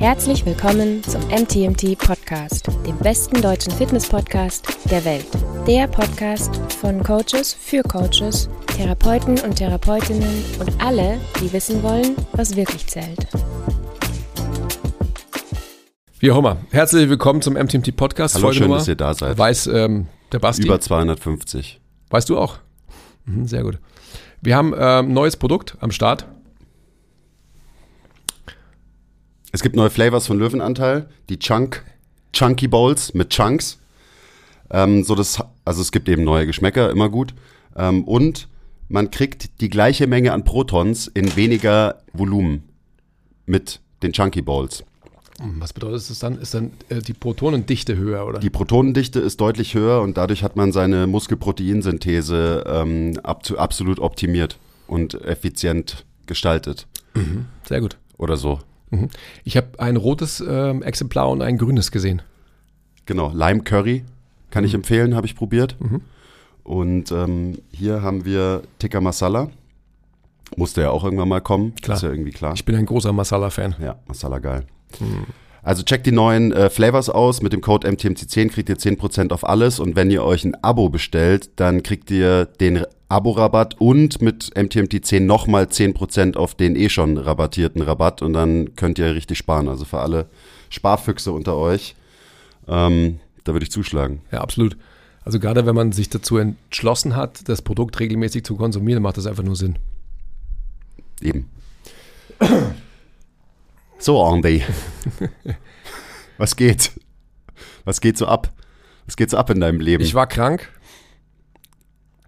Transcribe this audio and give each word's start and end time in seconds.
Herzlich 0.00 0.46
willkommen 0.46 1.02
zum 1.04 1.20
MTMT 1.28 1.98
Podcast, 1.98 2.68
dem 2.86 2.96
besten 3.00 3.42
deutschen 3.42 3.70
Fitness-Podcast 3.70 4.66
der 4.90 5.04
Welt. 5.04 5.26
Der 5.66 5.88
Podcast 5.88 6.56
von 6.80 7.02
Coaches 7.02 7.52
für 7.52 7.82
Coaches, 7.82 8.48
Therapeuten 8.78 9.38
und 9.40 9.56
Therapeutinnen 9.56 10.42
und 10.58 10.82
alle, 10.82 11.20
die 11.42 11.52
wissen 11.52 11.82
wollen, 11.82 12.16
was 12.32 12.56
wirklich 12.56 12.86
zählt. 12.86 13.26
Wie 16.18 16.30
auch 16.30 16.38
immer, 16.38 16.56
herzlich 16.70 17.10
willkommen 17.10 17.42
zum 17.42 17.52
MTMT 17.52 17.94
Podcast. 17.94 18.36
Hallo, 18.36 18.52
schön, 18.54 18.70
dass 18.70 18.88
ihr 18.88 18.96
da 18.96 19.12
seid. 19.12 19.36
Weiß 19.36 19.66
ähm, 19.66 20.06
der 20.32 20.38
Basti. 20.38 20.62
Über 20.62 20.80
250. 20.80 21.78
Weißt 22.08 22.26
du 22.30 22.38
auch? 22.38 22.56
Mhm, 23.26 23.46
sehr 23.46 23.64
gut. 23.64 23.78
Wir 24.40 24.56
haben 24.56 24.72
ein 24.72 25.04
ähm, 25.04 25.12
neues 25.12 25.36
Produkt 25.36 25.76
am 25.80 25.90
Start. 25.90 26.24
Es 29.52 29.62
gibt 29.62 29.74
neue 29.74 29.90
Flavors 29.90 30.26
von 30.26 30.38
Löwenanteil, 30.38 31.08
die 31.28 31.38
Chunk, 31.38 31.84
Chunky 32.32 32.68
Bowls 32.68 33.14
mit 33.14 33.30
Chunks. 33.30 33.78
Ähm, 34.70 35.02
so 35.02 35.14
das, 35.14 35.42
also 35.64 35.82
es 35.82 35.90
gibt 35.90 36.08
eben 36.08 36.22
neue 36.22 36.46
Geschmäcker, 36.46 36.90
immer 36.90 37.08
gut. 37.08 37.34
Ähm, 37.76 38.04
und 38.04 38.48
man 38.88 39.10
kriegt 39.10 39.60
die 39.60 39.68
gleiche 39.68 40.06
Menge 40.06 40.32
an 40.32 40.44
Protons 40.44 41.08
in 41.08 41.34
weniger 41.36 42.02
Volumen 42.12 42.64
mit 43.46 43.80
den 44.02 44.12
Chunky 44.12 44.42
Bowls. 44.42 44.84
Was 45.58 45.72
bedeutet 45.72 46.10
das 46.10 46.18
dann? 46.18 46.38
Ist 46.38 46.54
dann 46.54 46.72
äh, 46.90 47.00
die 47.00 47.14
Protonendichte 47.14 47.96
höher, 47.96 48.26
oder? 48.26 48.40
Die 48.40 48.50
Protonendichte 48.50 49.20
ist 49.20 49.40
deutlich 49.40 49.74
höher 49.74 50.02
und 50.02 50.16
dadurch 50.18 50.42
hat 50.42 50.54
man 50.54 50.70
seine 50.70 51.06
Muskelproteinsynthese 51.06 52.64
ähm, 52.66 53.18
ab, 53.22 53.42
absolut 53.56 54.00
optimiert 54.00 54.58
und 54.86 55.14
effizient 55.14 56.04
gestaltet. 56.26 56.86
Mhm, 57.14 57.46
sehr 57.66 57.80
gut. 57.80 57.96
Oder 58.18 58.36
so. 58.36 58.60
Mhm. 58.90 59.08
Ich 59.44 59.56
habe 59.56 59.78
ein 59.78 59.96
rotes 59.96 60.42
ähm, 60.46 60.82
Exemplar 60.82 61.30
und 61.30 61.42
ein 61.42 61.58
grünes 61.58 61.90
gesehen. 61.90 62.22
Genau, 63.06 63.32
Lime 63.32 63.62
Curry 63.62 64.04
kann 64.50 64.62
mhm. 64.62 64.68
ich 64.68 64.74
empfehlen, 64.74 65.14
habe 65.14 65.26
ich 65.26 65.36
probiert. 65.36 65.76
Mhm. 65.80 66.02
Und 66.62 67.10
ähm, 67.10 67.58
hier 67.72 68.02
haben 68.02 68.24
wir 68.24 68.62
Tikka 68.78 69.00
Masala. 69.00 69.50
Musste 70.56 70.82
ja 70.82 70.90
auch 70.90 71.04
irgendwann 71.04 71.28
mal 71.28 71.40
kommen. 71.40 71.74
Klar. 71.76 71.96
Ist 71.96 72.02
ja 72.02 72.10
irgendwie 72.10 72.32
klar. 72.32 72.54
Ich 72.54 72.64
bin 72.64 72.74
ein 72.74 72.86
großer 72.86 73.12
Masala-Fan. 73.12 73.76
Ja, 73.80 73.96
Masala 74.06 74.38
geil. 74.40 74.66
Mhm. 74.98 75.26
Also 75.62 75.82
checkt 75.82 76.06
die 76.06 76.12
neuen 76.12 76.52
äh, 76.52 76.70
Flavors 76.70 77.10
aus. 77.10 77.42
Mit 77.42 77.52
dem 77.52 77.60
Code 77.60 77.88
MTMC10 77.88 78.48
kriegt 78.48 78.68
ihr 78.68 78.76
10% 78.76 79.32
auf 79.32 79.48
alles. 79.48 79.78
Und 79.78 79.96
wenn 79.96 80.10
ihr 80.10 80.24
euch 80.24 80.44
ein 80.44 80.54
Abo 80.62 80.88
bestellt, 80.88 81.50
dann 81.56 81.82
kriegt 81.82 82.10
ihr 82.10 82.46
den 82.46 82.84
Abo-Rabatt 83.08 83.80
und 83.80 84.22
mit 84.22 84.54
MTMT10 84.54 85.20
nochmal 85.20 85.64
10% 85.64 86.36
auf 86.36 86.54
den 86.54 86.76
eh 86.76 86.88
schon 86.88 87.18
rabattierten 87.18 87.82
Rabatt. 87.82 88.22
Und 88.22 88.32
dann 88.32 88.74
könnt 88.76 88.98
ihr 88.98 89.14
richtig 89.14 89.38
sparen. 89.38 89.68
Also 89.68 89.84
für 89.84 89.98
alle 89.98 90.26
Sparfüchse 90.70 91.32
unter 91.32 91.56
euch, 91.56 91.96
ähm, 92.68 93.18
da 93.44 93.52
würde 93.52 93.64
ich 93.64 93.72
zuschlagen. 93.72 94.22
Ja, 94.30 94.40
absolut. 94.40 94.76
Also 95.24 95.38
gerade 95.38 95.66
wenn 95.66 95.74
man 95.74 95.92
sich 95.92 96.08
dazu 96.08 96.38
entschlossen 96.38 97.16
hat, 97.16 97.48
das 97.48 97.62
Produkt 97.62 98.00
regelmäßig 98.00 98.44
zu 98.44 98.56
konsumieren, 98.56 99.02
macht 99.02 99.18
das 99.18 99.26
einfach 99.26 99.42
nur 99.42 99.56
Sinn. 99.56 99.76
Eben. 101.20 101.50
So, 104.00 104.18
Andy. 104.26 104.64
Was 106.38 106.56
geht? 106.56 106.90
Was 107.84 108.00
geht 108.00 108.16
so 108.16 108.26
ab? 108.26 108.50
Was 109.04 109.14
geht 109.14 109.28
so 109.28 109.36
ab 109.36 109.50
in 109.50 109.60
deinem 109.60 109.78
Leben? 109.78 110.02
Ich 110.02 110.14
war 110.14 110.26
krank. 110.26 110.70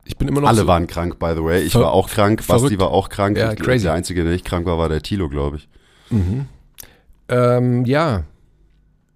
Ich 0.05 0.19
bin 0.19 0.29
immer 0.29 0.43
noch. 0.43 0.49
Alle 0.49 0.61
so 0.61 0.67
waren 0.67 0.87
krank, 0.87 1.19
by 1.19 1.33
the 1.35 1.43
way. 1.43 1.63
Ich 1.63 1.75
war 1.75 1.93
auch 1.93 2.11
krank. 2.11 2.43
Verrückt. 2.43 2.65
Basti 2.65 2.79
war 2.79 2.91
auch 2.91 3.09
krank. 3.09 3.39
Ja, 3.39 3.55
crazy. 3.55 3.85
Der 3.85 3.95
Einzige, 3.95 4.23
der 4.23 4.33
nicht 4.35 4.45
krank 4.45 4.67
war, 4.67 4.77
war 4.77 4.91
der 4.91 5.01
Tilo, 5.01 5.31
glaube 5.31 5.57
ich. 5.57 5.69
Mhm. 6.11 6.47
Ähm, 7.29 7.87
ja. 7.87 8.25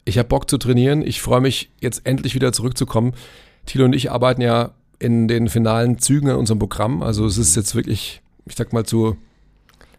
Ich 0.07 0.17
habe 0.17 0.29
Bock 0.29 0.49
zu 0.49 0.57
trainieren. 0.57 1.03
Ich 1.03 1.21
freue 1.21 1.43
mich, 1.43 1.71
jetzt 1.81 2.07
endlich 2.07 2.35
wieder 2.35 2.55
zurückzukommen. 2.55 3.13
Tilo 3.67 3.85
und 3.85 3.93
ich 3.93 4.11
arbeiten 4.11 4.41
ja 4.41 4.71
in 4.99 5.29
den 5.29 5.49
finalen 5.51 5.99
Zügen 5.99 6.31
an 6.31 6.37
unserem 6.37 6.59
Programm. 6.61 7.03
Also 7.03 7.27
es 7.27 7.37
ist 7.37 7.55
jetzt 7.55 7.75
wirklich, 7.75 8.23
ich 8.47 8.55
sag 8.55 8.73
mal, 8.73 8.87
zu 8.87 9.19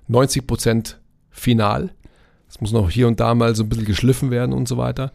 90 0.08 0.48
Prozent 0.48 1.00
final. 1.30 1.92
Es 2.50 2.62
muss 2.62 2.72
noch 2.72 2.90
hier 2.90 3.08
und 3.08 3.20
da 3.20 3.36
mal 3.36 3.56
so 3.56 3.64
ein 3.64 3.70
bisschen 3.70 3.86
geschliffen 3.86 4.32
werden 4.32 4.54
und 4.54 4.68
so 4.68 4.78
weiter. 4.78 5.12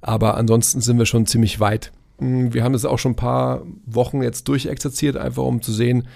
Aber 0.00 0.36
ansonsten 0.36 0.80
sind 0.80 0.98
wir 0.98 1.06
schon 1.06 1.26
ziemlich 1.26 1.60
weit. 1.60 1.92
Hm, 2.18 2.52
wir 2.52 2.62
haben 2.62 2.72
das 2.72 2.84
auch 2.84 2.98
schon 2.98 3.12
ein 3.12 3.16
paar 3.16 3.62
Wochen 3.86 4.22
jetzt 4.22 4.48
durchexerziert, 4.48 5.16
einfach 5.16 5.42
um 5.42 5.62
zu 5.62 5.72
sehen, 5.72 6.06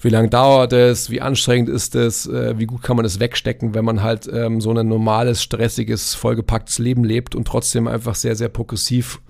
wie 0.00 0.08
lange 0.08 0.28
dauert 0.28 0.72
es, 0.72 1.10
wie 1.10 1.20
anstrengend 1.20 1.68
ist 1.68 1.94
es, 1.94 2.26
äh, 2.26 2.58
wie 2.58 2.66
gut 2.66 2.82
kann 2.82 2.96
man 2.96 3.04
es 3.04 3.20
wegstecken, 3.20 3.74
wenn 3.74 3.84
man 3.84 4.02
halt 4.02 4.28
ähm, 4.32 4.60
so 4.60 4.72
ein 4.74 4.88
normales, 4.88 5.42
stressiges, 5.42 6.14
vollgepacktes 6.14 6.78
Leben 6.78 7.04
lebt 7.04 7.36
und 7.36 7.46
trotzdem 7.46 7.86
einfach 7.86 8.16
sehr, 8.16 8.34
sehr 8.34 8.48
progressiv 8.48 9.20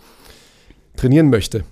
trainieren 0.97 1.29
möchte. 1.29 1.65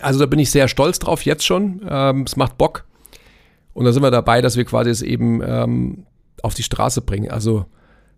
Also 0.00 0.18
da 0.18 0.26
bin 0.26 0.40
ich 0.40 0.50
sehr 0.50 0.66
stolz 0.66 0.98
drauf 0.98 1.24
jetzt 1.24 1.44
schon. 1.44 1.82
Ähm, 1.88 2.24
es 2.26 2.36
macht 2.36 2.58
Bock. 2.58 2.84
Und 3.74 3.84
da 3.84 3.92
sind 3.92 4.02
wir 4.02 4.10
dabei, 4.10 4.40
dass 4.42 4.56
wir 4.56 4.64
quasi 4.64 4.90
es 4.90 5.02
eben 5.02 5.40
ähm, 5.44 6.06
auf 6.42 6.54
die 6.54 6.64
Straße 6.64 7.02
bringen. 7.02 7.30
Also 7.30 7.66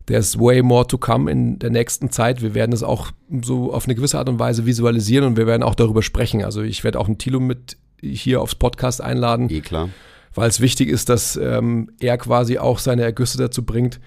There's 0.06 0.38
way 0.38 0.62
more 0.62 0.86
to 0.86 0.98
come 0.98 1.30
in 1.30 1.58
der 1.58 1.70
nächsten 1.70 2.10
Zeit. 2.10 2.42
Wir 2.42 2.54
werden 2.54 2.72
es 2.72 2.82
auch 2.82 3.12
so 3.42 3.72
auf 3.72 3.84
eine 3.84 3.94
gewisse 3.94 4.18
Art 4.18 4.28
und 4.28 4.38
Weise 4.38 4.66
visualisieren 4.66 5.24
und 5.26 5.36
wir 5.36 5.46
werden 5.46 5.62
auch 5.62 5.74
darüber 5.74 6.02
sprechen. 6.02 6.44
Also 6.44 6.62
ich 6.62 6.82
werde 6.82 6.98
auch 6.98 7.06
einen 7.06 7.18
Tilo 7.18 7.38
mit 7.38 7.76
hier 8.00 8.40
aufs 8.40 8.56
Podcast 8.56 9.00
einladen. 9.00 9.48
Eh 9.48 9.60
klar. 9.60 9.90
Weil 10.34 10.48
es 10.48 10.60
wichtig 10.60 10.88
ist, 10.88 11.08
dass 11.08 11.36
ähm, 11.36 11.92
er 12.00 12.18
quasi 12.18 12.58
auch 12.58 12.78
seine 12.78 13.02
Ergüsse 13.02 13.38
dazu 13.38 13.64
bringt. 13.64 14.00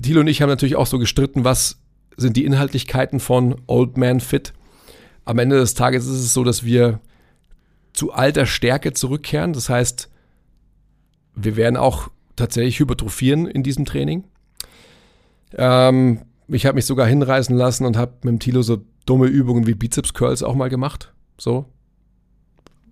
Tilo 0.00 0.20
und 0.20 0.28
ich 0.28 0.40
haben 0.40 0.48
natürlich 0.48 0.76
auch 0.76 0.86
so 0.86 0.98
gestritten, 0.98 1.44
was 1.44 1.80
sind 2.16 2.36
die 2.36 2.44
Inhaltlichkeiten 2.44 3.20
von 3.20 3.60
Old 3.66 3.98
Man 3.98 4.20
Fit. 4.20 4.52
Am 5.24 5.38
Ende 5.38 5.56
des 5.56 5.74
Tages 5.74 6.06
ist 6.06 6.20
es 6.20 6.32
so, 6.32 6.44
dass 6.44 6.64
wir 6.64 7.00
zu 7.92 8.12
alter 8.12 8.46
Stärke 8.46 8.92
zurückkehren. 8.92 9.52
Das 9.52 9.68
heißt, 9.68 10.08
wir 11.34 11.56
werden 11.56 11.76
auch 11.76 12.08
tatsächlich 12.36 12.78
hypertrophieren 12.78 13.46
in 13.46 13.62
diesem 13.62 13.84
Training. 13.84 14.24
Ähm, 15.54 16.22
ich 16.48 16.66
habe 16.66 16.76
mich 16.76 16.86
sogar 16.86 17.06
hinreißen 17.06 17.56
lassen 17.56 17.86
und 17.86 17.96
habe 17.96 18.12
mit 18.22 18.32
dem 18.32 18.38
Tilo 18.38 18.62
so 18.62 18.78
dumme 19.04 19.26
Übungen 19.26 19.66
wie 19.66 19.74
Bizeps 19.74 20.14
Curls 20.14 20.42
auch 20.42 20.54
mal 20.54 20.68
gemacht. 20.68 21.12
So. 21.38 21.66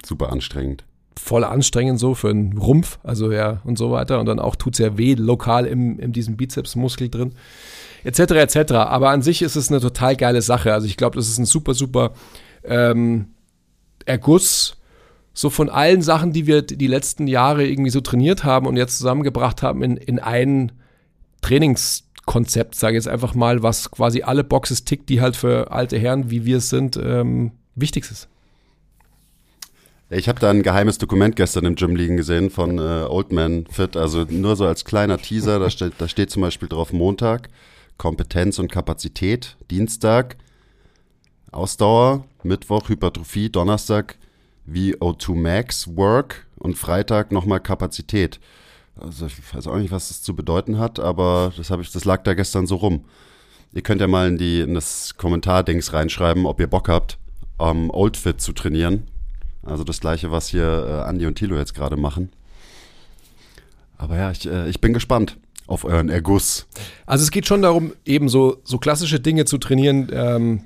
Super 0.04 0.31
anstrengend. 0.32 0.84
Voll 1.16 1.44
anstrengend 1.44 1.98
so 1.98 2.15
für 2.15 2.31
einen 2.31 2.59
Rumpf, 2.59 2.98
also 3.03 3.32
ja 3.32 3.60
und 3.65 3.78
so 3.78 3.91
weiter. 3.91 4.20
Und 4.20 4.26
dann 4.26 4.41
auch 4.41 4.56
tut 4.56 4.75
es 4.75 4.78
ja 4.78 4.98
weh, 4.98 5.15
lokal 5.15 5.66
im, 5.66 5.98
in 5.98 6.12
diesem 6.12 6.37
Bizepsmuskel 6.37 7.09
drin. 7.09 7.34
Etc. 8.03 8.19
etc. 8.19 8.72
Aber 8.72 9.10
an 9.10 9.22
sich 9.22 9.41
ist 9.41 9.56
es 9.56 9.71
eine 9.71 9.81
total 9.81 10.16
geile 10.16 10.42
Sache. 10.42 10.72
Also 10.72 10.86
ich 10.86 10.97
glaube, 10.97 11.16
das 11.16 11.28
ist 11.28 11.38
ein 11.38 11.47
super, 11.47 11.75
super 11.75 12.12
ähm, 12.65 13.28
Erguss 14.04 14.76
so 15.34 15.50
von 15.50 15.69
allen 15.69 16.00
Sachen, 16.00 16.32
die 16.32 16.47
wir 16.47 16.62
die 16.62 16.86
letzten 16.86 17.26
Jahre 17.26 17.66
irgendwie 17.66 17.91
so 17.91 18.00
trainiert 18.00 18.44
haben 18.44 18.66
und 18.66 18.76
jetzt 18.76 18.98
zusammengebracht 18.98 19.62
haben 19.62 19.82
in, 19.82 19.97
in 19.97 20.21
einen 20.21 20.72
Trainings- 21.42 22.03
Konzept, 22.27 22.75
sage 22.75 22.97
ich 22.97 23.05
jetzt 23.05 23.12
einfach 23.12 23.35
mal, 23.35 23.62
was 23.62 23.91
quasi 23.91 24.23
alle 24.23 24.45
Boxes 24.45 24.85
tickt, 24.85 25.09
die 25.09 25.21
halt 25.21 25.37
für 25.37 25.71
alte 25.71 25.99
Herren, 25.99 26.31
wie 26.31 26.45
wir 26.45 26.59
es 26.59 26.71
sind, 26.71 26.97
ähm, 26.97 27.53
wichtig 27.75 28.11
ist. 28.11 28.29
Ich 30.11 30.29
habe 30.29 30.39
da 30.39 30.51
ein 30.51 30.63
geheimes 30.63 30.99
Dokument 30.99 31.34
gestern 31.34 31.65
im 31.65 31.75
Gym 31.75 31.97
liegen 31.97 32.17
gesehen 32.17 32.51
von 32.51 32.79
äh, 32.79 33.07
Old 33.09 33.33
Man 33.33 33.67
Fit, 33.67 33.97
also 33.97 34.25
nur 34.29 34.55
so 34.55 34.67
als 34.67 34.84
kleiner 34.84 35.19
Teaser, 35.19 35.59
da 35.59 35.71
steht, 35.71 35.95
da 35.99 36.09
steht 36.09 36.31
zum 36.31 36.43
Beispiel 36.43 36.69
drauf 36.69 36.93
Montag, 36.93 37.49
Kompetenz 37.97 38.59
und 38.59 38.71
Kapazität, 38.71 39.57
Dienstag, 39.71 40.37
Ausdauer, 41.53 42.25
Mittwoch, 42.43 42.89
Hypertrophie, 42.89 43.51
Donnerstag, 43.51 44.17
VO2 44.71 45.34
Max, 45.34 45.97
Work 45.97 46.47
und 46.59 46.77
Freitag 46.77 47.33
nochmal 47.33 47.61
Kapazität. 47.61 48.41
Also 48.97 49.27
ich 49.27 49.55
weiß 49.55 49.66
auch 49.66 49.77
nicht, 49.77 49.91
was 49.91 50.09
das 50.09 50.22
zu 50.22 50.37
bedeuten 50.37 50.78
hat, 50.78 51.00
aber 51.00 51.53
das 51.56 51.71
habe 51.71 51.82
ich, 51.82 51.91
das 51.91 52.05
lag 52.05 52.22
da 52.22 52.34
gestern 52.34 52.66
so 52.66 52.77
rum. 52.77 53.04
Ihr 53.72 53.83
könnt 53.83 54.01
ja 54.01 54.07
mal 54.07 54.28
in 54.28 54.39
die 54.39 54.60
in 54.60 54.74
das 54.74 55.16
Kommentardings 55.16 55.92
reinschreiben, 55.92 56.47
ob 56.47 56.60
ihr 56.60 56.69
Bock 56.69 56.89
habt, 56.89 57.19
um, 57.59 57.91
Oldfit 57.91 58.41
zu 58.41 58.53
trainieren. 58.53 59.09
Also 59.65 59.83
das 59.83 60.01
gleiche, 60.01 60.30
was 60.30 60.48
hier 60.48 60.86
äh, 60.86 61.09
Andi 61.09 61.27
und 61.27 61.36
Tilo 61.36 61.57
jetzt 61.57 61.74
gerade 61.74 61.97
machen. 61.97 62.30
Aber 63.97 64.16
ja, 64.16 64.30
ich, 64.30 64.47
äh, 64.47 64.69
ich 64.69 64.80
bin 64.80 64.92
gespannt 64.92 65.39
auf 65.66 65.84
euren 65.84 66.09
Erguss. 66.09 66.66
Also 67.07 67.22
es 67.22 67.30
geht 67.30 67.47
schon 67.47 67.63
darum, 67.63 67.95
eben 68.04 68.28
so, 68.28 68.59
so 68.65 68.78
klassische 68.78 69.19
Dinge 69.19 69.45
zu 69.45 69.59
trainieren, 69.59 70.09
ähm, 70.13 70.65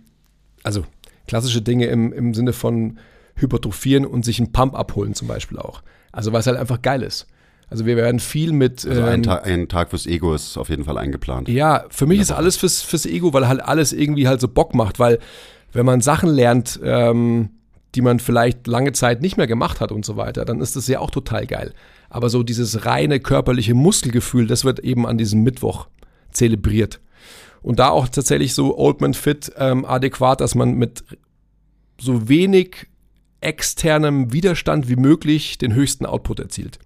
also 0.64 0.84
klassische 1.26 1.62
Dinge 1.62 1.86
im, 1.86 2.12
im 2.12 2.34
Sinne 2.34 2.52
von 2.52 2.98
hypertrophieren 3.36 4.04
und 4.04 4.24
sich 4.24 4.40
einen 4.40 4.52
Pump 4.52 4.74
abholen 4.74 5.14
zum 5.14 5.28
Beispiel 5.28 5.58
auch. 5.58 5.82
Also 6.10 6.32
es 6.32 6.46
halt 6.46 6.58
einfach 6.58 6.82
geil 6.82 7.02
ist. 7.02 7.26
Also 7.70 7.84
wir 7.84 7.96
werden 7.96 8.20
viel 8.20 8.52
mit. 8.52 8.86
Also 8.86 9.02
ein, 9.02 9.14
ähm, 9.16 9.22
Ta 9.22 9.34
ein, 9.36 9.68
Tag 9.68 9.90
fürs 9.90 10.06
Ego 10.06 10.34
ist 10.34 10.56
auf 10.56 10.68
jeden 10.70 10.84
Fall 10.84 10.96
eingeplant. 10.96 11.48
Ja, 11.48 11.84
für 11.90 12.06
mich 12.06 12.20
ist 12.20 12.32
alles 12.32 12.56
fürs, 12.56 12.82
fürs 12.82 13.04
Ego, 13.06 13.32
weil 13.32 13.46
halt 13.46 13.60
alles 13.60 13.92
irgendwie 13.92 14.26
halt 14.26 14.40
so 14.40 14.48
Bock 14.48 14.74
macht, 14.74 14.98
weil 14.98 15.18
wenn 15.72 15.84
man 15.84 16.00
Sachen 16.00 16.30
lernt, 16.30 16.80
ähm, 16.82 17.50
die 17.94 18.00
man 18.00 18.20
vielleicht 18.20 18.66
lange 18.66 18.92
Zeit 18.92 19.20
nicht 19.22 19.36
mehr 19.36 19.46
gemacht 19.46 19.80
hat 19.80 19.92
und 19.92 20.04
so 20.04 20.16
weiter, 20.16 20.44
dann 20.44 20.60
ist 20.60 20.76
das 20.76 20.86
ja 20.88 21.00
auch 21.00 21.10
total 21.10 21.46
geil. 21.46 21.74
Aber 22.10 22.30
so 22.30 22.42
dieses 22.42 22.86
reine 22.86 23.20
körperliche 23.20 23.74
Muskelgefühl, 23.74 24.46
das 24.46 24.64
wird 24.64 24.78
eben 24.80 25.06
an 25.06 25.18
diesem 25.18 25.42
Mittwoch 25.42 25.88
zelebriert. 26.30 27.00
Und 27.60 27.80
da 27.80 27.88
auch 27.88 28.08
tatsächlich 28.08 28.54
so 28.54 28.78
Oldman 28.78 29.14
Fit 29.14 29.52
ähm, 29.56 29.84
adäquat, 29.84 30.40
dass 30.40 30.54
man 30.54 30.74
mit 30.74 31.04
so 32.00 32.28
wenig 32.28 32.86
externem 33.40 34.32
Widerstand 34.32 34.88
wie 34.88 34.96
möglich 34.96 35.58
den 35.58 35.74
höchsten 35.74 36.06
Output 36.06 36.40
erzielt. 36.40 36.78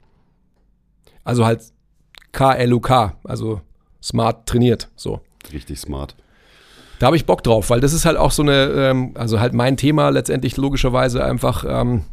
Also 1.24 1.44
halt 1.44 1.62
KLUK, 2.32 3.14
also 3.24 3.60
smart 4.02 4.48
trainiert, 4.48 4.88
so. 4.96 5.20
Richtig 5.52 5.78
smart. 5.80 6.16
Da 6.98 7.06
habe 7.06 7.16
ich 7.16 7.26
Bock 7.26 7.42
drauf, 7.42 7.70
weil 7.70 7.80
das 7.80 7.92
ist 7.92 8.04
halt 8.04 8.16
auch 8.16 8.30
so 8.30 8.42
eine, 8.42 8.68
ähm, 8.68 9.12
also 9.14 9.40
halt 9.40 9.54
mein 9.54 9.76
Thema 9.76 10.10
letztendlich 10.10 10.56
logischerweise 10.56 11.24
einfach 11.24 11.64
ähm, 11.68 12.04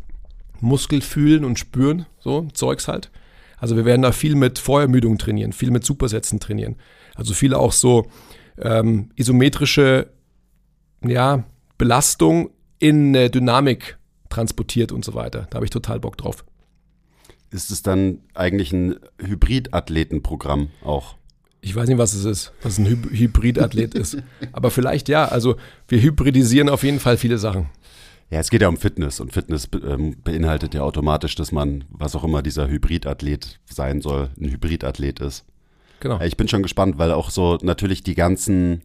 Muskel 0.62 1.02
fühlen 1.02 1.46
und 1.46 1.60
spüren, 1.60 2.06
so 2.20 2.48
Zeugs 2.54 2.88
halt. 2.88 3.12
Also 3.60 3.76
wir 3.76 3.86
werden 3.86 4.02
da 4.02 4.12
viel 4.12 4.36
mit 4.36 4.58
Vorermüdung 4.58 5.18
trainieren, 5.18 5.54
viel 5.54 5.72
mit 5.72 5.86
Supersätzen 5.86 6.40
trainieren. 6.40 6.76
Also 7.16 7.34
viele 7.34 7.58
auch 7.58 7.72
so 7.72 8.08
ähm, 8.58 9.12
isometrische 9.16 10.08
ja, 11.06 11.44
Belastung 11.78 12.50
in 12.80 13.16
eine 13.16 13.30
Dynamik 13.30 13.98
transportiert 14.30 14.92
und 14.92 15.04
so 15.04 15.14
weiter. 15.14 15.48
Da 15.50 15.56
habe 15.56 15.66
ich 15.66 15.72
total 15.72 16.00
Bock 16.00 16.18
drauf. 16.18 16.46
Ist 17.52 17.72
es 17.72 17.82
dann 17.82 18.20
eigentlich 18.34 18.72
ein 18.74 18.98
Hybridathletenprogramm 19.20 20.70
auch? 20.84 21.16
Ich 21.62 21.76
weiß 21.76 21.90
nicht, 21.90 21.98
was 21.98 22.14
es 22.14 22.26
ist, 22.26 22.54
was 22.62 22.78
ein 22.78 22.86
Hy 22.86 22.98
Hybridathlet 23.12 23.94
ist. 23.96 24.18
Aber 24.54 24.72
vielleicht 24.72 25.10
ja. 25.10 25.26
Also 25.26 25.58
wir 25.88 26.02
hybridisieren 26.02 26.70
auf 26.70 26.84
jeden 26.84 27.00
Fall 27.00 27.18
viele 27.18 27.38
Sachen. 27.38 27.70
Ja, 28.30 28.40
es 28.40 28.52
geht 28.52 28.62
ja 28.62 28.68
um 28.68 28.78
Fitness 28.78 29.20
und 29.20 29.34
Fitness 29.34 29.68
ähm, 29.74 30.16
beinhaltet 30.24 30.76
ja 30.76 30.84
automatisch, 30.84 31.34
dass 31.36 31.52
man, 31.52 31.84
was 31.90 32.16
auch 32.16 32.24
immer 32.24 32.44
dieser 32.44 32.68
Hybridathlet 32.68 33.60
sein 33.66 34.02
soll, 34.02 34.30
ein 34.40 34.52
Hybridathlet 34.52 35.20
ist. 35.20 35.46
Genau. 36.00 36.22
Ich 36.22 36.38
bin 36.38 36.48
schon 36.48 36.62
gespannt, 36.62 36.98
weil 37.00 37.12
auch 37.12 37.32
so 37.32 37.58
natürlich 37.62 38.04
die 38.04 38.16
ganzen, 38.16 38.84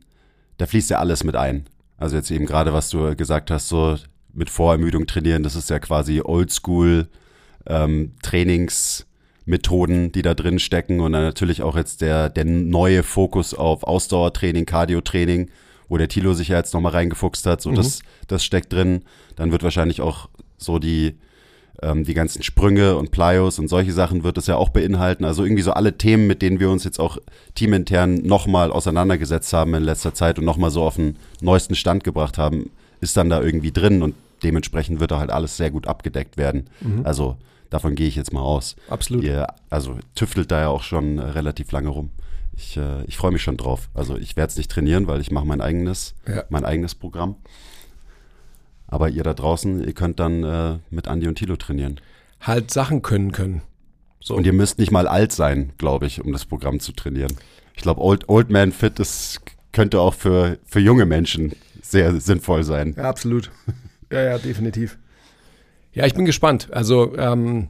da 0.57 0.67
fließt 0.67 0.91
ja 0.91 0.99
alles 0.99 1.25
mit 1.25 1.37
ein. 1.37 1.67
Also 1.99 2.17
jetzt 2.17 2.31
eben 2.31 2.47
gerade, 2.47 2.73
was 2.73 2.89
du 2.89 3.15
gesagt 3.15 3.51
hast, 3.51 3.69
so 3.69 3.97
mit 4.33 4.51
Vorermüdung 4.51 5.07
trainieren, 5.07 5.43
das 5.43 5.55
ist 5.55 5.71
ja 5.71 5.79
quasi 5.79 6.23
Oldschool 6.25 7.09
ähm, 7.67 8.13
Trainingsmethoden, 8.23 10.13
die 10.13 10.23
da 10.23 10.35
drin 10.35 10.59
stecken 10.59 11.01
und 11.01 11.13
dann 11.13 11.23
natürlich 11.23 11.63
auch 11.63 11.77
jetzt 11.77 12.01
der, 12.01 12.29
der 12.29 12.45
neue 12.45 13.03
Fokus 13.03 13.55
auf 13.55 13.85
Ausdauertraining, 13.85 14.67
Cardiotraining, 14.67 15.51
wo 15.89 15.99
der 15.99 16.09
Tilo 16.09 16.35
sich 16.35 16.49
ja 16.49 16.59
jetzt 16.59 16.75
nochmal 16.75 16.93
reingefuchst 16.93 17.47
hat, 17.47 17.61
so 17.61 17.71
mhm. 17.71 17.77
das, 17.77 18.01
das 18.27 18.45
steckt 18.45 18.73
drin. 18.73 19.03
Dann 19.37 19.53
wird 19.53 19.63
wahrscheinlich 19.63 20.01
auch 20.01 20.29
so 20.57 20.79
die, 20.79 21.15
ähm, 21.83 22.05
die 22.05 22.15
ganzen 22.15 22.43
Sprünge 22.43 22.97
und 22.97 23.11
Plyos 23.11 23.59
und 23.59 23.69
solche 23.69 23.93
Sachen 23.93 24.25
wird 24.25 24.39
es 24.39 24.47
ja 24.47 24.57
auch 24.57 24.71
beinhalten. 24.71 25.25
Also 25.25 25.45
irgendwie 25.45 25.63
so 25.63 25.73
alle 25.73 25.97
Themen, 25.99 26.27
mit 26.27 26.43
denen 26.43 26.61
wir 26.61 26.71
uns 26.71 26.85
jetzt 26.85 27.01
auch 27.01 27.19
teamintern 27.55 28.15
nochmal 28.23 28.71
auseinandergesetzt 28.71 29.53
haben 29.53 29.75
in 29.75 29.83
letzter 29.83 30.15
Zeit 30.15 30.39
und 30.39 30.45
nochmal 30.45 30.71
so 30.71 30.83
auf 30.83 30.97
den 30.97 31.17
neuesten 31.41 31.75
Stand 31.75 32.05
gebracht 32.05 32.39
haben, 32.39 32.71
ist 33.01 33.17
dann 33.17 33.29
da 33.29 33.43
irgendwie 33.43 33.73
drin 33.73 34.03
und 34.03 34.15
dementsprechend 34.43 35.01
wird 35.01 35.11
da 35.11 35.19
halt 35.19 35.31
alles 35.31 35.57
sehr 35.57 35.71
gut 35.71 35.87
abgedeckt 35.87 36.37
werden. 36.37 36.67
Mhm. 36.81 37.01
Also 37.05 37.37
davon 37.75 37.97
gehe 37.97 38.07
ich 38.07 38.15
jetzt 38.15 38.33
mal 38.33 38.41
aus. 38.41 38.77
Absolut. 38.89 39.25
Ihr, 39.25 39.49
also 39.69 39.99
tüftelt 40.15 40.53
da 40.53 40.61
ja 40.61 40.69
auch 40.69 40.85
schon 40.85 41.19
äh, 41.19 41.23
relativ 41.23 41.73
lange 41.73 41.89
rum. 41.89 42.11
Ich, 42.57 42.77
äh, 42.77 43.05
ich 43.07 43.17
freue 43.17 43.33
mich 43.33 43.43
schon 43.43 43.57
drauf. 43.57 43.91
Also 43.95 44.17
ich 44.17 44.37
werde 44.37 44.53
es 44.53 44.57
nicht 44.57 44.71
trainieren, 44.71 45.09
weil 45.09 45.21
ich 45.21 45.33
mache 45.33 45.45
mein 45.45 45.61
eigenes, 45.61 46.15
ja. 46.29 46.45
mein 46.51 46.65
eigenes 46.65 46.95
Programm. 46.95 47.35
Aber 48.87 49.09
ihr 49.09 49.25
da 49.25 49.35
draußen, 49.35 49.85
ihr 49.85 49.93
könnt 49.93 50.21
dann 50.21 50.45
äh, 50.45 50.79
mit 50.91 51.09
Andy 51.09 51.27
und 51.27 51.35
Tilo 51.35 51.57
trainieren. 51.57 52.01
Halt 52.41 52.71
Sachen 52.71 53.03
können 53.03 53.33
können. 53.33 53.63
So. 54.21 54.37
Und 54.37 54.47
ihr 54.47 54.53
müsst 54.53 54.79
nicht 54.79 54.93
mal 54.93 55.09
alt 55.09 55.33
sein, 55.33 55.73
glaube 55.77 56.07
ich, 56.07 56.21
um 56.21 56.33
das 56.33 56.45
Programm 56.45 56.79
zu 56.79 56.93
trainieren. 56.93 57.37
Ich 57.75 57.83
glaube, 57.83 58.01
Old, 58.01 58.29
Old 58.29 58.51
Man 58.51 58.71
Fit 58.71 59.01
ist, 59.01 59.41
könnte 59.73 60.01
auch 60.01 60.15
für, 60.15 60.59
für 60.65 60.79
junge 60.79 61.07
Menschen 61.07 61.55
sehr 61.83 62.21
sinnvoll 62.21 62.63
sein. 62.63 62.95
Ja, 62.97 63.09
absolut. 63.09 63.51
Ja, 64.13 64.23
ja, 64.23 64.39
definitiv. 64.39 64.97
Ja, 65.95 66.07
ich 66.07 66.15
bin 66.15 66.25
gespannt. 66.25 66.69
Also, 66.73 67.17
ähm, 67.17 67.69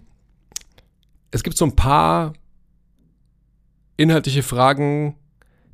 es 1.30 1.42
gibt 1.42 1.56
so 1.56 1.64
ein 1.64 1.76
paar 1.76 2.32
inhaltliche 3.96 4.42
Fragen, 4.42 5.16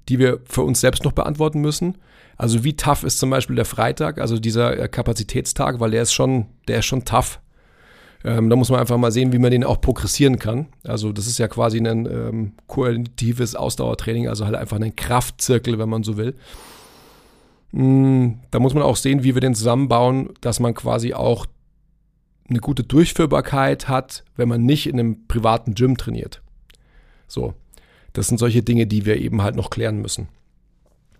die 0.08 0.18
wir 0.18 0.40
für 0.44 0.62
uns 0.62 0.80
selbst 0.80 1.04
noch 1.04 1.12
beantworten 1.12 1.60
müssen. 1.60 1.96
Also 2.36 2.64
wie 2.64 2.74
tough 2.74 3.04
ist 3.04 3.18
zum 3.18 3.30
Beispiel 3.30 3.56
der 3.56 3.66
Freitag, 3.66 4.18
also 4.18 4.38
dieser 4.38 4.78
äh, 4.78 4.88
Kapazitätstag, 4.88 5.78
weil 5.78 5.90
der 5.90 6.02
ist 6.02 6.12
schon, 6.12 6.46
der 6.68 6.78
ist 6.78 6.86
schon 6.86 7.04
tough. 7.04 7.38
Ähm, 8.24 8.50
da 8.50 8.56
muss 8.56 8.70
man 8.70 8.80
einfach 8.80 8.96
mal 8.96 9.12
sehen, 9.12 9.32
wie 9.32 9.38
man 9.38 9.50
den 9.50 9.62
auch 9.62 9.80
progressieren 9.80 10.38
kann. 10.38 10.66
Also 10.84 11.12
das 11.12 11.26
ist 11.26 11.38
ja 11.38 11.48
quasi 11.48 11.78
ein 11.78 12.06
ähm, 12.06 12.52
koordinatives 12.66 13.54
Ausdauertraining, 13.54 14.28
also 14.28 14.46
halt 14.46 14.56
einfach 14.56 14.80
ein 14.80 14.96
Kraftzirkel, 14.96 15.78
wenn 15.78 15.88
man 15.88 16.02
so 16.02 16.16
will. 16.16 16.34
Mm, 17.72 18.32
da 18.50 18.58
muss 18.58 18.74
man 18.74 18.82
auch 18.82 18.96
sehen, 18.96 19.22
wie 19.22 19.34
wir 19.34 19.40
den 19.40 19.54
zusammenbauen, 19.54 20.30
dass 20.40 20.60
man 20.60 20.74
quasi 20.74 21.12
auch 21.14 21.46
eine 22.50 22.60
gute 22.60 22.82
Durchführbarkeit 22.82 23.88
hat, 23.88 24.24
wenn 24.36 24.48
man 24.48 24.64
nicht 24.64 24.86
in 24.86 24.98
einem 24.98 25.26
privaten 25.26 25.74
Gym 25.74 25.96
trainiert. 25.96 26.42
So. 27.26 27.54
Das 28.12 28.26
sind 28.26 28.38
solche 28.38 28.62
Dinge, 28.62 28.86
die 28.86 29.06
wir 29.06 29.16
eben 29.20 29.42
halt 29.42 29.54
noch 29.54 29.70
klären 29.70 30.02
müssen. 30.02 30.28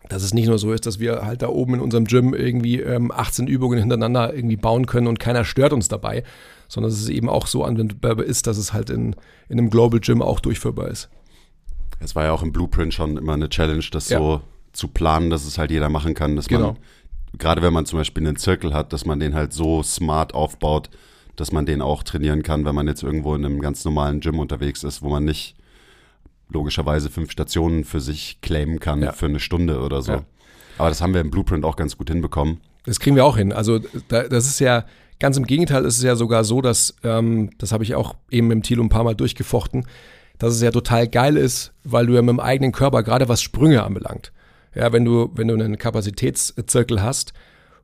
Dass 0.08 0.24
es 0.24 0.34
nicht 0.34 0.48
nur 0.48 0.58
so 0.58 0.72
ist, 0.72 0.86
dass 0.86 0.98
wir 0.98 1.24
halt 1.24 1.42
da 1.42 1.48
oben 1.48 1.74
in 1.74 1.80
unserem 1.80 2.04
Gym 2.04 2.34
irgendwie 2.34 2.80
ähm, 2.80 3.12
18 3.12 3.46
Übungen 3.46 3.78
hintereinander 3.78 4.34
irgendwie 4.34 4.56
bauen 4.56 4.86
können 4.86 5.06
und 5.06 5.20
keiner 5.20 5.44
stört 5.44 5.72
uns 5.72 5.86
dabei, 5.86 6.24
sondern 6.66 6.90
dass 6.90 7.00
es 7.00 7.08
eben 7.08 7.28
auch 7.28 7.46
so 7.46 7.62
anwendbar 7.64 8.18
ist, 8.20 8.48
dass 8.48 8.58
es 8.58 8.72
halt 8.72 8.90
in, 8.90 9.14
in 9.48 9.58
einem 9.58 9.70
Global 9.70 10.00
Gym 10.00 10.20
auch 10.20 10.40
durchführbar 10.40 10.88
ist. 10.88 11.10
Es 12.00 12.16
war 12.16 12.24
ja 12.24 12.32
auch 12.32 12.42
im 12.42 12.50
Blueprint 12.50 12.92
schon 12.92 13.16
immer 13.16 13.34
eine 13.34 13.48
Challenge, 13.48 13.84
das 13.92 14.08
ja. 14.08 14.18
so 14.18 14.40
zu 14.72 14.88
planen, 14.88 15.30
dass 15.30 15.44
es 15.44 15.58
halt 15.58 15.70
jeder 15.70 15.90
machen 15.90 16.14
kann, 16.14 16.34
dass 16.34 16.48
genau. 16.48 16.72
man, 16.72 16.76
gerade 17.38 17.62
wenn 17.62 17.72
man 17.72 17.86
zum 17.86 17.98
Beispiel 17.98 18.26
einen 18.26 18.36
Zirkel 18.36 18.74
hat, 18.74 18.92
dass 18.92 19.04
man 19.04 19.20
den 19.20 19.34
halt 19.34 19.52
so 19.52 19.82
smart 19.82 20.34
aufbaut, 20.34 20.90
dass 21.36 21.52
man 21.52 21.66
den 21.66 21.82
auch 21.82 22.02
trainieren 22.02 22.42
kann, 22.42 22.64
wenn 22.64 22.74
man 22.74 22.86
jetzt 22.86 23.02
irgendwo 23.02 23.34
in 23.34 23.44
einem 23.44 23.60
ganz 23.60 23.84
normalen 23.84 24.20
Gym 24.20 24.38
unterwegs 24.38 24.84
ist, 24.84 25.02
wo 25.02 25.08
man 25.08 25.24
nicht 25.24 25.56
logischerweise 26.48 27.10
fünf 27.10 27.30
Stationen 27.30 27.84
für 27.84 28.00
sich 28.00 28.40
claimen 28.40 28.80
kann 28.80 29.02
ja. 29.02 29.12
für 29.12 29.26
eine 29.26 29.40
Stunde 29.40 29.80
oder 29.80 30.02
so. 30.02 30.12
Ja. 30.12 30.22
Aber 30.78 30.88
das 30.88 31.00
haben 31.00 31.14
wir 31.14 31.20
im 31.20 31.30
Blueprint 31.30 31.64
auch 31.64 31.76
ganz 31.76 31.96
gut 31.96 32.10
hinbekommen. 32.10 32.60
Das 32.84 33.00
kriegen 33.00 33.16
wir 33.16 33.24
auch 33.24 33.36
hin. 33.36 33.52
Also 33.52 33.80
da, 34.08 34.24
das 34.24 34.46
ist 34.46 34.58
ja 34.58 34.84
ganz 35.18 35.36
im 35.36 35.46
Gegenteil, 35.46 35.84
ist 35.84 35.98
es 35.98 36.02
ja 36.02 36.16
sogar 36.16 36.44
so, 36.44 36.60
dass, 36.60 36.96
ähm, 37.04 37.50
das 37.58 37.72
habe 37.72 37.84
ich 37.84 37.94
auch 37.94 38.14
eben 38.30 38.48
mit 38.48 38.56
dem 38.56 38.62
Thilo 38.62 38.82
ein 38.82 38.88
paar 38.88 39.04
Mal 39.04 39.14
durchgefochten, 39.14 39.86
dass 40.38 40.54
es 40.54 40.62
ja 40.62 40.70
total 40.70 41.06
geil 41.06 41.36
ist, 41.36 41.72
weil 41.84 42.06
du 42.06 42.14
ja 42.14 42.22
mit 42.22 42.30
dem 42.30 42.40
eigenen 42.40 42.72
Körper, 42.72 43.02
gerade 43.02 43.28
was 43.28 43.42
Sprünge 43.42 43.82
anbelangt, 43.84 44.32
ja, 44.74 44.92
wenn 44.92 45.04
du, 45.04 45.30
wenn 45.34 45.48
du 45.48 45.54
einen 45.54 45.78
Kapazitätszirkel 45.78 47.02
hast 47.02 47.34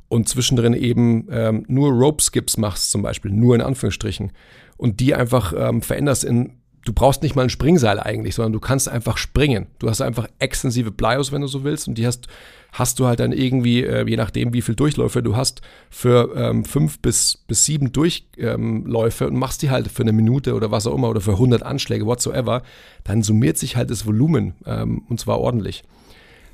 und 0.08 0.28
zwischendrin 0.28 0.74
eben 0.74 1.28
ähm, 1.30 1.64
nur 1.68 1.90
Rope 1.90 2.22
Skips 2.22 2.56
machst, 2.56 2.90
zum 2.90 3.02
Beispiel, 3.02 3.30
nur 3.30 3.54
in 3.54 3.60
Anführungsstrichen, 3.60 4.32
und 4.76 5.00
die 5.00 5.14
einfach 5.14 5.52
ähm, 5.56 5.82
veränderst 5.82 6.24
in 6.24 6.58
du 6.86 6.92
brauchst 6.92 7.22
nicht 7.22 7.34
mal 7.34 7.42
ein 7.42 7.50
Springseil 7.50 8.00
eigentlich, 8.00 8.34
sondern 8.36 8.52
du 8.52 8.60
kannst 8.60 8.88
einfach 8.88 9.18
springen. 9.18 9.66
Du 9.78 9.90
hast 9.90 10.00
einfach 10.00 10.28
extensive 10.38 10.92
Plyos, 10.92 11.32
wenn 11.32 11.42
du 11.42 11.48
so 11.48 11.64
willst, 11.64 11.88
und 11.88 11.98
die 11.98 12.06
hast, 12.06 12.28
hast 12.72 12.98
du 12.98 13.06
halt 13.06 13.20
dann 13.20 13.32
irgendwie, 13.32 13.82
äh, 13.82 14.08
je 14.08 14.16
nachdem, 14.16 14.52
wie 14.52 14.62
viel 14.62 14.76
Durchläufe 14.76 15.22
du 15.22 15.36
hast, 15.36 15.60
für 15.90 16.32
ähm, 16.36 16.64
fünf 16.64 17.00
bis, 17.00 17.44
bis 17.48 17.64
sieben 17.64 17.92
Durchläufe 17.92 19.24
ähm, 19.24 19.30
und 19.30 19.36
machst 19.36 19.62
die 19.62 19.70
halt 19.70 19.88
für 19.88 20.02
eine 20.02 20.12
Minute 20.12 20.54
oder 20.54 20.70
was 20.70 20.86
auch 20.86 20.94
immer 20.94 21.10
oder 21.10 21.20
für 21.20 21.32
100 21.32 21.62
Anschläge, 21.62 22.06
whatsoever, 22.06 22.62
dann 23.04 23.22
summiert 23.22 23.58
sich 23.58 23.76
halt 23.76 23.90
das 23.90 24.06
Volumen 24.06 24.54
ähm, 24.64 25.02
und 25.08 25.20
zwar 25.20 25.40
ordentlich. 25.40 25.82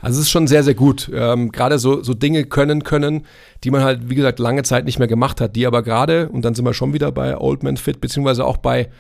Also 0.02 0.18
es 0.18 0.26
ist 0.26 0.30
schon 0.30 0.48
sehr, 0.48 0.64
sehr 0.64 0.74
gut. 0.74 1.10
Ähm, 1.14 1.52
gerade 1.52 1.78
so, 1.78 2.02
so 2.02 2.12
Dinge 2.12 2.44
können 2.44 2.82
können, 2.82 3.24
die 3.62 3.70
man 3.70 3.82
halt, 3.82 4.10
wie 4.10 4.16
gesagt, 4.16 4.40
lange 4.40 4.64
Zeit 4.64 4.84
nicht 4.84 4.98
mehr 4.98 5.08
gemacht 5.08 5.40
hat, 5.40 5.54
die 5.54 5.64
aber 5.64 5.82
gerade, 5.82 6.28
und 6.28 6.44
dann 6.44 6.54
sind 6.54 6.64
wir 6.64 6.74
schon 6.74 6.92
wieder 6.92 7.12
bei 7.12 7.38
Old 7.38 7.62
Man 7.62 7.76
Fit, 7.76 8.00
beziehungsweise 8.00 8.44
auch 8.44 8.56
bei 8.56 8.90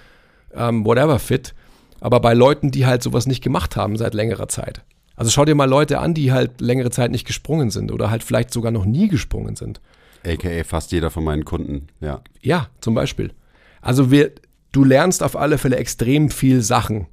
ähm, 0.54 0.86
whatever 0.86 1.18
fit, 1.18 1.54
aber 2.00 2.20
bei 2.20 2.34
Leuten, 2.34 2.70
die 2.70 2.86
halt 2.86 3.02
sowas 3.02 3.26
nicht 3.26 3.42
gemacht 3.42 3.76
haben 3.76 3.96
seit 3.96 4.14
längerer 4.14 4.48
Zeit. 4.48 4.82
Also 5.16 5.30
schau 5.30 5.44
dir 5.44 5.56
mal 5.56 5.68
Leute 5.68 5.98
an, 5.98 6.14
die 6.14 6.32
halt 6.32 6.60
längere 6.60 6.90
Zeit 6.90 7.10
nicht 7.10 7.26
gesprungen 7.26 7.70
sind 7.70 7.90
oder 7.90 8.10
halt 8.10 8.22
vielleicht 8.22 8.52
sogar 8.52 8.70
noch 8.70 8.84
nie 8.84 9.08
gesprungen 9.08 9.56
sind. 9.56 9.80
AKA 10.24 10.62
fast 10.64 10.92
jeder 10.92 11.10
von 11.10 11.24
meinen 11.24 11.44
Kunden, 11.44 11.88
ja. 12.00 12.22
Ja, 12.40 12.68
zum 12.80 12.94
Beispiel. 12.94 13.32
Also 13.80 14.12
wir, 14.12 14.30
du 14.70 14.84
lernst 14.84 15.22
auf 15.22 15.36
alle 15.36 15.58
Fälle 15.58 15.76
extrem 15.76 16.30
viel 16.30 16.62
Sachen. 16.62 17.06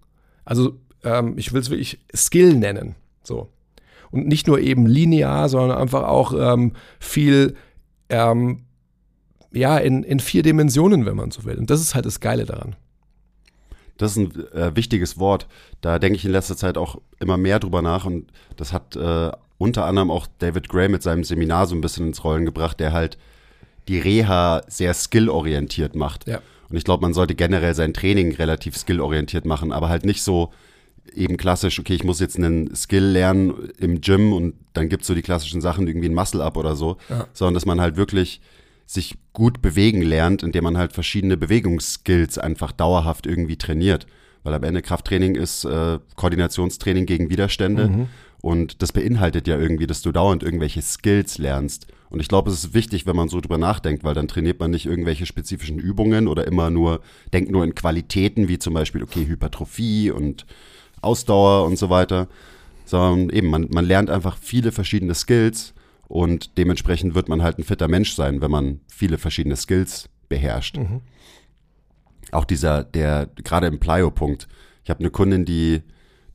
Also 0.46 0.78
ähm, 1.04 1.34
ich 1.38 1.54
will 1.54 1.62
es 1.62 1.72
wirklich 1.72 2.00
Skill 2.16 2.54
nennen. 2.56 2.96
So. 3.24 3.50
Und 4.12 4.28
nicht 4.28 4.48
nur 4.48 4.60
eben 4.60 4.86
linear, 4.86 5.50
sondern 5.50 5.78
einfach 5.78 6.04
auch 6.04 6.34
ähm, 6.34 6.74
viel 7.00 7.56
ähm, 8.10 8.64
ja, 9.52 9.78
in, 9.78 10.04
in 10.04 10.20
vier 10.20 10.44
Dimensionen, 10.44 11.06
wenn 11.06 11.16
man 11.16 11.32
so 11.32 11.44
will. 11.46 11.58
Und 11.58 11.70
das 11.70 11.82
ist 11.82 11.96
halt 11.96 12.06
das 12.06 12.20
Geile 12.20 12.46
daran. 12.46 12.76
Das 13.98 14.12
ist 14.12 14.18
ein 14.18 14.54
äh, 14.54 14.76
wichtiges 14.76 15.20
Wort. 15.20 15.48
Da 15.82 16.00
denke 16.00 16.16
ich 16.16 16.26
in 16.26 16.32
letzter 16.32 16.56
Zeit 16.56 16.78
auch 16.78 17.02
immer 17.20 17.38
mehr 17.38 17.60
drüber 17.60 17.82
nach 17.82 18.06
und 18.06 18.32
das 18.56 18.72
hat 18.72 18.96
äh, 18.96 19.32
unter 19.58 19.86
anderem 19.86 20.10
auch 20.10 20.28
David 20.40 20.70
Gray 20.70 20.88
mit 20.88 21.04
seinem 21.04 21.24
Seminar 21.24 21.68
so 21.68 21.76
ein 21.76 21.82
bisschen 21.82 22.08
ins 22.08 22.24
Rollen 22.24 22.46
gebracht, 22.46 22.80
der 22.80 22.94
halt 22.94 23.18
die 23.88 24.00
Reha 24.00 24.62
sehr 24.68 24.94
skillorientiert 24.94 25.96
macht. 25.96 26.28
Ja. 26.28 26.42
Und 26.70 26.78
ich 26.78 26.86
glaube, 26.86 27.02
man 27.02 27.14
sollte 27.14 27.36
generell 27.36 27.74
sein 27.74 27.94
Training 27.94 28.36
relativ 28.36 28.78
skillorientiert 28.78 29.46
machen, 29.46 29.72
aber 29.74 29.90
halt 29.90 30.06
nicht 30.06 30.24
so 30.24 30.54
eben 31.16 31.38
klassisch, 31.38 31.80
okay, 31.80 31.94
ich 31.94 32.04
muss 32.04 32.20
jetzt 32.20 32.38
einen 32.38 32.76
Skill 32.76 33.04
lernen 33.06 33.54
im 33.78 34.02
Gym 34.02 34.34
und 34.34 34.54
dann 34.74 34.90
gibt's 34.90 35.08
so 35.08 35.16
die 35.16 35.22
klassischen 35.22 35.62
Sachen, 35.62 35.88
irgendwie 35.88 36.10
ein 36.10 36.14
Muscle-Up 36.16 36.58
oder 36.58 36.76
so, 36.76 36.98
Ja. 37.10 37.28
sondern 37.34 37.54
dass 37.56 37.66
man 37.66 37.80
halt 37.82 37.96
wirklich 37.98 38.42
sich 38.86 39.16
gut 39.34 39.62
bewegen 39.62 40.02
lernt, 40.02 40.42
indem 40.42 40.64
man 40.64 40.78
halt 40.78 40.94
verschiedene 40.94 41.38
Bewegungsskills 41.38 42.38
einfach 42.38 42.72
dauerhaft 42.72 43.28
irgendwie 43.28 43.56
trainiert. 43.58 44.08
Weil 44.44 44.54
am 44.54 44.64
Ende 44.64 44.82
Krafttraining 44.82 45.36
ist 45.36 45.66
äh, 45.66 46.00
Koordinationstraining 46.16 47.06
gegen 47.06 47.30
Widerstände 47.30 48.08
und 48.42 48.82
das 48.82 48.92
beinhaltet 48.94 49.48
ja 49.48 49.60
irgendwie, 49.60 49.86
dass 49.86 50.02
du 50.02 50.12
dauernd 50.12 50.44
irgendwelche 50.44 50.82
Skills 50.82 51.38
lernst. 51.38 51.88
Und 52.10 52.22
ich 52.22 52.28
glaube, 52.30 52.50
es 52.50 52.64
ist 52.64 52.74
wichtig, 52.74 53.06
wenn 53.06 53.16
man 53.16 53.28
so 53.30 53.40
drüber 53.42 53.58
nachdenkt, 53.60 54.04
weil 54.04 54.16
dann 54.16 54.28
trainiert 54.28 54.60
man 54.60 54.72
nicht 54.72 54.86
irgendwelche 54.88 55.26
spezifischen 55.28 55.78
Übungen 55.78 56.28
oder 56.28 56.48
immer 56.48 56.70
nur, 56.72 57.02
denkt 57.34 57.52
nur 57.52 57.64
in 57.64 57.76
Qualitäten, 57.76 58.48
wie 58.48 58.58
zum 58.58 58.74
Beispiel, 58.74 59.04
okay, 59.04 59.28
Hypertrophie 59.28 60.10
und 60.10 60.46
Ausdauer 61.02 61.66
und 61.66 61.78
so 61.78 61.90
weiter, 61.90 62.28
sondern 62.86 63.30
eben, 63.30 63.48
man, 63.50 63.68
man 63.72 63.86
lernt 63.86 64.10
einfach 64.10 64.38
viele 64.38 64.72
verschiedene 64.72 65.16
Skills 65.16 65.74
und 66.08 66.58
dementsprechend 66.58 67.14
wird 67.16 67.30
man 67.30 67.44
halt 67.44 67.60
ein 67.60 67.64
fitter 67.64 67.88
Mensch 67.88 68.14
sein, 68.14 68.42
wenn 68.42 68.52
man 68.52 68.80
viele 68.88 69.18
verschiedene 69.18 69.56
Skills 69.56 70.10
beherrscht. 70.28 70.78
Auch 72.32 72.46
dieser, 72.46 72.84
der, 72.84 73.30
gerade 73.44 73.68
im 73.68 73.80
Plyo-Punkt, 73.80 74.48
ich 74.84 74.90
habe 74.90 75.00
eine 75.02 75.12
Kundin, 75.12 75.46
die, 75.46 75.82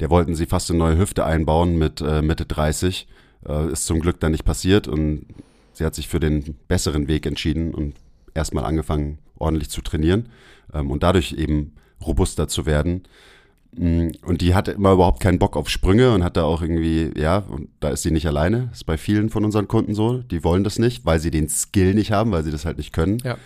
der 0.01 0.11
wollten 0.11 0.35
sie 0.35 0.47
fast 0.47 0.71
eine 0.71 0.79
neue 0.79 0.99
Hüfte 0.99 1.25
einbauen 1.25 1.77
mit 1.77 2.01
äh, 2.01 2.23
Mitte 2.23 2.47
30, 2.47 3.09
äh, 3.47 3.73
ist 3.73 3.87
zum 3.87 4.01
Glück 4.01 4.21
dann 4.21 4.33
nicht 4.33 4.45
passiert 4.45 4.87
und 4.89 5.27
sie 5.73 5.85
hat 5.85 5.95
sich 5.95 6.09
für 6.09 6.21
den 6.21 6.57
besseren 6.69 7.09
Weg 7.09 7.27
entschieden 7.27 7.75
und 7.75 7.95
erstmal 8.33 8.65
angefangen, 8.65 9.19
ordentlich 9.39 9.71
zu 9.71 9.83
trainieren 9.83 10.29
ähm, 10.73 10.91
und 10.91 11.03
dadurch 11.03 11.33
eben 11.33 11.75
robuster 12.05 12.49
zu 12.49 12.67
werden. 12.67 13.05
Mm, 13.77 14.11
Und 14.25 14.41
die 14.41 14.55
hatte 14.55 14.73
immer 14.73 14.93
überhaupt 14.93 15.21
keinen 15.21 15.39
Bock 15.39 15.57
auf 15.57 15.69
Sprünge 15.69 16.13
und 16.13 16.23
hatte 16.25 16.45
auch 16.45 16.63
irgendwie, 16.63 17.11
ja, 17.17 17.39
und 17.39 17.69
da 17.81 17.89
ist 17.91 18.03
sie 18.03 18.11
nicht 18.11 18.27
alleine. 18.27 18.69
ist 18.73 18.85
bei 18.87 18.97
vielen 18.97 19.31
von 19.31 19.45
unseren 19.45 19.69
Kunden 19.69 19.95
so. 19.95 20.19
Die 20.19 20.45
wollen 20.45 20.65
das 20.65 20.79
nicht, 20.79 21.05
weil 21.05 21.19
sie 21.21 21.31
den 21.31 21.49
Skill 21.49 21.95
nicht 21.95 22.13
haben, 22.13 22.31
weil 22.33 22.45
sie 22.45 22.51
das 22.51 22.65
halt 22.65 22.79
nicht 22.79 22.93
können. 22.93 23.19
Ja. 23.25 23.37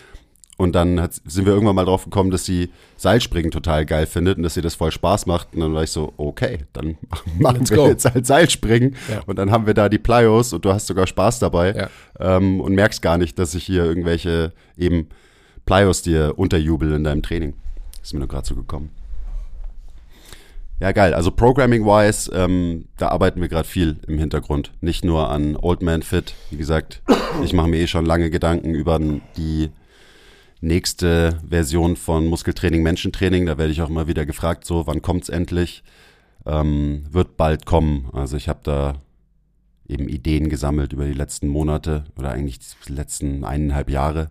Und 0.61 0.75
dann 0.75 1.01
hat, 1.01 1.15
sind 1.25 1.47
wir 1.47 1.53
irgendwann 1.53 1.77
mal 1.77 1.85
drauf 1.85 2.03
gekommen, 2.03 2.33
dass 2.33 2.45
sie 2.45 2.71
Seilspringen 2.97 3.53
total 3.53 3.87
geil 3.87 4.07
findet 4.07 4.39
und 4.39 4.43
dass 4.43 4.57
ihr 4.57 4.63
das 4.65 4.75
voll 4.75 4.91
Spaß 4.91 5.27
macht. 5.27 5.55
Und 5.55 5.61
dann 5.61 5.73
war 5.73 5.85
ich 5.85 5.91
so, 5.93 6.13
okay, 6.17 6.59
dann 6.73 6.97
machen 7.39 7.59
Let's 7.61 7.71
wir 7.71 7.77
go. 7.77 7.87
jetzt 7.87 8.05
halt 8.13 8.27
Seilspringen. 8.27 8.97
Ja. 9.09 9.21
Und 9.27 9.37
dann 9.37 9.53
haben 9.53 9.67
wir 9.67 9.75
da 9.75 9.89
die 9.89 9.99
Plyos 9.99 10.53
und 10.53 10.65
du 10.65 10.73
hast 10.73 10.89
sogar 10.89 11.07
Spaß 11.07 11.39
dabei 11.39 11.75
Ja. 12.19 12.37
ähm, 12.37 12.61
und 12.61 12.75
merkst 12.75 13.03
gar 13.03 13.19
nicht, 13.19 13.39
dass 13.39 13.55
ich 13.55 13.63
hier 13.65 13.85
irgendwelche 13.85 14.53
eben 14.77 15.07
Plyos 15.65 16.03
dir 16.03 16.35
unterjubel 16.37 16.93
in 16.93 17.05
deinem 17.05 17.23
Training. 17.23 17.55
Ist 18.03 18.13
mir 18.13 18.19
nur 18.19 18.29
gerade 18.29 18.47
so 18.47 18.57
gekommen. 18.57 18.91
Ja, 20.81 20.93
geil. 20.93 21.13
Also 21.13 21.33
Programming-wise, 21.33 22.31
ähm, 22.33 22.85
da 22.99 23.09
arbeiten 23.09 23.41
wir 23.41 23.49
gerade 23.49 23.67
viel 23.67 23.97
im 24.07 24.17
Hintergrund. 24.17 24.73
Nicht 24.81 25.05
nur 25.05 25.29
an 25.29 25.57
Old 25.57 25.83
Man 25.83 26.03
Fit. 26.03 26.35
Wie 26.51 26.57
gesagt, 26.57 27.03
ich 27.43 27.53
mache 27.53 27.67
mir 27.69 27.81
eh 27.81 27.89
schon 27.89 28.07
lange 28.07 28.31
Gedanken 28.31 28.77
über 28.77 29.01
die 29.37 29.71
nächste 30.61 31.41
Version 31.49 31.97
von 31.97 32.27
Muskeltraining, 32.27 32.85
Menschentraining. 32.85 33.47
Da 33.47 33.59
werde 33.59 33.73
ich 33.73 33.83
auch 33.83 33.91
immer 33.91 34.07
wieder 34.07 34.25
gefragt, 34.25 34.65
so, 34.65 34.87
wann 34.87 35.03
kommt's 35.03 35.29
endlich? 35.29 35.83
Ähm, 36.47 37.05
wird 37.11 37.37
bald 37.37 37.67
kommen. 37.67 38.09
Also 38.13 38.37
ich 38.37 38.49
habe 38.49 38.61
da 38.63 38.95
eben 39.89 40.09
Ideen 40.09 40.49
gesammelt 40.49 40.93
über 40.93 41.07
die 41.07 41.13
letzten 41.13 41.49
Monate 41.49 42.05
oder 42.17 42.31
eigentlich 42.31 42.61
die 42.87 42.93
letzten 42.93 43.45
eineinhalb 43.45 43.91
Jahre. 43.91 44.31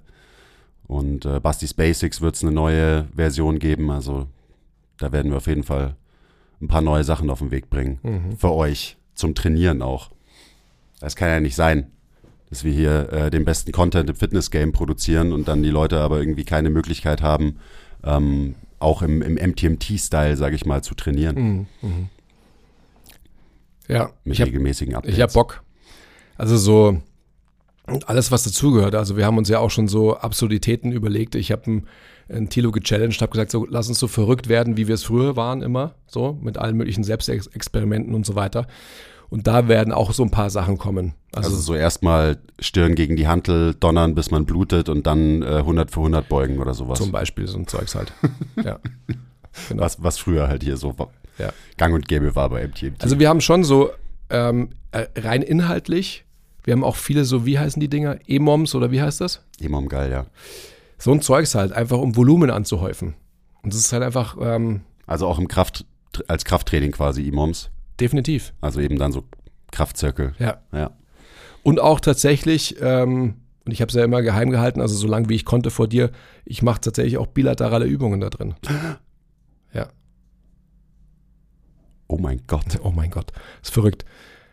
Und 0.87 1.25
äh, 1.25 1.41
Basti's 1.41 1.73
Basics 1.73 2.21
wird 2.21 2.35
es 2.35 2.43
eine 2.43 2.53
neue 2.53 3.07
Version 3.13 3.59
geben. 3.59 3.91
Also 3.91 4.27
da 4.97 5.11
werden 5.11 5.31
wir 5.31 5.37
auf 5.37 5.47
jeden 5.47 5.63
Fall 5.63 5.97
ein 6.61 6.67
paar 6.67 6.81
neue 6.81 7.03
Sachen 7.03 7.29
auf 7.29 7.39
den 7.39 7.51
Weg 7.51 7.69
bringen. 7.69 8.35
Für 8.37 8.51
euch. 8.53 8.97
Zum 9.15 9.33
Trainieren 9.33 9.81
auch. 9.81 10.11
Das 10.99 11.15
kann 11.15 11.29
ja 11.29 11.39
nicht 11.39 11.55
sein, 11.55 11.91
dass 12.49 12.63
wir 12.63 12.71
hier 12.71 13.11
äh, 13.11 13.29
den 13.29 13.45
besten 13.45 13.71
Content 13.71 14.09
im 14.09 14.15
Fitness-Game 14.15 14.71
produzieren 14.71 15.33
und 15.33 15.47
dann 15.47 15.63
die 15.63 15.69
Leute 15.69 15.99
aber 15.99 16.19
irgendwie 16.19 16.45
keine 16.45 16.69
Möglichkeit 16.69 17.21
haben, 17.21 17.57
ähm, 18.03 18.55
auch 18.79 19.01
im, 19.01 19.21
im 19.21 19.33
MTMT-Style, 19.35 20.37
sage 20.37 20.55
ich 20.55 20.65
mal, 20.65 20.83
zu 20.83 20.93
trainieren. 20.93 21.67
Ja, 23.87 24.11
Mit 24.23 24.39
habe 24.39 24.49
regelmäßigen 24.49 24.95
Updates. 24.95 25.17
ich 25.17 25.21
hab 25.21 25.33
Bock. 25.33 25.63
Also 26.35 26.57
so 26.57 27.01
alles, 28.05 28.31
was 28.31 28.43
dazugehört. 28.43 28.95
Also 28.95 29.17
wir 29.17 29.25
haben 29.25 29.37
uns 29.37 29.49
ja 29.49 29.59
auch 29.59 29.71
schon 29.71 29.87
so 29.87 30.17
Absurditäten 30.17 30.91
überlegt. 30.91 31.35
Ich 31.35 31.51
habe 31.51 31.65
einen, 31.65 31.87
einen 32.29 32.49
Tilo 32.49 32.71
gechallenged, 32.71 33.21
habe 33.21 33.31
gesagt, 33.31 33.51
so 33.51 33.65
lass 33.69 33.87
uns 33.89 33.99
so 33.99 34.07
verrückt 34.07 34.49
werden, 34.49 34.77
wie 34.77 34.87
wir 34.87 34.95
es 34.95 35.03
früher 35.03 35.35
waren 35.35 35.61
immer, 35.61 35.95
so 36.07 36.37
mit 36.41 36.57
allen 36.57 36.75
möglichen 36.75 37.03
Selbstexperimenten 37.03 38.13
und 38.13 38.25
so 38.25 38.35
weiter. 38.35 38.67
Und 39.29 39.45
da 39.47 39.67
werden 39.67 39.91
auch 39.91 40.13
so 40.13 40.23
ein 40.23 40.31
paar 40.31 40.49
Sachen 40.49 40.77
kommen. 40.77 41.13
Also, 41.33 41.49
Also 41.49 41.61
so 41.61 41.75
erstmal 41.75 42.37
Stirn 42.59 42.95
gegen 42.95 43.17
die 43.17 43.27
Hantel 43.27 43.75
donnern, 43.75 44.15
bis 44.15 44.31
man 44.31 44.45
blutet 44.45 44.87
und 44.87 45.05
dann 45.05 45.41
äh, 45.41 45.57
100 45.57 45.91
für 45.91 45.99
100 45.99 46.29
beugen 46.29 46.59
oder 46.59 46.73
sowas. 46.73 46.97
zum 46.99 47.11
Beispiel 47.11 47.45
so 47.47 47.57
ein 47.57 47.67
Zeugs 47.67 47.95
halt. 47.95 48.13
ja. 48.63 48.79
Genau. 49.67 49.83
was, 49.83 50.01
was 50.01 50.17
früher 50.17 50.47
halt 50.47 50.63
hier 50.63 50.77
so 50.77 50.97
war. 50.97 51.09
Ja. 51.37 51.49
Gang 51.77 51.93
und 51.93 52.07
Gäbe 52.07 52.35
war 52.35 52.49
bei 52.49 52.65
MTMT. 52.67 53.03
Also 53.03 53.19
wir 53.19 53.27
haben 53.27 53.41
schon 53.41 53.63
so 53.63 53.89
ähm, 54.29 54.69
äh, 54.91 55.07
rein 55.17 55.41
inhaltlich, 55.41 56.25
wir 56.67 56.73
haben 56.73 56.83
auch 56.83 56.97
viele 56.97 57.23
so, 57.23 57.45
wie 57.45 57.57
heißen 57.57 57.79
die 57.79 57.87
Dinger? 57.87 58.19
E-Moms 58.27 58.75
oder 58.75 58.91
wie 58.91 59.01
heißt 59.01 59.21
das? 59.21 59.41
Imam 59.57 59.87
geil, 59.87 60.11
ja. 60.11 60.25
So 60.97 61.11
ein 61.11 61.21
Zeugs 61.21 61.55
halt, 61.55 61.71
einfach 61.73 61.97
um 61.99 62.15
Volumen 62.15 62.49
anzuhäufen. 62.49 63.15
Und 63.61 63.73
das 63.73 63.79
ist 63.81 63.93
halt 63.93 64.03
einfach 64.03 64.37
ähm, 64.41 64.81
Also 65.05 65.27
auch 65.27 65.37
im 65.39 65.47
Kraft, 65.47 65.85
als 66.27 66.45
Krafttraining 66.45 66.91
quasi 66.91 67.27
Imams. 67.27 67.69
definitiv. 67.99 68.53
Also 68.61 68.79
eben 68.79 68.97
dann 68.97 69.11
so 69.11 69.23
Kraftzirkel. 69.71 70.33
Ja. 70.39 70.61
Ja. 70.71 70.91
Und 71.63 71.79
auch 71.79 71.99
tatsächlich, 71.99 72.77
ähm, 72.81 73.35
und 73.65 73.71
ich 73.71 73.81
habe 73.81 73.89
es 73.89 73.95
ja 73.95 74.03
immer 74.05 74.21
geheim 74.21 74.49
gehalten, 74.49 74.79
also 74.81 74.95
so 74.95 75.07
lange 75.07 75.27
wie 75.29 75.35
ich 75.35 75.45
konnte 75.45 75.69
vor 75.71 75.87
dir, 75.87 76.11
ich 76.45 76.61
mache 76.61 76.79
tatsächlich 76.81 77.17
auch 77.17 77.27
bilaterale 77.27 77.85
Übungen 77.85 78.19
da 78.21 78.29
drin. 78.29 78.55
Ja. 79.73 79.89
Oh 82.07 82.17
mein 82.17 82.41
Gott. 82.47 82.79
Oh 82.83 82.91
mein 82.91 83.11
Gott, 83.11 83.31
ist 83.61 83.73
verrückt. 83.73 84.05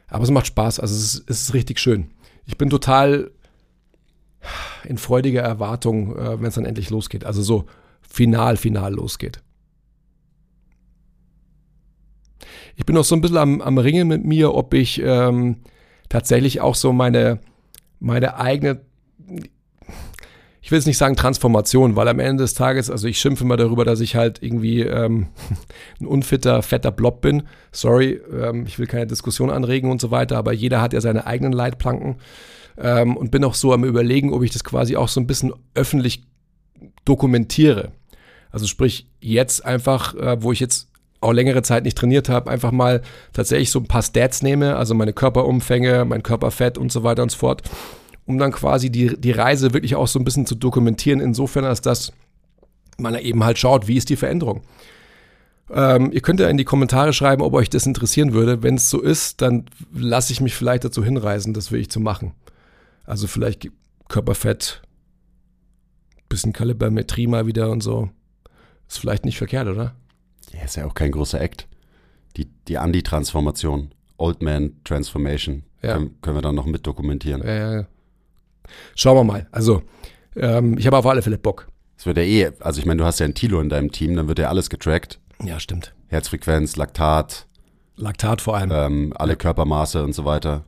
Aber 0.09 0.25
es 0.25 0.31
macht 0.31 0.49
Spaß, 0.49 0.81
also 0.81 0.95
es 0.95 1.15
ist, 1.15 1.31
es 1.31 1.43
ist 1.43 1.55
richtig 1.55 1.79
schön. 1.79 2.11
Ich 2.47 2.59
bin 2.59 2.69
total 2.69 3.31
in 4.85 4.99
freudiger 4.99 5.43
Erwartung, 5.43 6.17
äh, 6.17 6.41
wenn 6.41 6.47
es 6.49 6.55
dann 6.55 6.65
endlich 6.65 6.91
losgeht. 6.91 7.25
Also 7.25 7.43
so 7.43 7.65
final, 8.03 8.57
final 8.57 8.95
losgeht. 8.95 9.43
Ich 12.77 12.87
bin 12.87 12.95
noch 12.95 13.05
so 13.05 13.15
ein 13.15 13.21
bisschen 13.21 13.37
am, 13.37 13.61
am 13.61 13.79
Ringen 13.79 14.09
mit 14.09 14.25
mir, 14.25 14.55
ob 14.55 14.75
ich 14.75 15.01
ähm, 15.03 15.57
tatsächlich 16.09 16.61
auch 16.61 16.75
so 16.75 16.93
meine, 16.93 17.39
meine 18.01 18.37
eigene, 18.37 18.81
ich 20.61 20.71
will 20.71 20.79
jetzt 20.79 20.87
nicht 20.87 20.99
sagen 20.99 21.15
Transformation, 21.15 21.95
weil 21.95 22.09
am 22.09 22.19
Ende 22.19 22.43
des 22.43 22.55
Tages, 22.55 22.91
also 22.91 23.07
ich 23.07 23.19
schimpfe 23.19 23.45
immer 23.45 23.57
darüber, 23.57 23.85
dass 23.85 24.01
ich 24.01 24.17
halt 24.17 24.43
irgendwie 24.43 24.81
ähm, 24.81 25.27
ein 26.01 26.07
unfitter, 26.07 26.63
fetter 26.63 26.91
Blob 26.91 27.21
bin. 27.21 27.45
Sorry, 27.71 28.21
ähm, 28.33 28.65
ich 28.67 28.79
will 28.79 28.87
keine 28.87 29.07
Diskussion 29.07 29.51
anregen 29.51 29.91
und 29.91 30.01
so 30.01 30.11
weiter, 30.11 30.39
aber 30.39 30.53
jeder 30.53 30.81
hat 30.81 30.93
ja 30.93 31.01
seine 31.01 31.27
eigenen 31.27 31.53
Leitplanken. 31.53 32.17
Ähm, 32.77 33.17
und 33.17 33.31
bin 33.31 33.45
auch 33.45 33.55
so 33.55 33.73
am 33.73 33.85
überlegen, 33.85 34.33
ob 34.33 34.43
ich 34.43 34.51
das 34.51 34.65
quasi 34.65 34.97
auch 34.97 35.09
so 35.09 35.21
ein 35.21 35.27
bisschen 35.27 35.53
öffentlich 35.75 36.23
dokumentiere. 37.05 37.93
Also 38.51 38.67
sprich, 38.67 39.07
jetzt 39.21 39.65
einfach, 39.65 40.15
äh, 40.15 40.43
wo 40.43 40.53
ich 40.53 40.61
jetzt 40.61 40.89
auch 41.21 41.33
längere 41.33 41.63
Zeit 41.63 41.85
nicht 41.85 41.97
trainiert 41.97 42.29
habe, 42.29 42.51
einfach 42.51 42.71
mal 42.71 43.03
tatsächlich 43.33 43.71
so 43.71 43.81
ein 43.81 43.89
paar 43.89 44.03
Stats 44.03 44.43
nehme, 44.43 44.77
also 44.77 44.95
meine 44.95 45.13
Körperumfänge, 45.13 46.05
mein 46.05 46.23
Körperfett 46.23 46.79
und 46.79 46.93
so 46.93 47.03
weiter 47.03 47.23
und 47.23 47.31
so 47.31 47.39
fort, 47.39 47.63
um 48.27 48.39
dann 48.39 48.53
quasi 48.53 48.91
die, 48.91 49.19
die 49.19 49.33
Reise 49.33 49.73
wirklich 49.73 49.97
auch 49.97 50.07
so 50.07 50.19
ein 50.19 50.25
bisschen 50.25 50.47
zu 50.47 50.55
dokumentieren, 50.55 51.21
insofern 51.21 51.65
als 51.65 51.81
dass 51.81 52.13
man 52.99 53.17
eben 53.17 53.43
halt 53.43 53.59
schaut, 53.59 53.89
wie 53.89 53.97
ist 53.97 54.11
die 54.11 54.17
Veränderung. 54.17 54.63
Ähm, 55.71 56.13
ihr 56.13 56.21
könnt 56.21 56.41
ja 56.41 56.49
in 56.49 56.59
die 56.59 56.65
Kommentare 56.65 57.13
schreiben, 57.13 57.43
ob 57.43 57.55
euch 57.55 57.71
das 57.71 57.87
interessieren 57.87 58.33
würde. 58.35 58.63
Wenn 58.63 58.77
es 58.77 58.91
so 58.91 59.01
ist, 59.01 59.41
dann 59.41 59.65
lasse 59.93 60.33
ich 60.33 60.41
mich 60.41 60.55
vielleicht 60.55 60.85
dazu 60.85 61.03
hinreißen, 61.03 61.55
das 61.55 61.73
wirklich 61.73 61.91
zu 61.91 62.01
machen. 62.01 62.33
Also 63.05 63.27
vielleicht 63.27 63.71
Körperfett, 64.09 64.83
bisschen 66.29 66.53
Kalibermetrie 66.53 67.27
mal 67.27 67.47
wieder 67.47 67.71
und 67.71 67.83
so. 67.83 68.11
Ist 68.89 68.99
vielleicht 68.99 69.25
nicht 69.25 69.39
verkehrt, 69.39 69.69
oder? 69.69 69.95
Ja, 70.53 70.63
ist 70.65 70.77
ja 70.77 70.87
auch 70.87 70.95
kein 70.95 71.11
großer 71.13 71.41
Act. 71.41 71.69
Die, 72.37 72.47
die 72.69 72.79
Andi-Transformation, 72.79 73.93
Old 74.17 74.43
Man 74.43 74.73
Transformation, 74.85 75.63
Ja. 75.83 75.95
können, 75.95 76.21
können 76.21 76.37
wir 76.37 76.43
dann 76.43 76.55
noch 76.55 76.67
mit 76.67 76.87
dokumentieren. 76.87 77.43
Äh, 77.43 77.85
schauen 78.95 79.17
wir 79.17 79.25
mal. 79.25 79.47
Also, 79.53 79.83
ähm, 80.37 80.77
ich 80.79 80.87
habe 80.87 80.97
auf 80.99 81.07
alle 81.07 81.23
Fälle 81.23 81.39
Bock. 81.39 81.69
Es 81.97 82.07
wird 82.07 82.17
ja 82.17 82.25
eh, 82.25 82.53
also 82.61 82.81
ich 82.81 82.87
meine, 82.87 82.99
du 82.99 83.05
hast 83.05 83.21
ja 83.21 83.27
ein 83.27 83.35
Tilo 83.35 83.61
in 83.61 83.69
deinem 83.69 83.93
Team, 83.93 84.17
dann 84.17 84.27
wird 84.29 84.39
ja 84.41 84.49
alles 84.49 84.69
getrackt. 84.69 85.21
Ja, 85.43 85.61
stimmt. 85.61 85.95
Herzfrequenz, 86.09 86.77
Laktat, 86.77 87.47
Laktat 87.97 88.41
vor 88.41 88.57
allem. 88.57 88.71
ähm, 88.73 89.13
alle 89.17 89.37
Körpermaße 89.37 90.03
und 90.03 90.13
so 90.13 90.25
weiter. 90.25 90.65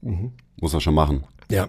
Mhm. 0.00 0.32
Muss 0.60 0.74
er 0.74 0.80
schon 0.80 0.94
machen. 0.94 1.24
Ja. 1.50 1.68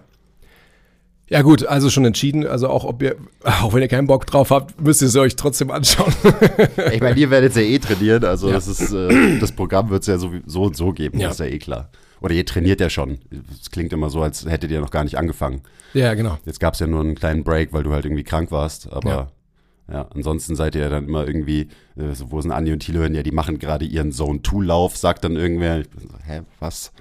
Ja 1.28 1.42
gut, 1.42 1.64
also 1.64 1.90
schon 1.90 2.04
entschieden. 2.04 2.44
Also 2.44 2.68
auch 2.68 2.84
ob 2.84 3.02
ihr, 3.02 3.16
auch 3.44 3.72
wenn 3.72 3.82
ihr 3.82 3.88
keinen 3.88 4.08
Bock 4.08 4.26
drauf 4.26 4.50
habt, 4.50 4.80
müsst 4.80 5.00
ihr 5.00 5.08
es 5.08 5.16
euch 5.16 5.36
trotzdem 5.36 5.70
anschauen. 5.70 6.12
ich 6.92 7.00
meine, 7.00 7.18
ihr 7.18 7.30
werdet 7.30 7.54
ja 7.54 7.62
eh 7.62 7.78
trainieren, 7.78 8.24
also 8.24 8.48
ja. 8.48 8.54
das 8.54 8.66
ist 8.66 8.92
äh, 8.92 9.38
das 9.38 9.52
Programm 9.52 9.90
wird 9.90 10.02
es 10.02 10.08
ja 10.08 10.18
so, 10.18 10.32
so, 10.46 10.64
und 10.64 10.76
so 10.76 10.92
geben, 10.92 11.20
ja. 11.20 11.28
das 11.28 11.38
ist 11.38 11.46
ja 11.46 11.52
eh 11.52 11.58
klar. 11.58 11.90
Oder 12.20 12.34
ihr 12.34 12.44
trainiert 12.44 12.80
ja 12.80 12.90
schon. 12.90 13.18
Es 13.60 13.70
klingt 13.70 13.92
immer 13.92 14.10
so, 14.10 14.22
als 14.22 14.44
hättet 14.44 14.70
ihr 14.70 14.80
noch 14.80 14.90
gar 14.90 15.04
nicht 15.04 15.16
angefangen. 15.16 15.62
Ja, 15.94 16.12
genau. 16.14 16.36
Jetzt 16.44 16.60
gab 16.60 16.74
es 16.74 16.80
ja 16.80 16.86
nur 16.86 17.00
einen 17.00 17.14
kleinen 17.14 17.44
Break, 17.44 17.72
weil 17.72 17.82
du 17.82 17.92
halt 17.92 18.04
irgendwie 18.04 18.24
krank 18.24 18.50
warst, 18.50 18.92
aber 18.92 19.10
ja. 19.10 19.30
Ja, 19.90 20.06
ansonsten 20.14 20.54
seid 20.54 20.76
ihr 20.76 20.82
ja 20.82 20.88
dann 20.88 21.06
immer 21.08 21.26
irgendwie, 21.26 21.62
äh, 21.96 22.14
wo 22.28 22.40
sind 22.40 22.52
Andi 22.52 22.72
und 22.72 22.80
Thilo 22.80 23.02
hin? 23.02 23.14
Ja, 23.14 23.24
die 23.24 23.32
machen 23.32 23.58
gerade 23.58 23.84
ihren 23.84 24.12
Zone-2-Lauf, 24.12 24.96
sagt 24.96 25.24
dann 25.24 25.34
irgendwer, 25.34 25.82
hä, 26.24 26.42
was? 26.60 26.92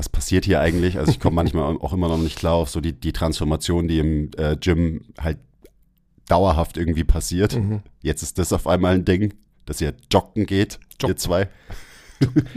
Was 0.00 0.08
passiert 0.08 0.46
hier 0.46 0.60
eigentlich? 0.60 0.98
Also 0.98 1.10
ich 1.12 1.20
komme 1.20 1.36
manchmal 1.36 1.76
auch 1.80 1.92
immer 1.92 2.08
noch 2.08 2.16
nicht 2.16 2.38
klar 2.38 2.54
auf 2.54 2.70
so 2.70 2.80
die, 2.80 2.94
die 2.94 3.12
Transformation, 3.12 3.86
die 3.86 3.98
im 3.98 4.30
äh, 4.38 4.56
Gym 4.56 5.02
halt 5.20 5.36
dauerhaft 6.26 6.78
irgendwie 6.78 7.04
passiert. 7.04 7.54
Mhm. 7.54 7.82
Jetzt 8.00 8.22
ist 8.22 8.38
das 8.38 8.54
auf 8.54 8.66
einmal 8.66 8.94
ein 8.94 9.04
Ding, 9.04 9.34
dass 9.66 9.80
ihr 9.82 9.92
joggen 10.10 10.46
geht, 10.46 10.80
Jog. 11.00 11.10
ihr 11.10 11.16
zwei. 11.16 11.48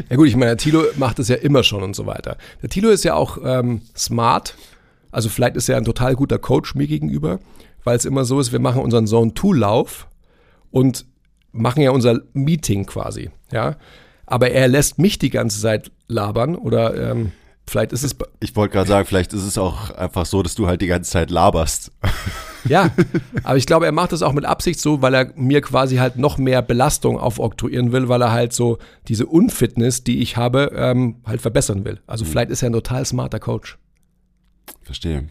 Ja 0.10 0.18
gut, 0.18 0.28
ich 0.28 0.36
meine, 0.36 0.48
der 0.48 0.58
Tilo 0.58 0.84
macht 0.98 1.20
das 1.20 1.30
ja 1.30 1.38
immer 1.38 1.64
schon 1.64 1.84
und 1.84 1.96
so 1.96 2.06
weiter. 2.06 2.36
Der 2.62 2.68
Tilo 2.68 2.90
ist 2.90 3.06
ja 3.06 3.14
auch 3.14 3.38
ähm, 3.42 3.80
smart. 3.96 4.58
Also 5.10 5.30
vielleicht 5.30 5.56
ist 5.56 5.70
er 5.70 5.78
ein 5.78 5.86
total 5.86 6.16
guter 6.16 6.38
Coach 6.38 6.76
mir 6.76 6.86
gegenüber, 6.86 7.40
weil 7.86 7.96
es 7.96 8.04
immer 8.04 8.26
so 8.26 8.42
ist, 8.42 8.52
wir 8.52 8.60
machen 8.60 8.82
unseren 8.82 9.08
Zone-2-Lauf 9.08 10.10
und 10.70 11.06
machen 11.54 11.82
ja 11.82 11.92
unser 11.92 12.20
Meeting 12.34 12.86
quasi, 12.86 13.30
ja 13.54 13.78
aber 14.26 14.52
er 14.52 14.68
lässt 14.68 15.00
mich 15.00 15.20
die 15.20 15.30
ganze 15.30 15.60
Zeit 15.60 15.92
labern 16.14 16.56
oder 16.56 17.12
ähm, 17.12 17.32
vielleicht 17.68 17.92
ist 17.92 18.04
es. 18.04 18.16
Ich 18.40 18.56
wollte 18.56 18.74
gerade 18.74 18.88
sagen, 18.88 19.06
vielleicht 19.06 19.34
ist 19.34 19.44
es 19.44 19.58
auch 19.58 19.92
einfach 19.92 20.26
so, 20.26 20.44
dass 20.44 20.56
du 20.56 20.68
halt 20.68 20.82
die 20.82 20.88
ganze 20.88 21.12
Zeit 21.12 21.32
laberst. 21.32 21.92
Ja, 22.66 22.92
aber 23.44 23.58
ich 23.58 23.66
glaube, 23.66 23.86
er 23.86 23.92
macht 23.92 24.12
das 24.12 24.22
auch 24.22 24.34
mit 24.34 24.46
Absicht 24.46 24.80
so, 24.80 25.02
weil 25.02 25.14
er 25.14 25.34
mir 25.36 25.62
quasi 25.62 25.98
halt 25.98 26.18
noch 26.18 26.38
mehr 26.38 26.62
Belastung 26.62 27.20
aufoktroyieren 27.20 27.92
will, 27.92 28.10
weil 28.10 28.22
er 28.22 28.32
halt 28.32 28.54
so 28.54 28.78
diese 29.08 29.26
Unfitness, 29.26 30.04
die 30.04 30.22
ich 30.22 30.38
habe, 30.38 30.72
ähm, 30.76 31.18
halt 31.26 31.42
verbessern 31.42 31.86
will. 31.86 32.00
Also 32.08 32.26
mhm. 32.26 32.30
vielleicht 32.30 32.52
ist 32.52 32.64
er 32.64 32.70
ein 32.70 32.74
total 32.74 33.06
smarter 33.06 33.40
Coach. 33.40 33.78
Verstehe. 34.82 35.28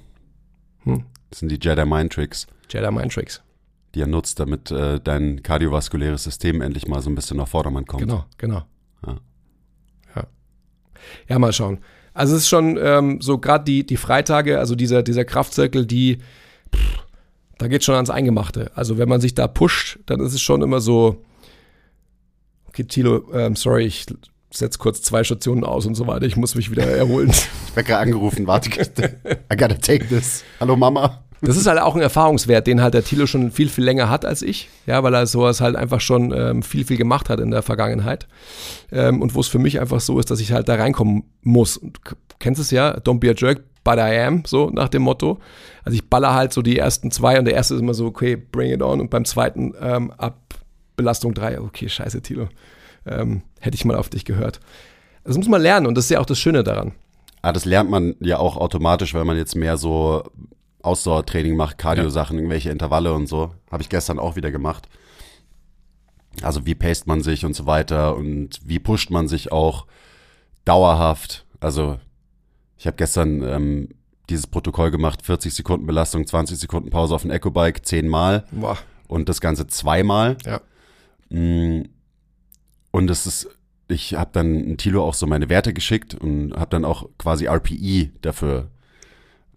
Hm? 0.84 1.04
Das 1.30 1.38
sind 1.38 1.50
die 1.50 1.58
Jedi 1.60 1.84
Mind 1.84 2.12
Tricks. 2.12 2.46
Jedi 2.68 2.90
Mind 2.90 3.12
Tricks. 3.12 3.42
Die 3.94 4.00
er 4.00 4.06
nutzt, 4.06 4.40
damit 4.40 4.70
äh, 4.70 5.00
dein 5.00 5.42
kardiovaskuläres 5.42 6.24
System 6.24 6.60
endlich 6.62 6.88
mal 6.88 7.02
so 7.02 7.10
ein 7.10 7.14
bisschen 7.14 7.40
auf 7.40 7.50
Vordermann 7.50 7.86
kommt. 7.86 8.02
Genau, 8.02 8.24
genau. 8.38 8.62
Ja, 9.06 9.16
mal 11.38 11.52
schauen. 11.52 11.78
Also 12.14 12.36
es 12.36 12.42
ist 12.42 12.48
schon 12.48 12.78
ähm, 12.80 13.20
so 13.20 13.38
gerade 13.38 13.64
die, 13.64 13.86
die 13.86 13.96
Freitage, 13.96 14.58
also 14.58 14.74
dieser, 14.74 15.02
dieser 15.02 15.24
Kraftzirkel, 15.24 15.86
die, 15.86 16.18
pff, 16.74 16.98
da 17.58 17.68
geht 17.68 17.84
schon 17.84 17.94
ans 17.94 18.10
Eingemachte. 18.10 18.70
Also 18.74 18.98
wenn 18.98 19.08
man 19.08 19.20
sich 19.20 19.34
da 19.34 19.48
pusht, 19.48 19.98
dann 20.06 20.20
ist 20.20 20.34
es 20.34 20.42
schon 20.42 20.62
immer 20.62 20.80
so, 20.80 21.24
okay, 22.66 22.84
Tilo, 22.84 23.32
ähm, 23.32 23.56
sorry, 23.56 23.84
ich 23.84 24.06
setze 24.50 24.78
kurz 24.78 25.00
zwei 25.00 25.24
Stationen 25.24 25.64
aus 25.64 25.86
und 25.86 25.94
so 25.94 26.06
weiter, 26.06 26.26
ich 26.26 26.36
muss 26.36 26.54
mich 26.54 26.70
wieder 26.70 26.86
erholen. 26.86 27.30
ich 27.30 27.76
werde 27.76 27.88
gerade 27.88 28.02
angerufen, 28.02 28.46
warte, 28.46 28.70
I 28.70 29.56
gotta 29.56 29.74
take 29.74 30.06
this. 30.08 30.44
Hallo 30.60 30.76
Mama. 30.76 31.24
Das 31.44 31.56
ist 31.56 31.66
halt 31.66 31.80
auch 31.80 31.96
ein 31.96 32.00
Erfahrungswert, 32.00 32.68
den 32.68 32.80
halt 32.80 32.94
der 32.94 33.04
Thilo 33.04 33.26
schon 33.26 33.50
viel, 33.50 33.68
viel 33.68 33.84
länger 33.84 34.08
hat 34.08 34.24
als 34.24 34.42
ich, 34.42 34.68
ja, 34.86 35.02
weil 35.02 35.12
er 35.12 35.26
sowas 35.26 35.60
halt 35.60 35.74
einfach 35.74 36.00
schon 36.00 36.32
ähm, 36.32 36.62
viel, 36.62 36.84
viel 36.84 36.96
gemacht 36.96 37.28
hat 37.28 37.40
in 37.40 37.50
der 37.50 37.62
Vergangenheit. 37.62 38.28
Ähm, 38.92 39.20
und 39.20 39.34
wo 39.34 39.40
es 39.40 39.48
für 39.48 39.58
mich 39.58 39.80
einfach 39.80 40.00
so 40.00 40.20
ist, 40.20 40.30
dass 40.30 40.38
ich 40.38 40.52
halt 40.52 40.68
da 40.68 40.76
reinkommen 40.76 41.24
muss. 41.42 41.76
Und, 41.76 41.98
kennst 42.38 42.60
es 42.60 42.70
ja, 42.70 42.96
don't 42.96 43.18
be 43.18 43.28
a 43.28 43.34
jerk, 43.36 43.62
but 43.82 43.96
I 43.96 44.18
am, 44.20 44.44
so 44.46 44.70
nach 44.70 44.88
dem 44.88 45.02
Motto. 45.02 45.40
Also 45.84 45.96
ich 45.96 46.08
baller 46.08 46.34
halt 46.34 46.52
so 46.52 46.62
die 46.62 46.78
ersten 46.78 47.10
zwei 47.10 47.38
und 47.38 47.44
der 47.44 47.54
erste 47.54 47.74
ist 47.74 47.80
immer 47.80 47.94
so, 47.94 48.06
okay, 48.06 48.36
bring 48.36 48.72
it 48.72 48.82
on 48.82 49.00
und 49.00 49.10
beim 49.10 49.24
zweiten 49.24 49.74
ähm, 49.80 50.12
ab 50.12 50.38
Belastung 50.94 51.34
drei, 51.34 51.60
okay, 51.60 51.88
scheiße, 51.88 52.22
Thilo, 52.22 52.48
ähm, 53.06 53.42
hätte 53.60 53.74
ich 53.74 53.84
mal 53.84 53.96
auf 53.96 54.08
dich 54.08 54.24
gehört. 54.24 54.60
Das 55.24 55.36
muss 55.36 55.48
man 55.48 55.62
lernen 55.62 55.86
und 55.86 55.96
das 55.96 56.04
ist 56.04 56.10
ja 56.10 56.20
auch 56.20 56.26
das 56.26 56.38
Schöne 56.38 56.62
daran. 56.62 56.92
Ah, 57.42 57.52
das 57.52 57.64
lernt 57.64 57.90
man 57.90 58.14
ja 58.20 58.38
auch 58.38 58.56
automatisch, 58.56 59.14
weil 59.14 59.24
man 59.24 59.36
jetzt 59.36 59.56
mehr 59.56 59.76
so 59.76 60.22
Ausdauertraining 60.82 61.56
mache, 61.56 61.76
Cardio-Sachen, 61.76 62.36
irgendwelche 62.38 62.70
Intervalle 62.70 63.12
und 63.12 63.26
so. 63.26 63.54
Habe 63.70 63.82
ich 63.82 63.88
gestern 63.88 64.18
auch 64.18 64.36
wieder 64.36 64.50
gemacht. 64.50 64.88
Also 66.42 66.66
wie 66.66 66.74
paced 66.74 67.06
man 67.06 67.22
sich 67.22 67.44
und 67.44 67.54
so 67.54 67.66
weiter 67.66 68.16
und 68.16 68.60
wie 68.64 68.78
pusht 68.78 69.10
man 69.10 69.28
sich 69.28 69.52
auch 69.52 69.86
dauerhaft. 70.64 71.46
Also 71.60 71.98
ich 72.78 72.86
habe 72.86 72.96
gestern 72.96 73.42
ähm, 73.42 73.88
dieses 74.28 74.46
Protokoll 74.46 74.90
gemacht, 74.90 75.22
40 75.22 75.54
Sekunden 75.54 75.86
Belastung, 75.86 76.26
20 76.26 76.58
Sekunden 76.58 76.90
Pause 76.90 77.14
auf 77.14 77.22
dem 77.22 77.30
Eco-Bike, 77.30 77.84
zehnmal 77.84 78.44
Boah. 78.50 78.78
und 79.08 79.28
das 79.28 79.40
Ganze 79.40 79.66
zweimal. 79.66 80.36
Ja. 80.44 80.60
Mm. 81.28 81.88
Und 82.90 83.10
es 83.10 83.26
ist, 83.26 83.48
ich 83.88 84.14
habe 84.14 84.30
dann 84.32 84.76
Tilo 84.76 85.04
auch 85.04 85.14
so 85.14 85.26
meine 85.26 85.48
Werte 85.48 85.72
geschickt 85.72 86.14
und 86.14 86.54
habe 86.54 86.70
dann 86.70 86.84
auch 86.84 87.08
quasi 87.18 87.46
RPI 87.46 88.12
dafür 88.20 88.70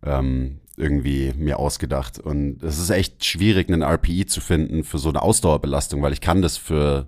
ähm, 0.04 0.62
irgendwie 0.78 1.34
mir 1.38 1.60
ausgedacht. 1.60 2.20
Und 2.20 2.62
es 2.64 2.80
ist 2.80 2.90
echt 2.90 3.24
schwierig, 3.24 3.70
einen 3.70 3.82
RPI 3.82 4.26
zu 4.26 4.42
finden 4.42 4.84
für 4.84 4.98
so 4.98 5.10
eine 5.10 5.22
Ausdauerbelastung, 5.22 6.02
weil 6.02 6.14
ich 6.14 6.22
kann 6.22 6.42
das 6.42 6.58
für, 6.58 7.08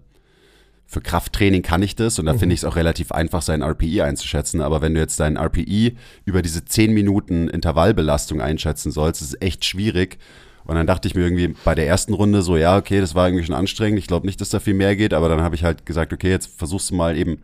für 0.86 1.02
Krafttraining 1.02 1.64
kann 1.64 1.84
ich 1.84 1.96
das 1.96 2.18
und 2.18 2.26
da 2.26 2.34
mhm. 2.34 2.40
finde 2.40 2.54
ich 2.56 2.62
es 2.62 2.66
auch 2.66 2.76
relativ 2.76 3.12
einfach, 3.12 3.42
seinen 3.42 3.64
RPI 3.64 4.02
einzuschätzen. 4.02 4.62
Aber 4.62 4.82
wenn 4.82 4.94
du 4.94 5.02
jetzt 5.02 5.20
deinen 5.20 5.38
RPI 5.38 5.98
über 6.26 6.42
diese 6.42 6.64
10 6.64 6.94
Minuten 6.94 7.50
Intervallbelastung 7.50 8.42
einschätzen 8.42 8.92
sollst, 8.92 9.22
ist 9.22 9.30
es 9.30 9.42
echt 9.42 9.66
schwierig. 9.66 10.18
Und 10.64 10.76
dann 10.76 10.88
dachte 10.88 11.08
ich 11.08 11.16
mir 11.16 11.22
irgendwie 11.22 11.56
bei 11.64 11.76
der 11.76 11.88
ersten 11.88 12.14
Runde 12.14 12.42
so, 12.42 12.58
ja, 12.58 12.78
okay, 12.78 13.00
das 13.00 13.16
war 13.16 13.28
irgendwie 13.28 13.46
schon 13.46 13.56
anstrengend. 13.56 14.00
Ich 14.00 14.08
glaube 14.08 14.26
nicht, 14.26 14.42
dass 14.42 14.50
da 14.50 14.60
viel 14.60 14.74
mehr 14.74 14.98
geht, 14.98 15.14
aber 15.14 15.30
dann 15.30 15.42
habe 15.42 15.56
ich 15.56 15.64
halt 15.64 15.86
gesagt, 15.86 16.12
okay, 16.12 16.30
jetzt 16.30 16.58
versuchst 16.58 16.92
du 16.92 16.96
mal 16.96 17.18
eben 17.18 17.42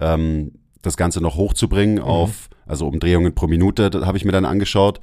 ähm, 0.00 0.52
das 0.80 0.96
Ganze 0.96 1.20
noch 1.20 1.36
hochzubringen 1.36 1.96
mhm. 1.96 2.02
auf, 2.02 2.48
also 2.66 2.88
Umdrehungen 2.88 3.34
pro 3.34 3.46
Minute, 3.46 3.90
habe 4.06 4.16
ich 4.16 4.24
mir 4.24 4.32
dann 4.32 4.46
angeschaut. 4.46 5.00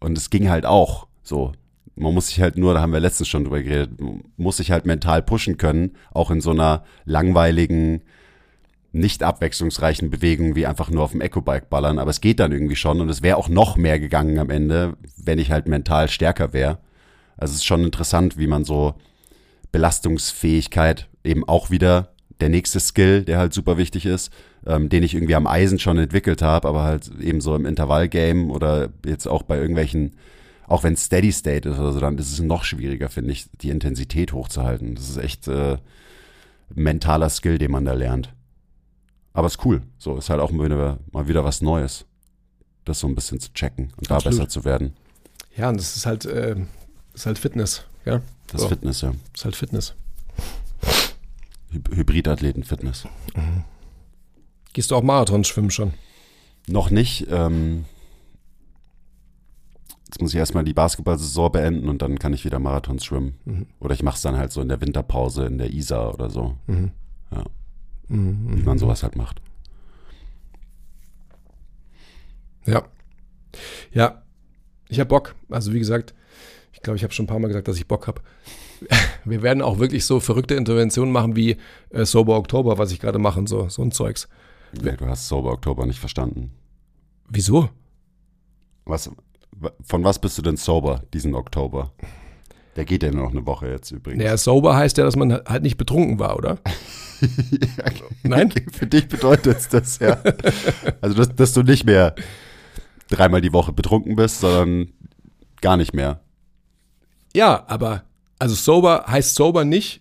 Und 0.00 0.18
es 0.18 0.30
ging 0.30 0.48
halt 0.50 0.66
auch 0.66 1.06
so. 1.22 1.52
Man 1.96 2.14
muss 2.14 2.28
sich 2.28 2.40
halt 2.40 2.56
nur, 2.56 2.72
da 2.72 2.80
haben 2.80 2.92
wir 2.92 3.00
letztens 3.00 3.28
schon 3.28 3.44
drüber 3.44 3.62
geredet, 3.62 3.90
muss 4.38 4.56
sich 4.56 4.70
halt 4.70 4.86
mental 4.86 5.22
pushen 5.22 5.58
können, 5.58 5.96
auch 6.12 6.30
in 6.30 6.40
so 6.40 6.50
einer 6.50 6.84
langweiligen, 7.04 8.02
nicht 8.92 9.22
abwechslungsreichen 9.22 10.10
Bewegung 10.10 10.56
wie 10.56 10.66
einfach 10.66 10.90
nur 10.90 11.04
auf 11.04 11.12
dem 11.12 11.20
Eco-Bike 11.20 11.68
ballern. 11.68 11.98
Aber 11.98 12.10
es 12.10 12.20
geht 12.20 12.40
dann 12.40 12.52
irgendwie 12.52 12.76
schon 12.76 13.00
und 13.00 13.08
es 13.08 13.22
wäre 13.22 13.36
auch 13.36 13.48
noch 13.48 13.76
mehr 13.76 14.00
gegangen 14.00 14.38
am 14.38 14.50
Ende, 14.50 14.96
wenn 15.16 15.38
ich 15.38 15.50
halt 15.50 15.68
mental 15.68 16.08
stärker 16.08 16.52
wäre. 16.52 16.78
Also 17.36 17.52
es 17.52 17.58
ist 17.58 17.66
schon 17.66 17.84
interessant, 17.84 18.38
wie 18.38 18.46
man 18.46 18.64
so 18.64 18.94
Belastungsfähigkeit 19.72 21.08
eben 21.22 21.46
auch 21.46 21.70
wieder 21.70 22.12
der 22.40 22.48
nächste 22.48 22.80
Skill, 22.80 23.24
der 23.24 23.38
halt 23.38 23.52
super 23.52 23.76
wichtig 23.76 24.06
ist, 24.06 24.32
ähm, 24.66 24.88
den 24.88 25.02
ich 25.02 25.14
irgendwie 25.14 25.34
am 25.34 25.46
Eisen 25.46 25.78
schon 25.78 25.98
entwickelt 25.98 26.42
habe, 26.42 26.68
aber 26.68 26.82
halt 26.82 27.10
eben 27.20 27.40
so 27.40 27.54
im 27.54 27.66
Intervallgame 27.66 28.52
oder 28.52 28.90
jetzt 29.04 29.26
auch 29.26 29.42
bei 29.42 29.58
irgendwelchen, 29.58 30.16
auch 30.66 30.82
wenn 30.82 30.94
es 30.94 31.04
Steady 31.04 31.32
State 31.32 31.68
ist 31.68 31.78
oder 31.78 31.92
so, 31.92 32.00
dann 32.00 32.18
ist 32.18 32.32
es 32.32 32.40
noch 32.40 32.64
schwieriger, 32.64 33.08
finde 33.08 33.32
ich, 33.32 33.46
die 33.60 33.70
Intensität 33.70 34.32
hochzuhalten. 34.32 34.94
Das 34.94 35.08
ist 35.08 35.16
echt 35.16 35.48
äh, 35.48 35.78
mentaler 36.74 37.30
Skill, 37.30 37.58
den 37.58 37.70
man 37.70 37.84
da 37.84 37.92
lernt. 37.94 38.32
Aber 39.32 39.46
ist 39.46 39.64
cool. 39.64 39.82
So, 39.98 40.16
ist 40.16 40.30
halt 40.30 40.40
auch 40.40 40.50
mal 40.50 40.64
wieder, 40.64 40.98
mal 41.12 41.28
wieder 41.28 41.44
was 41.44 41.62
Neues. 41.62 42.06
Das 42.84 43.00
so 43.00 43.06
ein 43.06 43.14
bisschen 43.14 43.40
zu 43.40 43.52
checken 43.52 43.92
und 43.96 44.10
Absolut. 44.10 44.24
da 44.24 44.28
besser 44.30 44.48
zu 44.48 44.64
werden. 44.64 44.94
Ja, 45.56 45.68
und 45.68 45.78
das 45.78 45.96
ist 45.96 46.06
halt, 46.06 46.24
äh, 46.24 46.56
ist 47.14 47.26
halt 47.26 47.38
Fitness, 47.38 47.84
ja. 48.04 48.20
Das 48.48 48.62
so. 48.62 48.68
Fitness, 48.68 49.02
ja. 49.02 49.12
Das 49.32 49.40
ist 49.40 49.44
halt 49.44 49.56
Fitness. 49.56 49.94
Hybridathleten-Fitness. 51.72 53.04
Mhm. 53.36 53.64
Gehst 54.72 54.90
du 54.90 54.96
auch 54.96 55.02
Marathon 55.02 55.44
schwimmen 55.44 55.70
schon? 55.70 55.94
Noch 56.68 56.90
nicht. 56.90 57.26
Ähm, 57.30 57.84
jetzt 60.06 60.20
muss 60.20 60.32
ich 60.32 60.38
erstmal 60.38 60.64
die 60.64 60.74
Basketball-Saison 60.74 61.52
beenden 61.52 61.88
und 61.88 62.02
dann 62.02 62.18
kann 62.18 62.32
ich 62.32 62.44
wieder 62.44 62.58
Marathons 62.58 63.04
schwimmen. 63.04 63.38
Mhm. 63.44 63.66
Oder 63.80 63.94
ich 63.94 64.02
mache 64.02 64.16
es 64.16 64.22
dann 64.22 64.36
halt 64.36 64.52
so 64.52 64.60
in 64.60 64.68
der 64.68 64.80
Winterpause 64.80 65.46
in 65.46 65.58
der 65.58 65.72
Isar 65.72 66.14
oder 66.14 66.30
so. 66.30 66.56
Mhm. 66.66 66.92
Ja. 67.32 67.44
Mhm, 68.08 68.58
Wie 68.58 68.62
man 68.62 68.78
sowas 68.78 69.02
halt 69.02 69.16
macht. 69.16 69.40
Ja. 72.66 72.84
Ja. 73.92 74.22
Ich 74.88 74.98
habe 75.00 75.08
Bock. 75.08 75.34
Also 75.48 75.72
wie 75.72 75.78
gesagt, 75.78 76.14
ich 76.72 76.82
glaube, 76.82 76.96
ich 76.96 77.02
habe 77.02 77.12
schon 77.12 77.24
ein 77.24 77.28
paar 77.28 77.38
Mal 77.38 77.48
gesagt, 77.48 77.68
dass 77.68 77.76
ich 77.76 77.86
Bock 77.86 78.06
habe. 78.06 78.20
Wir 79.24 79.42
werden 79.42 79.62
auch 79.62 79.78
wirklich 79.78 80.04
so 80.04 80.20
verrückte 80.20 80.54
Interventionen 80.54 81.12
machen 81.12 81.36
wie 81.36 81.56
äh, 81.90 82.04
Sober 82.04 82.36
Oktober, 82.36 82.78
was 82.78 82.92
ich 82.92 83.00
gerade 83.00 83.18
mache, 83.18 83.42
so, 83.46 83.68
so 83.68 83.82
ein 83.82 83.92
Zeugs. 83.92 84.28
Du 84.72 85.06
hast 85.06 85.28
Sober 85.28 85.52
Oktober 85.52 85.86
nicht 85.86 85.98
verstanden. 85.98 86.52
Wieso? 87.28 87.68
Was, 88.84 89.10
von 89.84 90.04
was 90.04 90.18
bist 90.18 90.38
du 90.38 90.42
denn 90.42 90.56
sober 90.56 91.02
diesen 91.12 91.34
Oktober? 91.34 91.92
Der 92.76 92.84
geht 92.84 93.02
ja 93.02 93.10
nur 93.10 93.24
noch 93.24 93.32
eine 93.32 93.46
Woche 93.46 93.68
jetzt 93.68 93.90
übrigens. 93.90 94.22
Naja, 94.22 94.36
sober 94.36 94.76
heißt 94.76 94.96
ja, 94.98 95.04
dass 95.04 95.16
man 95.16 95.32
halt 95.32 95.62
nicht 95.62 95.76
betrunken 95.76 96.18
war, 96.18 96.36
oder? 96.36 96.58
ja, 97.50 97.84
Nein? 98.22 98.52
Für 98.72 98.86
dich 98.86 99.08
bedeutet 99.08 99.58
es 99.58 99.68
das, 99.68 99.98
ja. 99.98 100.22
Also, 101.00 101.16
dass, 101.16 101.34
dass, 101.34 101.52
du 101.52 101.62
nicht 101.62 101.84
mehr 101.84 102.14
dreimal 103.08 103.40
die 103.40 103.52
Woche 103.52 103.72
betrunken 103.72 104.16
bist, 104.16 104.40
sondern 104.40 104.92
gar 105.60 105.76
nicht 105.76 105.94
mehr. 105.94 106.20
Ja, 107.34 107.64
aber 107.66 108.04
also 108.38 108.54
sober 108.54 109.04
heißt 109.06 109.34
sober 109.34 109.64
nicht 109.64 110.00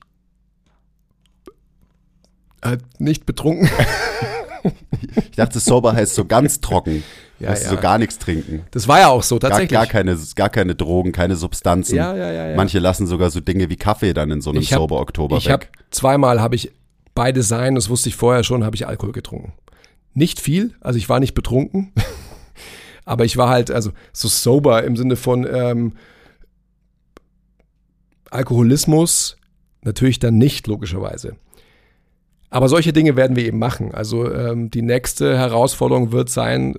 äh, 2.61 2.77
nicht 2.97 3.25
betrunken. 3.25 3.69
Ich 5.29 5.35
dachte, 5.35 5.59
sober 5.59 5.93
heißt 5.93 6.15
so 6.15 6.25
ganz 6.25 6.59
trocken. 6.61 7.03
Ja, 7.39 7.51
Musst 7.51 7.63
ja. 7.63 7.69
so 7.69 7.77
gar 7.77 7.97
nichts 7.97 8.17
trinken. 8.19 8.63
Das 8.71 8.87
war 8.89 8.99
ja 8.99 9.07
auch 9.07 9.23
so 9.23 9.35
Gar, 9.39 9.51
tatsächlich. 9.51 9.71
gar, 9.71 9.85
keine, 9.87 10.17
gar 10.35 10.49
keine 10.49 10.75
Drogen, 10.75 11.13
keine 11.13 11.37
Substanzen. 11.37 11.95
Ja, 11.95 12.13
ja, 12.13 12.31
ja, 12.31 12.49
ja. 12.49 12.55
Manche 12.57 12.79
lassen 12.79 13.07
sogar 13.07 13.29
so 13.29 13.39
Dinge 13.39 13.69
wie 13.69 13.77
Kaffee 13.77 14.13
dann 14.13 14.29
in 14.31 14.41
so 14.41 14.49
einem 14.49 14.59
Ich 14.59 14.73
hab- 14.73 14.79
sober 14.79 14.99
Oktober 14.99 15.37
ich 15.37 15.47
weg. 15.47 15.71
zweimal 15.89 16.41
habe 16.41 16.55
ich 16.55 16.73
beide 17.15 17.41
sein, 17.41 17.75
das 17.75 17.89
wusste 17.89 18.09
ich 18.09 18.15
vorher 18.17 18.43
schon, 18.43 18.65
habe 18.65 18.75
ich 18.75 18.87
Alkohol 18.87 19.13
getrunken. 19.13 19.53
Nicht 20.13 20.41
viel, 20.41 20.73
also 20.81 20.97
ich 20.97 21.07
war 21.07 21.21
nicht 21.21 21.33
betrunken, 21.33 21.93
aber 23.05 23.23
ich 23.23 23.37
war 23.37 23.47
halt 23.47 23.71
also 23.71 23.91
so 24.11 24.27
sober 24.27 24.83
im 24.83 24.97
Sinne 24.97 25.15
von 25.15 25.47
ähm, 25.49 25.93
Alkoholismus 28.31 29.37
natürlich 29.81 30.19
dann 30.19 30.37
nicht 30.37 30.67
logischerweise. 30.67 31.35
Aber 32.49 32.67
solche 32.67 32.93
Dinge 32.93 33.15
werden 33.15 33.35
wir 33.35 33.45
eben 33.45 33.59
machen. 33.59 33.93
Also 33.93 34.31
ähm, 34.31 34.71
die 34.71 34.81
nächste 34.81 35.37
Herausforderung 35.37 36.11
wird 36.11 36.29
sein, 36.29 36.75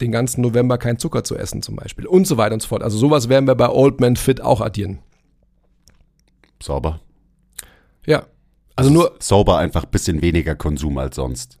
den 0.00 0.10
ganzen 0.10 0.40
November 0.40 0.78
kein 0.78 0.98
Zucker 0.98 1.22
zu 1.22 1.36
essen 1.36 1.62
zum 1.62 1.76
Beispiel 1.76 2.06
und 2.06 2.26
so 2.26 2.36
weiter 2.36 2.54
und 2.54 2.62
so 2.62 2.68
fort. 2.68 2.82
Also 2.82 2.98
sowas 2.98 3.28
werden 3.28 3.46
wir 3.46 3.54
bei 3.54 3.68
Old 3.68 4.00
Man 4.00 4.16
Fit 4.16 4.40
auch 4.40 4.60
addieren. 4.60 5.00
Sauber. 6.62 7.00
Ja. 8.06 8.26
Also 8.74 8.90
nur, 8.90 9.16
Sober 9.18 9.58
einfach 9.58 9.84
ein 9.84 9.90
bisschen 9.90 10.22
weniger 10.22 10.54
Konsum 10.54 10.96
als 10.98 11.16
sonst. 11.16 11.58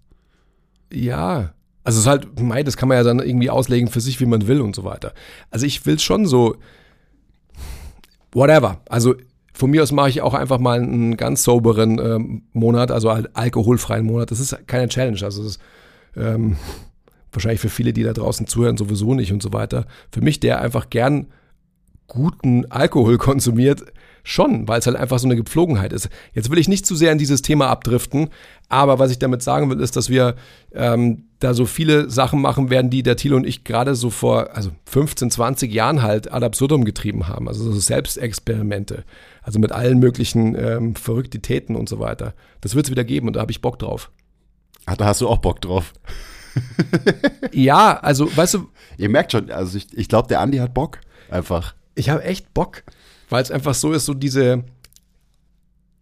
Ja, 0.92 1.52
also 1.84 1.98
es 1.98 2.04
ist 2.04 2.06
halt, 2.06 2.40
mei, 2.40 2.62
das 2.62 2.76
kann 2.76 2.88
man 2.88 2.96
ja 2.96 3.02
dann 3.02 3.20
irgendwie 3.20 3.50
auslegen 3.50 3.88
für 3.88 4.00
sich, 4.00 4.20
wie 4.20 4.26
man 4.26 4.46
will 4.46 4.60
und 4.60 4.74
so 4.74 4.84
weiter. 4.84 5.12
Also 5.50 5.66
ich 5.66 5.84
will 5.84 5.98
schon 5.98 6.26
so, 6.26 6.56
whatever. 8.32 8.80
Also 8.88 9.14
von 9.52 9.70
mir 9.70 9.82
aus 9.82 9.92
mache 9.92 10.08
ich 10.08 10.22
auch 10.22 10.34
einfach 10.34 10.58
mal 10.58 10.80
einen 10.80 11.16
ganz 11.16 11.44
soberen 11.44 11.98
ähm, 11.98 12.42
Monat, 12.52 12.90
also 12.90 13.12
halt 13.12 13.36
alkoholfreien 13.36 14.04
Monat. 14.04 14.30
Das 14.30 14.40
ist 14.40 14.66
keine 14.66 14.88
Challenge. 14.88 15.18
Also 15.22 15.42
das 15.42 15.52
ist 15.52 15.60
ähm, 16.16 16.56
wahrscheinlich 17.32 17.60
für 17.60 17.68
viele, 17.68 17.92
die 17.92 18.02
da 18.02 18.12
draußen 18.12 18.46
zuhören, 18.46 18.76
sowieso 18.76 19.14
nicht 19.14 19.32
und 19.32 19.42
so 19.42 19.52
weiter. 19.52 19.86
Für 20.10 20.20
mich, 20.20 20.40
der 20.40 20.60
einfach 20.60 20.90
gern 20.90 21.26
guten 22.06 22.70
Alkohol 22.70 23.18
konsumiert, 23.18 23.84
schon, 24.24 24.68
weil 24.68 24.78
es 24.78 24.86
halt 24.86 24.96
einfach 24.96 25.18
so 25.18 25.26
eine 25.26 25.36
Gepflogenheit 25.36 25.92
ist. 25.92 26.08
Jetzt 26.32 26.50
will 26.50 26.58
ich 26.58 26.68
nicht 26.68 26.86
zu 26.86 26.94
sehr 26.94 27.12
in 27.12 27.18
dieses 27.18 27.42
Thema 27.42 27.68
abdriften, 27.68 28.30
aber 28.68 28.98
was 28.98 29.10
ich 29.10 29.18
damit 29.18 29.42
sagen 29.42 29.68
will, 29.68 29.80
ist, 29.80 29.96
dass 29.96 30.10
wir 30.10 30.36
ähm, 30.72 31.24
da 31.40 31.54
so 31.54 31.66
viele 31.66 32.08
Sachen 32.08 32.40
machen 32.40 32.70
werden, 32.70 32.90
die 32.90 33.02
der 33.02 33.16
Thilo 33.16 33.36
und 33.36 33.46
ich 33.46 33.64
gerade 33.64 33.94
so 33.94 34.10
vor 34.10 34.54
also 34.54 34.70
15, 34.86 35.30
20 35.30 35.72
Jahren 35.72 36.02
halt 36.02 36.32
ad 36.32 36.44
absurdum 36.46 36.84
getrieben 36.84 37.26
haben. 37.26 37.48
Also 37.48 37.64
so 37.64 37.78
Selbstexperimente. 37.78 39.04
Also 39.42 39.58
mit 39.58 39.72
allen 39.72 39.98
möglichen 39.98 40.54
ähm, 40.54 40.94
Verrücktitäten 40.94 41.76
und 41.76 41.88
so 41.88 41.98
weiter. 41.98 42.34
Das 42.60 42.74
wird 42.74 42.86
es 42.86 42.90
wieder 42.90 43.04
geben 43.04 43.26
und 43.26 43.34
da 43.34 43.40
habe 43.40 43.50
ich 43.50 43.60
Bock 43.60 43.78
drauf. 43.78 44.10
Ah, 44.86 44.96
da 44.96 45.06
hast 45.06 45.20
du 45.20 45.28
auch 45.28 45.38
Bock 45.38 45.60
drauf. 45.60 45.92
Ja, 47.52 47.98
also 47.98 48.34
weißt 48.36 48.54
du, 48.54 48.68
Ihr 48.98 49.08
merkt 49.08 49.32
schon, 49.32 49.50
also 49.50 49.76
ich, 49.76 49.96
ich 49.96 50.08
glaube, 50.08 50.28
der 50.28 50.40
Andi 50.40 50.58
hat 50.58 50.74
Bock. 50.74 51.00
Einfach. 51.30 51.74
ich 51.94 52.10
habe 52.10 52.24
echt 52.24 52.52
Bock, 52.52 52.82
weil 53.30 53.42
es 53.42 53.50
einfach 53.50 53.74
so 53.74 53.92
ist, 53.92 54.04
so 54.04 54.12
diese, 54.12 54.64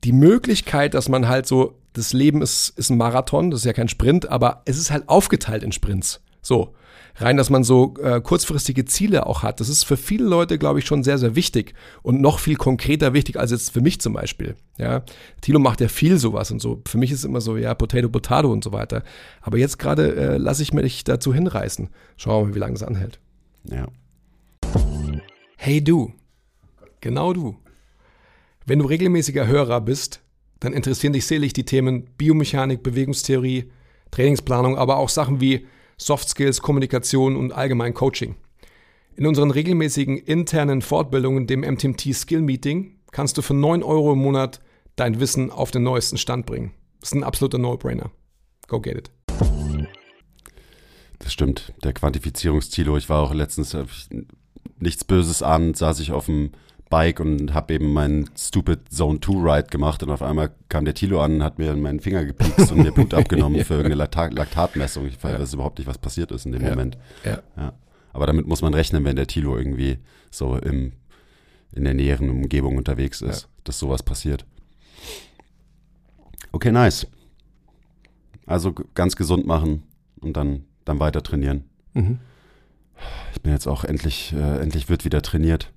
die 0.02 0.12
Möglichkeit, 0.12 0.94
dass 0.94 1.08
man 1.08 1.28
halt 1.28 1.46
so, 1.46 1.78
das 1.92 2.12
Leben 2.12 2.42
ist, 2.42 2.70
ist 2.76 2.90
ein 2.90 2.98
Marathon, 2.98 3.50
das 3.50 3.60
ist 3.60 3.64
ja 3.64 3.72
kein 3.72 3.88
Sprint, 3.88 4.28
aber 4.28 4.62
es 4.64 4.76
ist 4.76 4.90
halt 4.90 5.08
aufgeteilt 5.08 5.62
in 5.62 5.72
Sprints. 5.72 6.20
So. 6.42 6.74
Rein, 7.20 7.36
dass 7.36 7.50
man 7.50 7.64
so 7.64 7.94
äh, 8.02 8.22
kurzfristige 8.22 8.86
Ziele 8.86 9.26
auch 9.26 9.42
hat. 9.42 9.60
Das 9.60 9.68
ist 9.68 9.84
für 9.84 9.98
viele 9.98 10.24
Leute, 10.24 10.56
glaube 10.56 10.78
ich, 10.78 10.86
schon 10.86 11.02
sehr, 11.02 11.18
sehr 11.18 11.36
wichtig 11.36 11.74
und 12.02 12.22
noch 12.22 12.38
viel 12.38 12.56
konkreter 12.56 13.12
wichtig 13.12 13.38
als 13.38 13.50
jetzt 13.50 13.72
für 13.72 13.82
mich 13.82 14.00
zum 14.00 14.14
Beispiel. 14.14 14.56
Ja, 14.78 15.02
Thilo 15.42 15.58
macht 15.58 15.82
ja 15.82 15.88
viel 15.88 16.16
sowas 16.16 16.50
und 16.50 16.60
so. 16.60 16.80
Für 16.88 16.96
mich 16.96 17.10
ist 17.10 17.18
es 17.18 17.24
immer 17.26 17.42
so, 17.42 17.58
ja, 17.58 17.74
Potato, 17.74 18.08
Potato 18.08 18.50
und 18.50 18.64
so 18.64 18.72
weiter. 18.72 19.02
Aber 19.42 19.58
jetzt 19.58 19.78
gerade 19.78 20.16
äh, 20.16 20.36
lasse 20.38 20.62
ich 20.62 20.72
mich 20.72 21.04
dazu 21.04 21.34
hinreißen. 21.34 21.90
Schauen 22.16 22.44
wir 22.44 22.48
mal, 22.48 22.54
wie 22.54 22.60
lange 22.60 22.74
es 22.74 22.82
anhält. 22.82 23.20
Ja. 23.64 23.86
Hey 25.58 25.84
du, 25.84 26.14
genau 27.02 27.34
du. 27.34 27.56
Wenn 28.64 28.78
du 28.78 28.86
regelmäßiger 28.86 29.46
Hörer 29.46 29.82
bist, 29.82 30.20
dann 30.60 30.72
interessieren 30.72 31.12
dich 31.12 31.26
selig 31.26 31.52
die 31.52 31.64
Themen 31.64 32.04
Biomechanik, 32.16 32.82
Bewegungstheorie, 32.82 33.70
Trainingsplanung, 34.10 34.78
aber 34.78 34.96
auch 34.96 35.10
Sachen 35.10 35.42
wie 35.42 35.66
Soft 36.00 36.30
Skills, 36.30 36.62
Kommunikation 36.62 37.36
und 37.36 37.52
allgemein 37.52 37.92
Coaching. 37.92 38.36
In 39.16 39.26
unseren 39.26 39.50
regelmäßigen 39.50 40.16
internen 40.16 40.80
Fortbildungen, 40.80 41.46
dem 41.46 41.60
MTMT 41.60 42.14
Skill 42.14 42.40
Meeting, 42.40 42.96
kannst 43.12 43.36
du 43.36 43.42
für 43.42 43.52
9 43.52 43.82
Euro 43.82 44.14
im 44.14 44.20
Monat 44.20 44.60
dein 44.96 45.20
Wissen 45.20 45.50
auf 45.50 45.70
den 45.70 45.82
neuesten 45.82 46.16
Stand 46.16 46.46
bringen. 46.46 46.72
Das 47.00 47.10
ist 47.10 47.16
ein 47.16 47.22
absoluter 47.22 47.58
No-Brainer. 47.58 48.10
Go 48.66 48.80
get 48.80 48.96
it. 48.96 49.10
Das 51.18 51.34
stimmt. 51.34 51.74
Der 51.84 51.92
Quantifizierungstilo. 51.92 52.96
Ich 52.96 53.10
war 53.10 53.20
auch 53.22 53.34
letztens, 53.34 53.76
nichts 54.78 55.04
Böses 55.04 55.42
an, 55.42 55.74
saß 55.74 56.00
ich 56.00 56.12
auf 56.12 56.26
dem 56.26 56.52
Bike 56.90 57.20
und 57.20 57.54
habe 57.54 57.72
eben 57.74 57.92
meinen 57.92 58.28
Stupid 58.36 58.92
Zone 58.92 59.20
2 59.20 59.32
Ride 59.56 59.68
gemacht 59.68 60.02
und 60.02 60.10
auf 60.10 60.22
einmal 60.22 60.50
kam 60.68 60.84
der 60.84 60.94
Tilo 60.94 61.22
an, 61.22 61.42
hat 61.42 61.58
mir 61.58 61.72
in 61.72 61.80
meinen 61.80 62.00
Finger 62.00 62.24
gepiekst 62.24 62.72
und 62.72 62.82
mir 62.82 62.90
Blut 62.92 63.14
abgenommen 63.14 63.64
für 63.64 63.74
irgendeine 63.74 63.94
Laktat 63.94 64.34
Laktatmessung. 64.34 65.06
Ich 65.06 65.22
weiß 65.22 65.54
überhaupt 65.54 65.78
nicht, 65.78 65.86
was 65.86 65.98
passiert 65.98 66.32
ist 66.32 66.46
in 66.46 66.52
dem 66.52 66.62
Ja. 66.62 66.70
Moment. 66.70 66.98
Ja. 67.24 67.40
Ja. 67.56 67.72
Aber 68.12 68.26
damit 68.26 68.46
muss 68.48 68.60
man 68.60 68.74
rechnen, 68.74 69.04
wenn 69.04 69.14
der 69.14 69.28
Tilo 69.28 69.56
irgendwie 69.56 69.98
so 70.32 70.56
im, 70.56 70.92
in 71.72 71.84
der 71.84 71.94
näheren 71.94 72.28
Umgebung 72.28 72.76
unterwegs 72.76 73.22
ist, 73.22 73.48
dass 73.62 73.78
sowas 73.78 74.02
passiert. 74.02 74.44
Okay, 76.50 76.72
nice. 76.72 77.06
Also 78.46 78.74
ganz 78.94 79.14
gesund 79.14 79.46
machen 79.46 79.84
und 80.20 80.36
dann, 80.36 80.64
dann 80.84 80.98
weiter 80.98 81.22
trainieren. 81.22 81.64
Mhm. 81.94 82.18
Ich 83.32 83.40
bin 83.40 83.52
jetzt 83.52 83.68
auch 83.68 83.84
endlich, 83.84 84.32
äh, 84.32 84.58
endlich 84.60 84.88
wird 84.88 85.04
wieder 85.04 85.22
trainiert. 85.22 85.70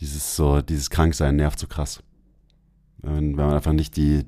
Dieses 0.00 0.36
so, 0.36 0.60
dieses 0.62 0.90
Kranksein 0.90 1.36
nervt 1.36 1.58
so 1.58 1.66
krass. 1.66 2.02
Wenn, 2.98 3.36
wenn 3.36 3.46
man 3.46 3.54
einfach 3.54 3.72
nicht 3.72 3.96
die, 3.96 4.24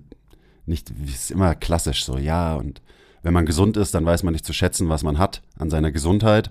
nicht, 0.67 0.93
wie 0.97 1.11
es 1.11 1.23
ist 1.25 1.31
immer 1.31 1.55
klassisch 1.55 2.05
so, 2.05 2.19
ja, 2.19 2.55
und 2.55 2.83
wenn 3.23 3.33
man 3.35 3.47
gesund 3.47 3.77
ist, 3.77 3.95
dann 3.95 4.05
weiß 4.07 4.23
man 4.23 4.33
nicht 4.33 4.47
zu 4.47 4.53
schätzen, 4.53 4.89
was 4.89 5.03
man 5.03 5.19
hat 5.19 5.43
an 5.59 5.71
seiner 5.71 5.93
Gesundheit. 5.93 6.51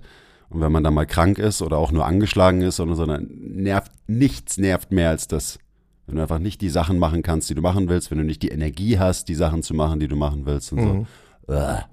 Und 0.50 0.62
wenn 0.62 0.72
man 0.72 0.84
dann 0.84 0.94
mal 0.94 1.06
krank 1.06 1.38
ist 1.38 1.62
oder 1.62 1.78
auch 1.78 1.92
nur 1.92 2.06
angeschlagen 2.06 2.62
ist, 2.62 2.80
oder 2.80 2.96
so, 2.96 3.06
dann 3.06 3.28
nervt, 3.30 3.92
nichts 4.08 4.58
nervt 4.58 4.92
mehr 4.92 5.10
als 5.10 5.28
das. 5.28 5.60
Wenn 6.08 6.16
du 6.16 6.22
einfach 6.24 6.40
nicht 6.40 6.62
die 6.62 6.70
Sachen 6.70 6.98
machen 6.98 7.22
kannst, 7.22 7.50
die 7.50 7.56
du 7.56 7.62
machen 7.62 7.88
willst, 7.88 8.10
wenn 8.10 8.18
du 8.18 8.24
nicht 8.24 8.42
die 8.42 8.50
Energie 8.50 8.98
hast, 8.98 9.30
die 9.30 9.36
Sachen 9.36 9.62
zu 9.62 9.74
machen, 9.76 10.00
die 10.00 10.08
du 10.08 10.16
machen 10.16 10.46
willst 10.46 10.72
und 10.74 10.80
Mhm. 10.80 11.08
so. 11.48 11.54
Uah. 11.54 11.86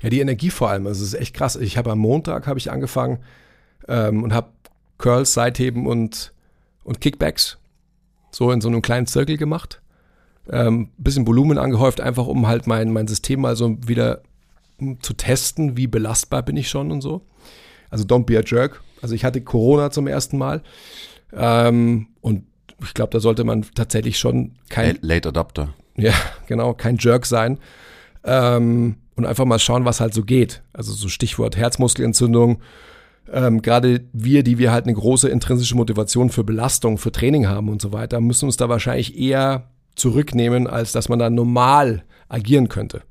Ja, 0.00 0.10
die 0.10 0.20
Energie 0.20 0.50
vor 0.50 0.70
allem. 0.70 0.86
Also 0.86 1.02
es 1.02 1.12
ist 1.14 1.20
echt 1.20 1.34
krass. 1.34 1.56
Ich 1.56 1.76
habe 1.76 1.90
am 1.90 1.98
Montag 1.98 2.46
habe 2.46 2.58
ich 2.58 2.70
angefangen 2.70 3.18
ähm, 3.88 4.22
und 4.22 4.32
habe 4.32 4.50
Curls, 4.98 5.34
Seitheben 5.34 5.86
und, 5.88 6.32
und 6.84 7.00
Kickbacks 7.00 7.58
so 8.30 8.50
in 8.50 8.60
so 8.60 8.68
einem 8.68 8.82
kleinen 8.82 9.06
Zirkel 9.06 9.36
gemacht. 9.36 9.80
Ähm, 10.50 10.90
bisschen 10.98 11.26
Volumen 11.26 11.56
angehäuft, 11.56 12.00
einfach 12.00 12.26
um 12.26 12.46
halt 12.46 12.66
mein, 12.66 12.92
mein 12.92 13.08
System 13.08 13.40
mal 13.40 13.56
so 13.56 13.76
wieder 13.86 14.20
um, 14.78 15.00
zu 15.00 15.14
testen, 15.14 15.76
wie 15.76 15.86
belastbar 15.86 16.42
bin 16.42 16.56
ich 16.56 16.68
schon 16.68 16.90
und 16.90 17.00
so. 17.00 17.22
Also 17.90 18.04
don't 18.04 18.24
be 18.24 18.38
a 18.38 18.42
jerk. 18.44 18.82
Also 19.00 19.14
ich 19.14 19.24
hatte 19.24 19.40
Corona 19.40 19.90
zum 19.90 20.06
ersten 20.06 20.36
Mal 20.36 20.62
ähm, 21.32 22.08
und 22.20 22.44
ich 22.82 22.92
glaube, 22.92 23.10
da 23.10 23.20
sollte 23.20 23.44
man 23.44 23.64
tatsächlich 23.74 24.18
schon 24.18 24.52
kein, 24.68 24.96
Late, 24.96 25.06
Late 25.06 25.28
Adopter. 25.30 25.74
ja, 25.96 26.12
genau, 26.46 26.74
kein 26.74 26.96
Jerk 26.98 27.24
sein. 27.24 27.58
Ähm, 28.24 28.96
und 29.16 29.26
einfach 29.26 29.44
mal 29.44 29.58
schauen, 29.58 29.84
was 29.84 30.00
halt 30.00 30.12
so 30.12 30.24
geht. 30.24 30.62
Also 30.72 30.92
so 30.92 31.08
Stichwort 31.08 31.56
Herzmuskelentzündung. 31.56 32.60
Ähm, 33.32 33.62
Gerade 33.62 34.02
wir, 34.12 34.42
die 34.42 34.58
wir 34.58 34.72
halt 34.72 34.84
eine 34.84 34.94
große 34.94 35.28
intrinsische 35.28 35.76
Motivation 35.76 36.30
für 36.30 36.44
Belastung, 36.44 36.98
für 36.98 37.12
Training 37.12 37.46
haben 37.46 37.68
und 37.68 37.80
so 37.80 37.92
weiter, 37.92 38.20
müssen 38.20 38.46
uns 38.46 38.56
da 38.56 38.68
wahrscheinlich 38.68 39.18
eher 39.18 39.70
zurücknehmen, 39.94 40.66
als 40.66 40.92
dass 40.92 41.08
man 41.08 41.18
da 41.18 41.30
normal 41.30 42.04
agieren 42.28 42.68
könnte. 42.68 43.02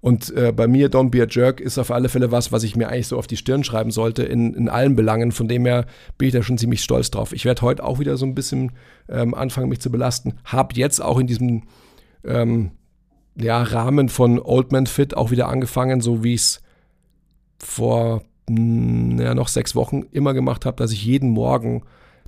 Und 0.00 0.34
äh, 0.36 0.52
bei 0.52 0.68
mir, 0.68 0.90
Don't 0.90 1.10
Be 1.10 1.22
a 1.22 1.26
Jerk, 1.28 1.60
ist 1.60 1.78
auf 1.78 1.90
alle 1.90 2.08
Fälle 2.08 2.30
was, 2.30 2.52
was 2.52 2.62
ich 2.62 2.76
mir 2.76 2.88
eigentlich 2.88 3.08
so 3.08 3.18
auf 3.18 3.26
die 3.26 3.36
Stirn 3.36 3.64
schreiben 3.64 3.90
sollte, 3.90 4.22
in, 4.22 4.54
in 4.54 4.68
allen 4.68 4.94
Belangen. 4.94 5.32
Von 5.32 5.48
dem 5.48 5.66
her 5.66 5.86
bin 6.16 6.28
ich 6.28 6.34
da 6.34 6.42
schon 6.42 6.58
ziemlich 6.58 6.82
stolz 6.82 7.10
drauf. 7.10 7.32
Ich 7.32 7.44
werde 7.44 7.62
heute 7.62 7.82
auch 7.82 7.98
wieder 7.98 8.16
so 8.16 8.24
ein 8.24 8.34
bisschen 8.34 8.72
ähm, 9.08 9.34
anfangen, 9.34 9.68
mich 9.68 9.80
zu 9.80 9.90
belasten. 9.90 10.34
Hab 10.44 10.76
jetzt 10.76 11.02
auch 11.02 11.18
in 11.18 11.26
diesem 11.26 11.64
ähm, 12.24 12.70
ja, 13.34 13.62
Rahmen 13.62 14.08
von 14.08 14.38
Old 14.38 14.70
Man 14.70 14.86
Fit 14.86 15.16
auch 15.16 15.30
wieder 15.30 15.48
angefangen, 15.48 16.00
so 16.00 16.22
wie 16.22 16.34
ich 16.34 16.42
es 16.42 16.62
vor 17.58 18.22
ja, 18.48 19.34
noch 19.34 19.48
sechs 19.48 19.74
Wochen 19.74 20.02
immer 20.12 20.34
gemacht 20.34 20.66
habe, 20.66 20.76
dass 20.76 20.92
ich 20.92 21.04
jeden 21.04 21.30
Morgen 21.30 21.82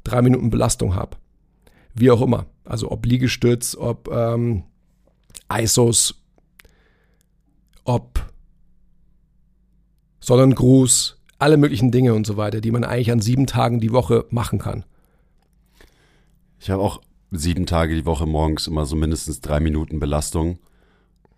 drei 0.04 0.22
Minuten 0.22 0.50
Belastung 0.50 0.94
habe. 0.94 1.16
Wie 1.94 2.10
auch 2.10 2.22
immer. 2.22 2.46
Also 2.64 2.90
ob 2.90 3.06
Liegestütz, 3.06 3.76
ob 3.76 4.08
ähm, 4.12 4.64
ISOs, 5.52 6.22
ob 7.84 8.24
Sonnengruß, 10.20 11.18
alle 11.38 11.56
möglichen 11.56 11.90
Dinge 11.90 12.14
und 12.14 12.26
so 12.26 12.36
weiter, 12.36 12.60
die 12.60 12.70
man 12.70 12.84
eigentlich 12.84 13.12
an 13.12 13.20
sieben 13.20 13.46
Tagen 13.46 13.80
die 13.80 13.92
Woche 13.92 14.26
machen 14.30 14.58
kann. 14.58 14.84
Ich 16.58 16.70
habe 16.70 16.82
auch 16.82 17.00
sieben 17.30 17.66
Tage 17.66 17.94
die 17.94 18.06
Woche 18.06 18.26
morgens 18.26 18.66
immer 18.66 18.84
so 18.84 18.96
mindestens 18.96 19.40
drei 19.40 19.60
Minuten 19.60 20.00
Belastung, 20.00 20.58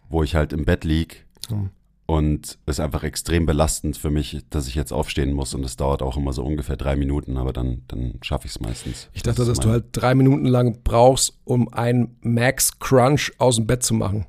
wo 0.08 0.22
ich 0.22 0.34
halt 0.34 0.52
im 0.52 0.64
Bett 0.64 0.84
lieg. 0.84 1.26
Hm. 1.48 1.70
Und 2.10 2.58
es 2.66 2.78
ist 2.78 2.80
einfach 2.80 3.04
extrem 3.04 3.46
belastend 3.46 3.96
für 3.96 4.10
mich, 4.10 4.38
dass 4.50 4.66
ich 4.66 4.74
jetzt 4.74 4.90
aufstehen 4.90 5.32
muss. 5.32 5.54
Und 5.54 5.64
es 5.64 5.76
dauert 5.76 6.02
auch 6.02 6.16
immer 6.16 6.32
so 6.32 6.42
ungefähr 6.42 6.76
drei 6.76 6.96
Minuten, 6.96 7.36
aber 7.36 7.52
dann, 7.52 7.82
dann 7.86 8.18
schaffe 8.22 8.46
ich 8.46 8.50
es 8.50 8.58
meistens. 8.58 9.08
Ich 9.12 9.22
dachte, 9.22 9.42
das 9.42 9.46
dass 9.46 9.60
du 9.60 9.70
halt 9.70 9.84
drei 9.92 10.16
Minuten 10.16 10.46
lang 10.46 10.80
brauchst, 10.82 11.38
um 11.44 11.72
einen 11.72 12.16
Max 12.20 12.80
Crunch 12.80 13.30
aus 13.38 13.54
dem 13.54 13.68
Bett 13.68 13.84
zu 13.84 13.94
machen. 13.94 14.26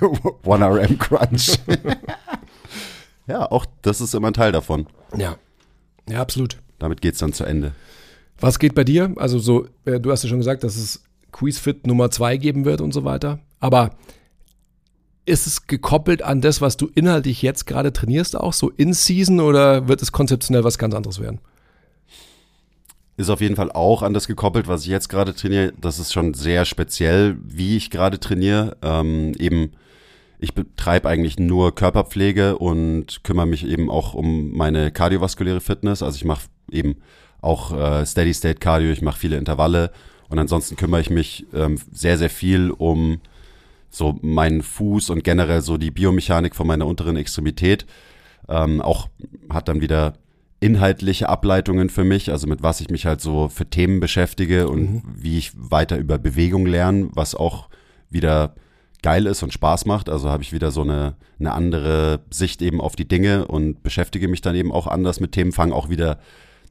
One 0.44 0.66
RM 0.66 0.98
Crunch. 0.98 1.56
ja, 3.28 3.48
auch 3.48 3.64
das 3.82 4.00
ist 4.00 4.16
immer 4.16 4.26
ein 4.26 4.34
Teil 4.34 4.50
davon. 4.50 4.88
Ja. 5.16 5.36
Ja, 6.08 6.20
absolut. 6.20 6.56
Damit 6.80 7.00
geht 7.00 7.14
es 7.14 7.20
dann 7.20 7.32
zu 7.32 7.44
Ende. 7.44 7.76
Was 8.40 8.58
geht 8.58 8.74
bei 8.74 8.82
dir? 8.82 9.14
Also 9.18 9.38
so, 9.38 9.68
äh, 9.84 10.00
du 10.00 10.10
hast 10.10 10.24
ja 10.24 10.28
schon 10.28 10.38
gesagt, 10.38 10.64
dass 10.64 10.74
es 10.74 11.04
Quizfit 11.30 11.86
Nummer 11.86 12.10
zwei 12.10 12.36
geben 12.36 12.64
wird 12.64 12.80
und 12.80 12.90
so 12.90 13.04
weiter. 13.04 13.38
Aber 13.60 13.90
ist 15.26 15.46
es 15.46 15.66
gekoppelt 15.66 16.22
an 16.22 16.40
das, 16.40 16.60
was 16.60 16.76
du 16.76 16.88
inhaltlich 16.94 17.42
jetzt 17.42 17.66
gerade 17.66 17.92
trainierst, 17.92 18.36
auch 18.36 18.52
so 18.52 18.70
in 18.70 18.94
Season 18.94 19.40
oder 19.40 19.88
wird 19.88 20.00
es 20.00 20.12
konzeptionell 20.12 20.64
was 20.64 20.78
ganz 20.78 20.94
anderes 20.94 21.20
werden? 21.20 21.40
Ist 23.16 23.30
auf 23.30 23.40
jeden 23.40 23.56
Fall 23.56 23.72
auch 23.72 24.02
an 24.02 24.14
das 24.14 24.26
gekoppelt, 24.26 24.68
was 24.68 24.82
ich 24.82 24.88
jetzt 24.88 25.08
gerade 25.08 25.34
trainiere. 25.34 25.72
Das 25.80 25.98
ist 25.98 26.12
schon 26.12 26.34
sehr 26.34 26.64
speziell, 26.64 27.36
wie 27.42 27.76
ich 27.76 27.90
gerade 27.90 28.20
trainiere. 28.20 28.76
Ähm, 28.82 29.32
eben, 29.38 29.72
ich 30.38 30.54
betreibe 30.54 31.08
eigentlich 31.08 31.38
nur 31.38 31.74
Körperpflege 31.74 32.58
und 32.58 33.24
kümmere 33.24 33.46
mich 33.46 33.66
eben 33.66 33.90
auch 33.90 34.14
um 34.14 34.52
meine 34.52 34.92
kardiovaskuläre 34.92 35.60
Fitness. 35.60 36.02
Also 36.02 36.16
ich 36.16 36.24
mache 36.24 36.42
eben 36.70 36.96
auch 37.40 37.72
äh, 37.72 38.04
Steady 38.04 38.34
State 38.34 38.60
Cardio, 38.60 38.90
ich 38.90 39.02
mache 39.02 39.18
viele 39.18 39.38
Intervalle 39.38 39.92
und 40.28 40.38
ansonsten 40.38 40.76
kümmere 40.76 41.00
ich 41.00 41.10
mich 41.10 41.46
ähm, 41.54 41.78
sehr, 41.92 42.18
sehr 42.18 42.30
viel 42.30 42.70
um 42.70 43.20
so 43.90 44.18
meinen 44.22 44.62
Fuß 44.62 45.10
und 45.10 45.24
generell 45.24 45.62
so 45.62 45.76
die 45.76 45.90
Biomechanik 45.90 46.54
von 46.54 46.66
meiner 46.66 46.86
unteren 46.86 47.16
Extremität. 47.16 47.86
Ähm, 48.48 48.80
auch 48.80 49.08
hat 49.50 49.68
dann 49.68 49.80
wieder 49.80 50.14
inhaltliche 50.60 51.28
Ableitungen 51.28 51.90
für 51.90 52.04
mich, 52.04 52.30
also 52.30 52.46
mit 52.46 52.62
was 52.62 52.80
ich 52.80 52.88
mich 52.90 53.06
halt 53.06 53.20
so 53.20 53.48
für 53.48 53.66
Themen 53.66 54.00
beschäftige 54.00 54.68
und 54.68 54.80
mhm. 54.80 55.02
wie 55.14 55.38
ich 55.38 55.52
weiter 55.54 55.98
über 55.98 56.18
Bewegung 56.18 56.66
lerne, 56.66 57.08
was 57.12 57.34
auch 57.34 57.68
wieder 58.10 58.54
geil 59.02 59.26
ist 59.26 59.42
und 59.42 59.52
Spaß 59.52 59.84
macht. 59.84 60.08
Also 60.08 60.30
habe 60.30 60.42
ich 60.42 60.52
wieder 60.52 60.70
so 60.70 60.82
eine, 60.82 61.14
eine 61.38 61.52
andere 61.52 62.20
Sicht 62.30 62.62
eben 62.62 62.80
auf 62.80 62.96
die 62.96 63.06
Dinge 63.06 63.46
und 63.46 63.82
beschäftige 63.82 64.28
mich 64.28 64.40
dann 64.40 64.56
eben 64.56 64.72
auch 64.72 64.86
anders 64.86 65.20
mit 65.20 65.32
Themen, 65.32 65.52
fange 65.52 65.74
auch 65.74 65.88
wieder 65.88 66.18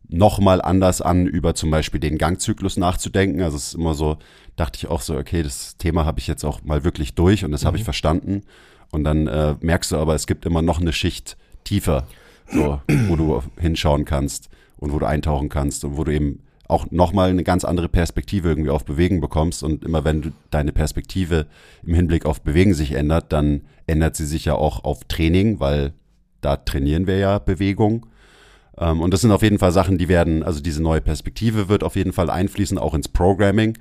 nochmal 0.10 0.62
anders 0.62 1.02
an, 1.02 1.28
über 1.28 1.56
zum 1.56 1.72
Beispiel 1.72 2.00
den 2.00 2.18
Gangzyklus 2.18 2.78
nachzudenken. 2.78 3.42
Also 3.42 3.58
es 3.58 3.68
ist 3.68 3.74
immer 3.76 3.94
so, 3.94 4.18
dachte 4.56 4.78
ich 4.78 4.88
auch 4.88 5.02
so, 5.02 5.18
okay, 5.18 5.44
das 5.44 5.78
Thema 5.78 6.06
habe 6.06 6.20
ich 6.20 6.28
jetzt 6.28 6.44
auch 6.44 6.64
mal 6.64 6.84
wirklich 6.84 7.16
durch 7.16 7.44
und 7.46 7.52
das 7.52 7.64
mhm. 7.64 7.68
habe 7.68 7.78
ich 7.78 7.84
mhm. 7.84 7.86
verstanden. 7.86 8.42
Und 8.92 9.04
dann 9.04 9.28
äh, 9.28 9.56
merkst 9.60 9.92
du 9.92 9.98
aber, 9.98 10.16
es 10.16 10.28
gibt 10.28 10.46
immer 10.46 10.62
noch 10.62 10.80
eine 10.80 10.94
Schicht 10.94 11.38
tiefer, 11.64 12.08
so, 12.52 12.80
wo 13.08 13.16
du 13.16 13.42
hinschauen 13.60 14.06
kannst 14.06 14.50
und 14.78 14.94
wo 14.94 15.00
du 15.00 15.06
eintauchen 15.06 15.50
kannst 15.50 15.84
und 15.84 15.98
wo 15.98 16.04
du 16.04 16.14
eben 16.14 16.40
auch 16.68 16.90
nochmal 16.92 17.30
eine 17.30 17.44
ganz 17.44 17.64
andere 17.64 17.90
Perspektive 17.90 18.50
irgendwie 18.50 18.70
auf 18.70 18.86
Bewegen 18.86 19.22
bekommst. 19.22 19.64
Und 19.64 19.84
immer 19.84 20.04
wenn 20.04 20.22
du 20.22 20.32
deine 20.50 20.72
Perspektive 20.72 21.46
im 21.86 21.94
Hinblick 21.94 22.26
auf 22.26 22.42
Bewegen 22.42 22.74
sich 22.74 22.94
ändert, 22.94 23.32
dann 23.32 23.62
ändert 23.88 24.16
sie 24.16 24.26
sich 24.26 24.46
ja 24.46 24.56
auch 24.56 24.84
auf 24.84 25.04
Training, 25.06 25.60
weil 25.60 25.94
da 26.42 26.58
trainieren 26.58 27.08
wir 27.08 27.18
ja 27.18 27.40
Bewegung. 27.40 28.08
Ähm, 28.78 29.02
und 29.02 29.14
das 29.14 29.22
sind 29.22 29.32
auf 29.32 29.42
jeden 29.42 29.60
Fall 29.60 29.72
Sachen, 29.72 29.98
die 29.98 30.08
werden, 30.08 30.44
also 30.44 30.62
diese 30.62 30.82
neue 30.82 31.02
Perspektive 31.02 31.70
wird 31.70 31.84
auf 31.84 31.96
jeden 31.96 32.14
Fall 32.14 32.30
einfließen, 32.30 32.78
auch 32.78 32.94
ins 32.94 33.08
Programming. 33.08 33.78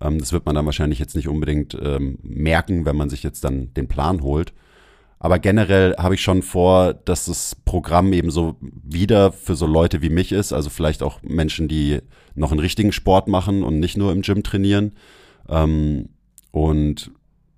Ähm, 0.00 0.18
das 0.18 0.32
wird 0.32 0.46
man 0.46 0.54
dann 0.54 0.66
wahrscheinlich 0.66 0.98
jetzt 0.98 1.16
nicht 1.16 1.28
unbedingt 1.28 1.76
ähm, 1.80 2.18
merken, 2.22 2.84
wenn 2.84 2.96
man 2.96 3.10
sich 3.10 3.22
jetzt 3.22 3.44
dann 3.44 3.72
den 3.74 3.88
Plan 3.88 4.22
holt. 4.22 4.52
Aber 5.18 5.38
generell 5.38 5.94
habe 5.98 6.16
ich 6.16 6.22
schon 6.22 6.42
vor, 6.42 6.94
dass 6.94 7.26
das 7.26 7.54
Programm 7.64 8.12
eben 8.12 8.32
so 8.32 8.56
wieder 8.60 9.30
für 9.30 9.54
so 9.54 9.66
Leute 9.66 10.02
wie 10.02 10.10
mich 10.10 10.32
ist, 10.32 10.52
also 10.52 10.68
vielleicht 10.68 11.00
auch 11.00 11.22
Menschen, 11.22 11.68
die 11.68 12.00
noch 12.34 12.50
einen 12.50 12.58
richtigen 12.58 12.90
Sport 12.90 13.28
machen 13.28 13.62
und 13.62 13.78
nicht 13.78 13.96
nur 13.96 14.10
im 14.10 14.22
Gym 14.22 14.42
trainieren. 14.42 14.94
Ähm, 15.48 16.08
und 16.50 17.12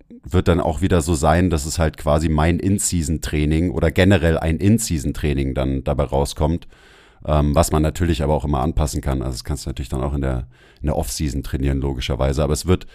wird 0.09 0.47
dann 0.47 0.59
auch 0.59 0.81
wieder 0.81 1.01
so 1.01 1.15
sein, 1.15 1.49
dass 1.49 1.65
es 1.65 1.79
halt 1.79 1.97
quasi 1.97 2.29
mein 2.29 2.59
In-Season-Training 2.59 3.71
oder 3.71 3.91
generell 3.91 4.37
ein 4.37 4.57
In-Season-Training 4.57 5.53
dann 5.53 5.83
dabei 5.83 6.03
rauskommt, 6.03 6.67
ähm, 7.25 7.55
was 7.55 7.71
man 7.71 7.81
natürlich 7.81 8.23
aber 8.23 8.35
auch 8.35 8.45
immer 8.45 8.61
anpassen 8.61 9.01
kann. 9.01 9.21
Also 9.21 9.33
das 9.33 9.43
kannst 9.43 9.65
du 9.65 9.69
natürlich 9.69 9.89
dann 9.89 10.03
auch 10.03 10.13
in 10.13 10.21
der, 10.21 10.47
in 10.81 10.87
der 10.87 10.97
Off-Season 10.97 11.43
trainieren, 11.43 11.79
logischerweise. 11.79 12.43
Aber 12.43 12.53
es 12.53 12.65
wird 12.65 12.85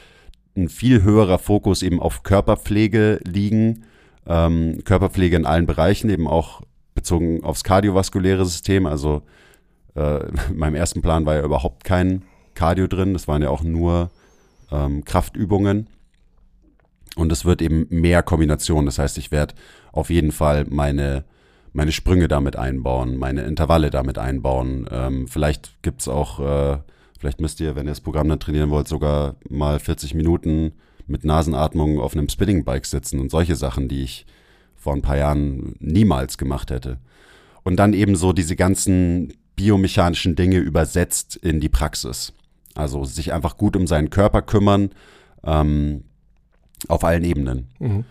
ein 0.56 0.68
viel 0.68 1.02
höherer 1.02 1.38
Fokus 1.38 1.82
eben 1.82 2.00
auf 2.00 2.22
Körperpflege 2.22 3.20
liegen, 3.24 3.84
ähm, 4.26 4.82
Körperpflege 4.84 5.36
in 5.36 5.46
allen 5.46 5.66
Bereichen, 5.66 6.10
eben 6.10 6.28
auch 6.28 6.62
bezogen 6.94 7.42
aufs 7.44 7.64
kardiovaskuläre 7.64 8.44
System. 8.44 8.86
Also 8.86 9.22
äh, 9.96 10.28
in 10.28 10.38
meinem 10.56 10.74
ersten 10.74 11.02
Plan 11.02 11.26
war 11.26 11.34
ja 11.34 11.44
überhaupt 11.44 11.84
kein 11.84 12.22
Cardio 12.54 12.86
drin, 12.86 13.12
das 13.12 13.26
waren 13.26 13.42
ja 13.42 13.48
auch 13.48 13.62
nur 13.62 14.10
ähm, 14.70 15.04
Kraftübungen. 15.04 15.88
Und 17.16 17.32
es 17.32 17.44
wird 17.44 17.60
eben 17.62 17.86
mehr 17.90 18.22
Kombination. 18.22 18.86
Das 18.86 18.98
heißt, 18.98 19.18
ich 19.18 19.30
werde 19.30 19.54
auf 19.92 20.10
jeden 20.10 20.32
Fall 20.32 20.64
meine, 20.68 21.24
meine 21.72 21.92
Sprünge 21.92 22.28
damit 22.28 22.56
einbauen, 22.56 23.16
meine 23.16 23.42
Intervalle 23.42 23.90
damit 23.90 24.18
einbauen. 24.18 24.88
Ähm, 24.90 25.28
vielleicht 25.28 25.72
es 25.98 26.08
auch, 26.08 26.40
äh, 26.40 26.78
vielleicht 27.18 27.40
müsst 27.40 27.60
ihr, 27.60 27.74
wenn 27.74 27.86
ihr 27.86 27.92
das 27.92 28.00
Programm 28.00 28.28
dann 28.28 28.40
trainieren 28.40 28.70
wollt, 28.70 28.88
sogar 28.88 29.36
mal 29.48 29.78
40 29.78 30.14
Minuten 30.14 30.72
mit 31.06 31.24
Nasenatmung 31.24 32.00
auf 32.00 32.14
einem 32.14 32.28
Spinning-Bike 32.28 32.86
sitzen 32.86 33.18
und 33.18 33.30
solche 33.30 33.56
Sachen, 33.56 33.88
die 33.88 34.02
ich 34.02 34.26
vor 34.76 34.94
ein 34.94 35.02
paar 35.02 35.18
Jahren 35.18 35.74
niemals 35.80 36.38
gemacht 36.38 36.70
hätte. 36.70 36.98
Und 37.64 37.76
dann 37.76 37.92
eben 37.92 38.16
so 38.16 38.32
diese 38.32 38.56
ganzen 38.56 39.34
biomechanischen 39.56 40.36
Dinge 40.36 40.56
übersetzt 40.56 41.36
in 41.36 41.60
die 41.60 41.68
Praxis. 41.68 42.32
Also 42.74 43.04
sich 43.04 43.32
einfach 43.32 43.56
gut 43.56 43.76
um 43.76 43.86
seinen 43.86 44.08
Körper 44.08 44.40
kümmern, 44.40 44.90
ähm, 45.44 46.04
auf 46.88 47.04
allen 47.04 47.24
Ebenen. 47.24 47.68
Mhm. 47.78 48.04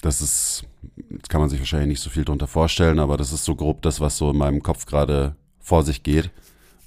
Das 0.00 0.20
ist, 0.20 0.64
jetzt 1.10 1.28
kann 1.28 1.40
man 1.40 1.50
sich 1.50 1.60
wahrscheinlich 1.60 1.88
nicht 1.88 2.00
so 2.00 2.10
viel 2.10 2.24
darunter 2.24 2.48
vorstellen, 2.48 2.98
aber 2.98 3.16
das 3.16 3.32
ist 3.32 3.44
so 3.44 3.54
grob 3.54 3.82
das, 3.82 4.00
was 4.00 4.16
so 4.16 4.30
in 4.30 4.36
meinem 4.36 4.62
Kopf 4.62 4.86
gerade 4.86 5.36
vor 5.60 5.84
sich 5.84 6.02
geht. 6.02 6.30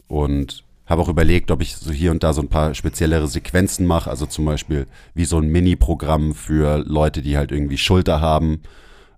Und 0.08 0.66
habe 0.86 1.02
auch 1.02 1.10
überlegt, 1.10 1.50
ob 1.52 1.62
ich 1.62 1.76
so 1.76 1.92
hier 1.92 2.12
und 2.12 2.24
da 2.24 2.34
so 2.34 2.42
ein 2.42 2.48
paar 2.48 2.76
speziellere 2.76 3.28
Sequenzen 3.28 3.88
mache, 3.88 4.10
also 4.10 4.26
zum 4.26 4.46
Beispiel 4.46 4.86
wie 5.16 5.26
so 5.26 5.40
ein 5.40 5.48
Mini-Programm 5.48 6.36
für 6.36 6.78
Leute, 6.86 7.22
die 7.22 7.38
halt 7.38 7.52
irgendwie 7.52 7.78
Schulter 7.78 8.22
haben, 8.22 8.62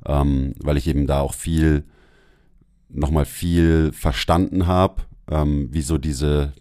ähm, 0.06 0.54
weil 0.60 0.78
ich 0.78 0.88
eben 0.88 1.08
da 1.08 1.20
auch 1.20 1.34
viel, 1.34 1.84
nochmal 2.90 3.26
viel 3.26 3.92
verstanden 3.92 4.66
habe, 4.66 5.04
ähm, 5.30 5.68
wie 5.72 5.82
so 5.82 5.98
diese, 5.98 6.54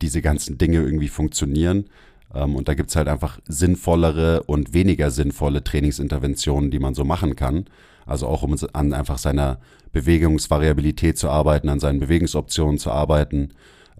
diese 0.00 0.22
ganzen 0.22 0.58
Dinge 0.58 0.78
irgendwie 0.78 1.08
funktionieren. 1.08 1.86
Ähm, 2.34 2.56
und 2.56 2.68
da 2.68 2.74
gibt's 2.74 2.96
halt 2.96 3.08
einfach 3.08 3.38
sinnvollere 3.46 4.42
und 4.44 4.74
weniger 4.74 5.10
sinnvolle 5.10 5.64
Trainingsinterventionen, 5.64 6.70
die 6.70 6.78
man 6.78 6.94
so 6.94 7.04
machen 7.04 7.36
kann. 7.36 7.66
Also 8.06 8.26
auch 8.26 8.42
um 8.42 8.56
an 8.72 8.92
einfach 8.92 9.18
seiner 9.18 9.60
Bewegungsvariabilität 9.92 11.18
zu 11.18 11.28
arbeiten, 11.28 11.68
an 11.68 11.80
seinen 11.80 12.00
Bewegungsoptionen 12.00 12.78
zu 12.78 12.90
arbeiten. 12.90 13.50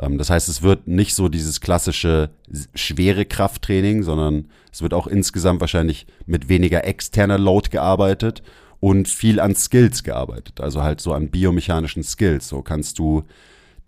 Ähm, 0.01 0.19
das 0.19 0.31
heißt, 0.31 0.49
es 0.49 0.63
wird 0.63 0.89
nicht 0.89 1.15
so 1.15 1.29
dieses 1.29 1.61
klassische 1.61 2.31
schwere 2.75 3.25
Krafttraining, 3.25 4.03
sondern 4.03 4.49
es 4.73 4.83
wird 4.83 4.95
auch 4.95 5.07
insgesamt 5.07 5.61
wahrscheinlich 5.61 6.07
mit 6.27 6.49
weniger 6.49 6.85
externer 6.85 7.39
Load 7.39 7.71
gearbeitet 7.71 8.43
und 8.81 9.09
viel 9.09 9.39
an 9.39 9.55
Skills 9.55 10.03
gearbeitet. 10.03 10.61
Also 10.61 10.83
halt 10.83 11.01
so 11.01 11.13
an 11.13 11.31
biomechanischen 11.31 12.03
Skills. 12.03 12.49
So 12.49 12.63
kannst 12.63 12.99
du 12.99 13.25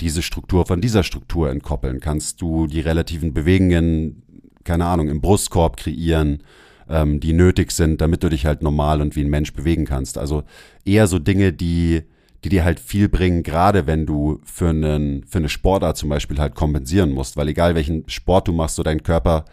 diese 0.00 0.22
Struktur 0.22 0.66
von 0.66 0.80
dieser 0.80 1.02
Struktur 1.02 1.50
entkoppeln? 1.50 2.00
Kannst 2.00 2.40
du 2.40 2.66
die 2.66 2.80
relativen 2.80 3.32
Bewegungen 3.32 4.23
keine 4.64 4.86
Ahnung, 4.86 5.08
im 5.08 5.20
Brustkorb 5.20 5.76
kreieren, 5.76 6.42
ähm, 6.88 7.20
die 7.20 7.32
nötig 7.32 7.72
sind, 7.72 8.00
damit 8.00 8.22
du 8.22 8.28
dich 8.28 8.46
halt 8.46 8.62
normal 8.62 9.00
und 9.00 9.16
wie 9.16 9.22
ein 9.22 9.30
Mensch 9.30 9.52
bewegen 9.52 9.84
kannst. 9.84 10.18
Also 10.18 10.42
eher 10.84 11.06
so 11.06 11.18
Dinge, 11.18 11.52
die, 11.52 12.02
die 12.44 12.48
dir 12.48 12.64
halt 12.64 12.80
viel 12.80 13.08
bringen, 13.08 13.42
gerade 13.42 13.86
wenn 13.86 14.06
du 14.06 14.40
für, 14.44 14.68
einen, 14.68 15.24
für 15.24 15.38
eine 15.38 15.48
Sportart 15.48 15.96
zum 15.96 16.08
Beispiel 16.08 16.38
halt 16.38 16.54
kompensieren 16.54 17.12
musst. 17.12 17.36
Weil 17.36 17.48
egal 17.48 17.74
welchen 17.74 18.08
Sport 18.08 18.48
du 18.48 18.52
machst, 18.52 18.76
so 18.76 18.82
dein 18.82 19.02
Körper 19.02 19.44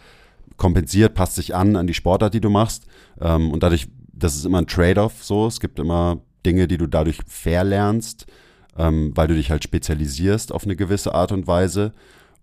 kompensiert, 0.58 1.14
passt 1.16 1.36
sich 1.36 1.56
an 1.56 1.76
an 1.76 1.88
die 1.88 1.94
Sportart, 1.94 2.34
die 2.34 2.42
du 2.42 2.50
machst. 2.50 2.86
Ähm, 3.20 3.52
und 3.52 3.64
dadurch, 3.64 3.88
das 4.14 4.36
ist 4.36 4.46
immer 4.46 4.60
ein 4.60 4.68
Trade-off 4.68 5.24
so. 5.24 5.48
Es 5.48 5.60
gibt 5.60 5.80
immer 5.80 6.22
Dinge, 6.46 6.68
die 6.68 6.78
du 6.78 6.88
dadurch 6.88 7.20
verlernst, 7.26 8.26
ähm, 8.78 9.12
weil 9.16 9.28
du 9.28 9.36
dich 9.36 9.52
halt 9.52 9.64
spezialisierst 9.64 10.52
auf 10.52 10.66
eine 10.66 10.76
gewisse 10.76 11.16
Art 11.16 11.32
und 11.32 11.48
Weise. 11.48 11.94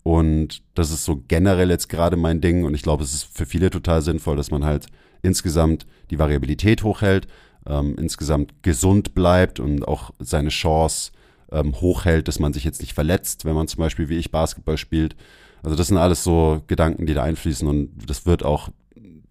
Und 0.09 0.62
das 0.73 0.90
ist 0.90 1.05
so 1.05 1.23
generell 1.29 1.68
jetzt 1.68 1.90
gerade 1.90 2.16
mein 2.16 2.40
Ding. 2.40 2.64
Und 2.64 2.73
ich 2.73 2.81
glaube, 2.81 3.05
es 3.05 3.12
ist 3.12 3.25
für 3.25 3.44
viele 3.44 3.68
total 3.68 4.01
sinnvoll, 4.01 4.37
dass 4.37 4.51
man 4.51 4.64
halt 4.64 4.87
insgesamt 5.21 5.87
die 6.11 6.18
Variabilität 6.18 6.83
hochhält, 6.83 7.29
ähm, 7.66 7.94
insgesamt 7.99 8.62
gesund 8.62 9.14
bleibt 9.14 9.61
und 9.61 9.87
auch 9.87 10.12
seine 10.18 10.49
Chance 10.49 11.12
ähm, 11.53 11.79
hochhält, 11.79 12.27
dass 12.27 12.38
man 12.38 12.55
sich 12.55 12.64
jetzt 12.64 12.81
nicht 12.81 12.94
verletzt, 12.94 13.44
wenn 13.44 13.53
man 13.55 13.68
zum 13.68 13.81
Beispiel 13.81 14.09
wie 14.09 14.16
ich 14.16 14.31
Basketball 14.31 14.79
spielt. 14.79 15.14
Also 15.62 15.77
das 15.77 15.88
sind 15.88 15.99
alles 15.99 16.25
so 16.25 16.62
Gedanken, 16.68 17.05
die 17.05 17.12
da 17.12 17.23
einfließen 17.23 17.68
und 17.68 17.90
das 18.07 18.25
wird 18.25 18.42
auch 18.42 18.71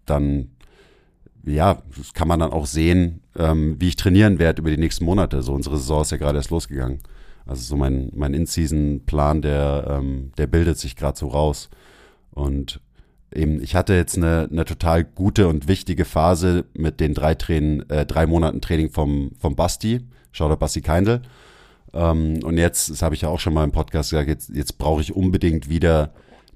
dann, 0.06 0.52
ja, 1.44 1.82
das 1.96 2.14
kann 2.14 2.28
man 2.28 2.38
dann 2.38 2.52
auch 2.52 2.66
sehen, 2.66 3.20
ähm, 3.36 3.74
wie 3.80 3.88
ich 3.88 3.96
trainieren 3.96 4.38
werde 4.38 4.60
über 4.60 4.70
die 4.70 4.76
nächsten 4.76 5.04
Monate. 5.04 5.42
So 5.42 5.54
unsere 5.54 5.76
Saison 5.76 6.02
ist 6.02 6.12
ja 6.12 6.18
gerade 6.18 6.38
erst 6.38 6.50
losgegangen. 6.50 7.00
Also 7.48 7.62
so 7.62 7.76
mein, 7.76 8.12
mein 8.14 8.34
In-Season-Plan, 8.34 9.40
der, 9.42 9.98
ähm, 9.98 10.32
der 10.36 10.46
bildet 10.46 10.78
sich 10.78 10.96
gerade 10.96 11.18
so 11.18 11.28
raus. 11.28 11.70
Und 12.30 12.80
eben, 13.32 13.62
ich 13.62 13.74
hatte 13.74 13.94
jetzt 13.94 14.16
eine, 14.16 14.48
eine 14.52 14.66
total 14.66 15.02
gute 15.02 15.48
und 15.48 15.66
wichtige 15.66 16.04
Phase 16.04 16.66
mit 16.74 17.00
den 17.00 17.14
drei, 17.14 17.34
Tränen, 17.34 17.88
äh, 17.88 18.04
drei 18.04 18.26
Monaten 18.26 18.60
Training 18.60 18.90
vom, 18.90 19.32
vom 19.40 19.56
Basti. 19.56 20.06
Schau 20.30 20.48
da 20.50 20.56
Basti 20.56 20.82
Keindl. 20.82 21.22
Ähm, 21.94 22.40
und 22.44 22.58
jetzt, 22.58 22.90
das 22.90 23.00
habe 23.00 23.14
ich 23.14 23.22
ja 23.22 23.30
auch 23.30 23.40
schon 23.40 23.54
mal 23.54 23.64
im 23.64 23.72
Podcast 23.72 24.10
gesagt, 24.10 24.28
jetzt, 24.28 24.50
jetzt 24.50 24.76
brauche 24.76 25.00
ich 25.00 25.16
unbedingt 25.16 25.70
wieder 25.70 26.12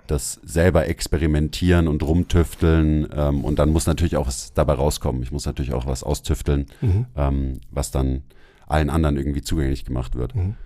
das 0.06 0.40
selber 0.44 0.88
experimentieren 0.88 1.88
und 1.88 2.02
rumtüfteln. 2.02 3.08
Ähm, 3.16 3.44
und 3.44 3.58
dann 3.58 3.70
muss 3.70 3.86
natürlich 3.86 4.18
auch 4.18 4.26
was 4.26 4.52
dabei 4.52 4.74
rauskommen. 4.74 5.22
Ich 5.22 5.32
muss 5.32 5.46
natürlich 5.46 5.72
auch 5.72 5.86
was 5.86 6.02
austüfteln, 6.02 6.66
mhm. 6.82 7.06
ähm, 7.16 7.60
was 7.70 7.90
dann 7.90 8.24
allen 8.66 8.90
anderen 8.90 9.16
irgendwie 9.16 9.42
zugänglich 9.42 9.86
gemacht 9.86 10.16
wird. 10.16 10.34
Mhm. 10.34 10.56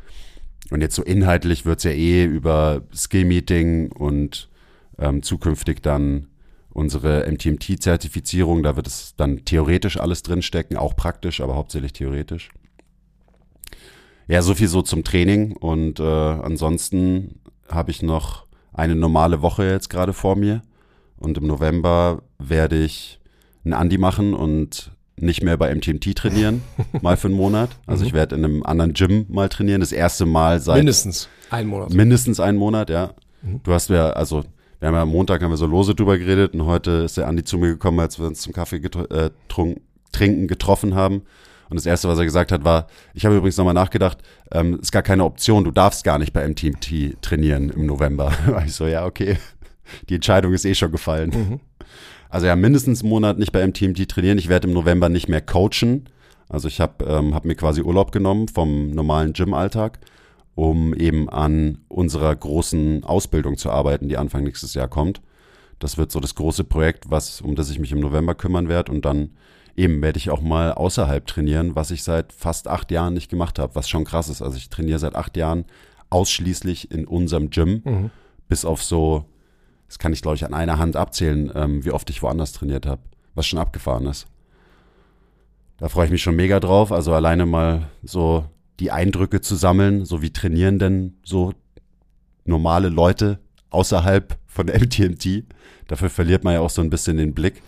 Und 0.71 0.81
jetzt 0.81 0.95
so 0.95 1.03
inhaltlich 1.03 1.65
wird 1.65 1.79
es 1.79 1.85
ja 1.85 1.93
eh 1.93 2.25
über 2.25 2.83
Skill-Meeting 2.95 3.93
und 3.93 4.49
ähm, 4.99 5.23
zukünftig 5.23 5.83
dann 5.83 6.27
unsere 6.71 7.31
MTMT-Zertifizierung, 7.31 8.63
da 8.63 8.77
wird 8.77 8.87
es 8.87 9.15
dann 9.17 9.45
theoretisch 9.45 9.99
alles 9.99 10.23
drinstecken, 10.23 10.77
auch 10.77 10.95
praktisch, 10.95 11.41
aber 11.41 11.55
hauptsächlich 11.55 11.93
theoretisch. 11.95 12.51
Ja, 14.29 14.43
so 14.43 14.55
viel 14.55 14.69
so 14.69 14.83
zum 14.83 15.05
Training. 15.05 15.53
Und 15.53 16.01
äh, 16.01 16.03
ansonsten 16.03 17.41
habe 17.69 17.91
ich 17.91 18.03
noch 18.03 18.47
eine 18.73 18.95
normale 18.95 19.41
Woche 19.41 19.65
jetzt 19.65 19.89
gerade 19.89 20.13
vor 20.13 20.37
mir. 20.37 20.63
Und 21.17 21.39
im 21.39 21.47
November 21.47 22.23
werde 22.39 22.83
ich 22.83 23.21
einen 23.65 23.73
Andi 23.73 23.99
machen 23.99 24.35
und 24.35 24.93
nicht 25.19 25.43
mehr 25.43 25.57
bei 25.57 25.75
MTMT 25.75 26.15
trainieren, 26.15 26.63
mal 27.03 27.17
für 27.17 27.29
einen 27.29 27.37
Monat. 27.37 27.71
Also 27.87 28.03
mhm. 28.03 28.09
ich 28.09 28.13
werde 28.13 28.37
in 28.37 28.45
einem 28.45 28.63
anderen 28.63 28.93
Gym 28.93 29.27
mal 29.29 29.49
trainieren, 29.49 29.81
das 29.81 29.93
erste 29.93 30.27
Mal 30.27 30.61
seit 30.61 30.77
mindestens 30.77 31.29
einen 31.51 31.69
Monat. 31.69 31.93
Mindestens 31.93 32.41
einen 32.41 32.59
Monat, 32.59 32.91
ja. 32.91 33.15
Mhm. 33.43 33.61
Du 33.63 33.73
hast 33.73 33.91
ja, 33.91 34.11
also 34.11 34.45
wir 34.79 34.89
haben 34.89 34.95
ja 34.95 35.03
am 35.03 35.09
Montag 35.09 35.43
haben 35.43 35.51
wir 35.51 35.57
so 35.57 35.67
lose 35.67 35.95
drüber 35.95 36.19
geredet 36.19 36.55
und 36.55 36.67
heute 36.67 36.91
ist 36.91 37.17
der 37.17 37.27
Andi 37.27 37.45
zu 37.45 37.59
mir 37.59 37.69
gekommen, 37.69 37.99
als 38.01 38.19
wir 38.19 38.27
uns 38.27 38.43
zum 38.43 38.53
Kaffee 38.53 38.77
äh, 38.77 39.31
trunk, 39.49 39.81
trinken 40.13 40.49
getroffen 40.49 40.95
haben. 40.95 41.23
Und 41.69 41.77
das 41.77 41.87
erste, 41.87 42.09
was 42.09 42.19
er 42.19 42.25
gesagt 42.25 42.53
hat, 42.53 42.65
war, 42.65 42.87
ich 43.13 43.25
habe 43.25 43.37
übrigens 43.37 43.57
nochmal 43.57 43.75
nachgedacht, 43.75 44.19
ähm, 44.53 44.79
ist 44.81 44.93
gar 44.93 45.03
keine 45.03 45.25
Option, 45.25 45.65
du 45.65 45.73
darfst 45.73 46.05
gar 46.05 46.19
nicht 46.19 46.33
bei 46.33 46.47
MTMT 46.47 47.21
trainieren 47.23 47.71
im 47.71 47.87
November. 47.87 48.33
ich 48.67 48.75
so, 48.75 48.87
ja, 48.87 49.05
okay, 49.05 49.39
die 50.09 50.17
Entscheidung 50.17 50.53
ist 50.53 50.65
eh 50.65 50.75
schon 50.75 50.93
gefallen. 50.93 51.31
Mhm. 51.31 51.61
Also 52.37 52.49
ja, 52.49 52.57
mindestens 52.57 53.01
einen 53.01 53.09
Monat 53.09 53.39
nicht 53.39 53.53
bei 53.53 53.67
MTMT 53.67 54.09
trainieren. 54.09 54.39
Ich 54.39 54.49
werde 54.49 54.69
im 54.69 54.75
November 54.75 55.09
nicht 55.09 55.29
mehr 55.29 55.41
coachen. 55.41 56.09
Also 56.49 56.69
ich 56.69 56.81
habe 56.81 57.05
ähm, 57.05 57.35
hab 57.35 57.45
mir 57.45 57.55
quasi 57.55 57.81
Urlaub 57.81 58.13
genommen 58.13 58.49
vom 58.49 58.91
normalen 58.91 59.33
Gym-Alltag 59.33 59.99
um 60.57 60.95
eben 60.95 61.29
an 61.29 61.79
unserer 61.89 62.35
großen 62.35 63.05
Ausbildung 63.05 63.59
zu 63.59 63.71
arbeiten, 63.71 64.09
die 64.09 64.17
Anfang 64.17 64.43
nächstes 64.43 64.73
Jahr 64.73 64.89
kommt. 64.89 65.21
Das 65.79 65.99
wird 65.99 66.11
so 66.11 66.19
das 66.19 66.35
große 66.35 66.65
Projekt, 66.65 67.11
was, 67.11 67.43
um 67.43 67.55
das 67.55 67.71
ich 67.71 67.79
mich 67.79 67.93
im 67.93 68.01
November 68.01 68.35
kümmern 68.35 68.69
werde. 68.71 68.91
Und 68.91 69.05
dann 69.05 69.33
eben 69.77 70.01
werde 70.01 70.19
ich 70.19 70.31
auch 70.31 70.41
mal 70.41 70.73
außerhalb 70.73 71.27
trainieren, 71.27 71.77
was 71.77 71.91
ich 71.91 72.03
seit 72.03 72.33
fast 72.33 72.69
acht 72.69 72.91
Jahren 72.91 73.13
nicht 73.13 73.31
gemacht 73.31 73.59
habe, 73.59 73.75
was 73.75 73.89
schon 73.91 74.05
krass 74.05 74.31
ist. 74.31 74.41
Also 74.41 74.57
ich 74.57 74.71
trainiere 74.71 74.99
seit 74.99 75.15
acht 75.15 75.37
Jahren 75.37 75.67
ausschließlich 76.09 76.91
in 76.91 77.07
unserem 77.07 77.51
Gym, 77.51 77.83
mhm. 77.85 78.11
bis 78.49 78.65
auf 78.65 78.83
so, 78.83 79.27
das 79.87 79.99
kann 79.99 80.13
ich 80.13 80.23
glaube 80.23 80.37
ich 80.37 80.45
an 80.45 80.55
einer 80.55 80.79
Hand 80.79 80.97
abzählen, 80.97 81.51
ähm, 81.55 81.85
wie 81.85 81.91
oft 81.91 82.09
ich 82.11 82.23
woanders 82.23 82.53
trainiert 82.53 82.87
habe, 82.87 83.03
was 83.35 83.47
schon 83.47 83.59
abgefahren 83.59 84.07
ist. 84.07 84.27
Da 85.79 85.89
freue 85.89 86.07
ich 86.07 86.11
mich 86.11 86.23
schon 86.23 86.37
mega 86.37 86.59
drauf. 86.61 86.91
Also 86.91 87.13
alleine 87.13 87.47
mal 87.47 87.89
so 88.03 88.47
die 88.81 88.91
Eindrücke 88.91 89.41
zu 89.41 89.57
sammeln, 89.57 90.05
so 90.05 90.23
wie 90.23 90.33
trainieren 90.33 90.79
denn 90.79 91.15
so 91.23 91.53
normale 92.45 92.89
Leute 92.89 93.39
außerhalb 93.71 94.39
von 94.47 94.67
MTMT. 94.67 95.45
Dafür 95.87 96.11
verliert 96.11 96.45
man 96.45 96.55
ja 96.55 96.61
auch 96.61 96.71
so 96.71 96.83
ein 96.83 96.91
bisschen 96.91 97.17
den 97.17 97.35
Blick. 97.35 97.63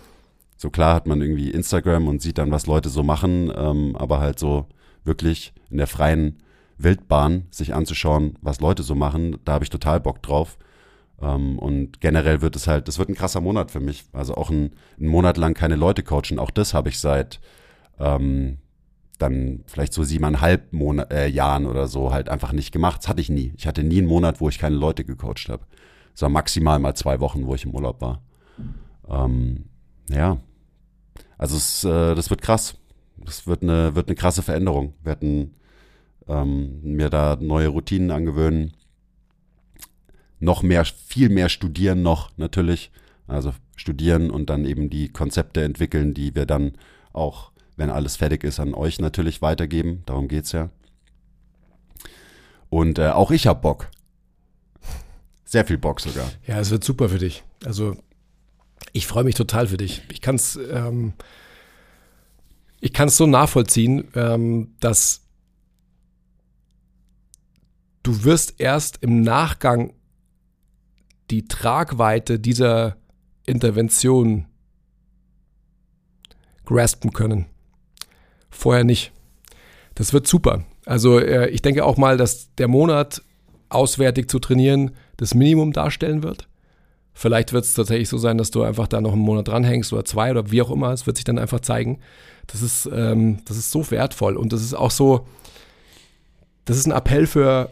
So 0.56 0.70
klar 0.70 0.94
hat 0.94 1.06
man 1.06 1.20
irgendwie 1.20 1.50
Instagram 1.50 2.08
und 2.08 2.20
sieht 2.20 2.38
dann, 2.38 2.50
was 2.50 2.66
Leute 2.66 2.88
so 2.88 3.02
machen, 3.02 3.52
ähm, 3.54 3.94
aber 3.96 4.18
halt 4.18 4.38
so 4.38 4.66
wirklich 5.04 5.52
in 5.70 5.76
der 5.76 5.86
freien 5.86 6.42
Wildbahn 6.78 7.46
sich 7.50 7.74
anzuschauen, 7.74 8.36
was 8.40 8.60
Leute 8.60 8.82
so 8.82 8.94
machen, 8.94 9.36
da 9.44 9.52
habe 9.52 9.64
ich 9.64 9.70
total 9.70 10.00
Bock 10.00 10.22
drauf. 10.22 10.58
Ähm, 11.20 11.58
und 11.58 12.00
generell 12.00 12.40
wird 12.40 12.56
es 12.56 12.66
halt, 12.66 12.88
das 12.88 12.98
wird 12.98 13.08
ein 13.08 13.14
krasser 13.14 13.40
Monat 13.40 13.70
für 13.70 13.80
mich. 13.80 14.04
Also 14.12 14.34
auch 14.34 14.50
ein, 14.50 14.72
ein 14.98 15.08
Monat 15.08 15.36
lang 15.36 15.54
keine 15.54 15.76
Leute 15.76 16.02
coachen. 16.02 16.38
Auch 16.38 16.50
das 16.50 16.74
habe 16.74 16.88
ich 16.88 16.98
seit 16.98 17.40
ähm, 17.98 18.58
dann 19.18 19.64
vielleicht 19.66 19.92
so 19.92 20.04
siebeneinhalb 20.04 20.72
Monat, 20.72 21.12
äh, 21.12 21.26
Jahren 21.26 21.66
oder 21.66 21.88
so 21.88 22.12
halt 22.12 22.28
einfach 22.28 22.52
nicht 22.52 22.72
gemacht. 22.72 23.00
Das 23.00 23.08
hatte 23.08 23.20
ich 23.20 23.30
nie. 23.30 23.52
Ich 23.56 23.66
hatte 23.66 23.82
nie 23.82 23.98
einen 23.98 24.06
Monat, 24.06 24.40
wo 24.40 24.48
ich 24.48 24.58
keine 24.58 24.76
Leute 24.76 25.04
gecoacht 25.04 25.48
habe. 25.48 25.64
Es 26.14 26.22
war 26.22 26.28
maximal 26.28 26.78
mal 26.78 26.94
zwei 26.94 27.20
Wochen, 27.20 27.46
wo 27.46 27.54
ich 27.54 27.64
im 27.64 27.74
Urlaub 27.74 28.00
war. 28.00 28.22
Ähm, 29.08 29.64
ja. 30.10 30.38
Also 31.36 31.56
es, 31.56 31.84
äh, 31.84 32.14
das 32.14 32.30
wird 32.30 32.42
krass. 32.42 32.76
Das 33.16 33.46
wird 33.46 33.62
eine, 33.62 33.94
wird 33.94 34.08
eine 34.08 34.14
krasse 34.14 34.42
Veränderung. 34.42 34.94
Wir 35.02 35.06
werden 35.06 35.54
ähm, 36.28 36.80
mir 36.82 37.10
da 37.10 37.36
neue 37.40 37.68
Routinen 37.68 38.10
angewöhnen. 38.10 38.72
Noch 40.40 40.62
mehr, 40.62 40.84
viel 40.84 41.28
mehr 41.28 41.48
studieren 41.48 42.02
noch 42.02 42.30
natürlich. 42.36 42.90
Also 43.26 43.52
studieren 43.76 44.30
und 44.30 44.48
dann 44.50 44.64
eben 44.64 44.90
die 44.90 45.08
Konzepte 45.08 45.62
entwickeln, 45.62 46.14
die 46.14 46.34
wir 46.34 46.46
dann 46.46 46.72
auch 47.12 47.52
wenn 47.78 47.90
alles 47.90 48.16
fertig 48.16 48.44
ist, 48.44 48.58
an 48.58 48.74
euch 48.74 48.98
natürlich 48.98 49.40
weitergeben. 49.40 50.02
Darum 50.04 50.26
geht's 50.28 50.52
ja. 50.52 50.68
Und 52.68 52.98
äh, 52.98 53.10
auch 53.10 53.30
ich 53.30 53.46
hab 53.46 53.62
Bock. 53.62 53.88
Sehr 55.44 55.64
viel 55.64 55.78
Bock 55.78 56.00
sogar. 56.00 56.28
Ja, 56.46 56.58
es 56.58 56.70
wird 56.70 56.84
super 56.84 57.08
für 57.08 57.18
dich. 57.18 57.44
Also 57.64 57.96
ich 58.92 59.06
freue 59.06 59.24
mich 59.24 59.36
total 59.36 59.68
für 59.68 59.76
dich. 59.76 60.02
Ich 60.10 60.20
kann 60.20 60.34
es 60.34 60.56
ähm, 60.56 61.14
ich 62.80 62.92
kann 62.92 63.08
es 63.08 63.16
so 63.16 63.26
nachvollziehen, 63.26 64.08
ähm, 64.14 64.74
dass 64.80 65.22
du 68.02 68.24
wirst 68.24 68.60
erst 68.60 68.98
im 69.02 69.22
Nachgang 69.22 69.94
die 71.30 71.46
Tragweite 71.46 72.38
dieser 72.38 72.96
Intervention 73.46 74.46
graspen 76.64 77.12
können 77.12 77.46
vorher 78.58 78.84
nicht. 78.84 79.12
Das 79.94 80.12
wird 80.12 80.26
super. 80.26 80.64
Also 80.84 81.18
äh, 81.18 81.48
ich 81.48 81.62
denke 81.62 81.84
auch 81.84 81.96
mal, 81.96 82.16
dass 82.16 82.54
der 82.56 82.68
Monat 82.68 83.22
auswärtig 83.68 84.28
zu 84.30 84.38
trainieren 84.38 84.92
das 85.16 85.34
Minimum 85.34 85.72
darstellen 85.72 86.22
wird. 86.22 86.48
Vielleicht 87.12 87.52
wird 87.52 87.64
es 87.64 87.74
tatsächlich 87.74 88.08
so 88.08 88.16
sein, 88.16 88.38
dass 88.38 88.52
du 88.52 88.62
einfach 88.62 88.86
da 88.86 89.00
noch 89.00 89.12
einen 89.12 89.22
Monat 89.22 89.48
dranhängst 89.48 89.92
oder 89.92 90.04
zwei 90.04 90.30
oder 90.30 90.50
wie 90.50 90.62
auch 90.62 90.70
immer. 90.70 90.92
Es 90.92 91.06
wird 91.06 91.16
sich 91.16 91.24
dann 91.24 91.38
einfach 91.38 91.60
zeigen. 91.60 91.98
Das 92.46 92.62
ist, 92.62 92.88
ähm, 92.92 93.40
das 93.44 93.56
ist 93.56 93.70
so 93.70 93.90
wertvoll 93.90 94.36
und 94.36 94.52
das 94.52 94.62
ist 94.62 94.74
auch 94.74 94.92
so, 94.92 95.26
das 96.64 96.76
ist 96.76 96.86
ein 96.86 96.92
Appell 96.92 97.26
für, 97.26 97.70